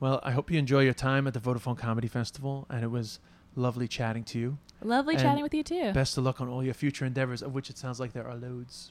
Well, 0.00 0.20
I 0.24 0.32
hope 0.32 0.50
you 0.50 0.58
enjoy 0.58 0.80
your 0.80 0.94
time 0.94 1.26
at 1.26 1.32
the 1.32 1.40
Vodafone 1.40 1.78
Comedy 1.78 2.08
Festival, 2.08 2.66
and 2.68 2.82
it 2.82 2.90
was 2.90 3.20
lovely 3.54 3.86
chatting 3.86 4.24
to 4.24 4.38
you. 4.38 4.58
Lovely 4.82 5.14
And 5.14 5.22
chatting 5.22 5.42
with 5.42 5.54
you 5.54 5.62
too. 5.62 5.92
Best 5.92 6.18
of 6.18 6.24
luck 6.24 6.40
on 6.40 6.48
all 6.48 6.64
your 6.64 6.74
future 6.74 7.04
endeavors, 7.04 7.40
of 7.40 7.54
which 7.54 7.70
it 7.70 7.78
sounds 7.78 8.00
like 8.00 8.12
there 8.12 8.26
are 8.26 8.34
loads. 8.34 8.90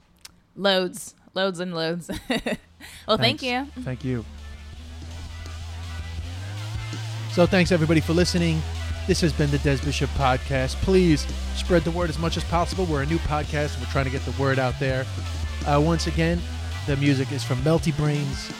Loads, 0.55 1.15
loads 1.33 1.59
and 1.59 1.75
loads. 1.75 2.09
well, 3.07 3.17
thank 3.17 3.41
you. 3.41 3.67
Thank 3.81 4.03
you. 4.05 4.25
So, 7.33 7.45
thanks 7.45 7.71
everybody 7.71 8.01
for 8.01 8.13
listening. 8.13 8.61
This 9.07 9.19
has 9.21 9.33
been 9.33 9.49
the 9.49 9.57
Des 9.59 9.77
Bishop 9.83 10.09
Podcast. 10.11 10.75
Please 10.75 11.25
spread 11.55 11.83
the 11.83 11.91
word 11.91 12.09
as 12.09 12.19
much 12.19 12.37
as 12.37 12.43
possible. 12.45 12.85
We're 12.85 13.01
a 13.01 13.05
new 13.05 13.17
podcast. 13.19 13.79
We're 13.79 13.91
trying 13.91 14.05
to 14.05 14.11
get 14.11 14.21
the 14.21 14.41
word 14.41 14.59
out 14.59 14.75
there. 14.79 15.05
Uh, 15.65 15.81
once 15.83 16.07
again, 16.07 16.39
the 16.85 16.95
music 16.97 17.31
is 17.31 17.43
from 17.43 17.57
Melty 17.59 17.95
Brains. 17.97 18.51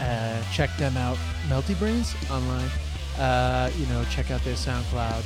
Uh, 0.00 0.42
check 0.52 0.74
them 0.78 0.96
out, 0.96 1.18
Melty 1.48 1.78
Brains 1.78 2.14
online. 2.30 2.68
Uh, 3.18 3.70
you 3.76 3.86
know, 3.86 4.04
check 4.10 4.30
out 4.30 4.42
their 4.42 4.54
SoundCloud. 4.54 5.22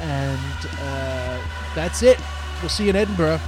And 0.00 0.68
uh, 0.80 1.40
that's 1.74 2.02
it. 2.02 2.18
We'll 2.60 2.70
see 2.70 2.84
you 2.84 2.90
in 2.90 2.96
Edinburgh. 2.96 3.40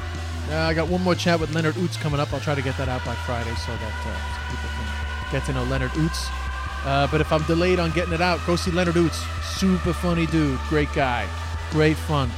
Uh, 0.51 0.57
I 0.57 0.73
got 0.73 0.89
one 0.89 1.03
more 1.03 1.15
chat 1.15 1.41
with 1.41 1.53
Leonard 1.53 1.75
Ouzts 1.75 1.99
coming 1.99 2.21
up. 2.21 2.33
I'll 2.33 2.41
try 2.41 2.55
to 2.55 2.63
get 2.63 2.77
that 2.79 2.89
out 2.89 3.05
by 3.05 3.15
Friday 3.15 3.55
so 3.57 3.73
that 3.73 4.07
uh, 4.07 4.51
people 4.51 4.71
can 4.71 5.33
get 5.33 5.45
to 5.47 5.53
know 5.53 5.65
Leonard 5.65 5.91
Ouzts. 5.93 6.44
Uh, 6.85 7.07
but 7.11 7.20
if 7.20 7.32
I'm 7.32 7.43
delayed 7.45 7.78
on 7.78 7.91
getting 7.93 8.12
it 8.12 8.20
out, 8.20 8.41
go 8.47 8.57
see 8.57 8.70
Leonard 8.70 8.97
Ouzts. 8.97 9.24
Super 9.57 9.93
funny 9.93 10.26
dude, 10.26 10.59
great 10.68 10.93
guy, 10.93 11.26
great 11.70 11.97
fun. 11.97 12.30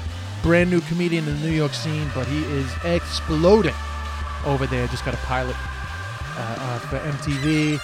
Brand 0.43 0.71
new 0.71 0.81
comedian 0.83 1.27
in 1.27 1.41
the 1.41 1.49
New 1.49 1.55
York 1.55 1.75
scene, 1.75 2.09
but 2.15 2.27
he 2.27 2.45
is 2.45 2.71
exploding 2.85 3.75
over 4.45 4.67
there. 4.67 4.87
Just 4.89 5.05
got 5.05 5.15
a 5.15 5.19
pilot 5.19 5.57
uh, 6.37 6.57
uh, 6.59 6.79
for 6.81 6.99
MTV, 6.99 7.81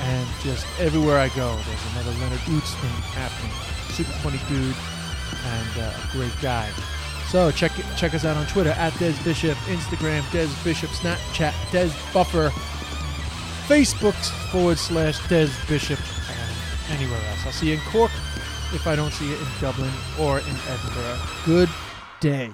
and 0.00 0.28
just 0.42 0.66
everywhere 0.78 1.18
I 1.18 1.28
go, 1.30 1.54
there's 1.66 1.92
another 1.92 2.18
Leonard 2.20 2.40
Ouzts 2.40 2.74
thing 2.80 2.90
happening. 3.12 3.52
Super 3.92 4.12
funny 4.20 4.40
dude 4.48 4.76
and 5.44 5.82
uh, 5.82 5.92
a 5.92 6.12
great 6.12 6.32
guy. 6.40 6.70
So 7.28 7.50
check 7.50 7.72
check 7.96 8.14
us 8.14 8.24
out 8.24 8.36
on 8.36 8.46
Twitter 8.46 8.70
at 8.70 8.96
Des 8.98 9.14
Bishop, 9.22 9.56
Instagram 9.68 10.28
Des 10.32 10.48
Bishop, 10.64 10.90
Snapchat 10.90 11.54
Des 11.70 11.90
Buffer, 12.12 12.50
Facebook 13.68 14.14
forward 14.50 14.78
slash 14.78 15.18
Des 15.28 15.48
Bishop, 15.68 15.98
and 16.28 16.98
anywhere 16.98 17.20
else. 17.28 17.46
I'll 17.46 17.52
see 17.52 17.68
you 17.68 17.74
in 17.74 17.80
Cork 17.90 18.10
if 18.72 18.86
I 18.86 18.96
don't 18.96 19.12
see 19.12 19.28
you 19.28 19.36
in 19.36 19.46
Dublin 19.60 19.90
or 20.18 20.38
in 20.38 20.56
Edinburgh. 20.68 21.18
Good 21.44 21.68
day. 22.20 22.50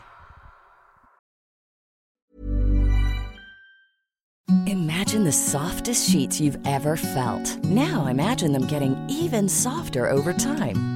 Imagine 4.67 5.25
the 5.25 5.33
softest 5.33 6.11
sheets 6.11 6.41
you've 6.41 6.59
ever 6.67 6.97
felt. 6.97 7.65
Now 7.65 8.07
imagine 8.07 8.53
them 8.53 8.67
getting 8.67 8.97
even 9.09 9.49
softer 9.49 10.09
over 10.09 10.33
time. 10.33 10.96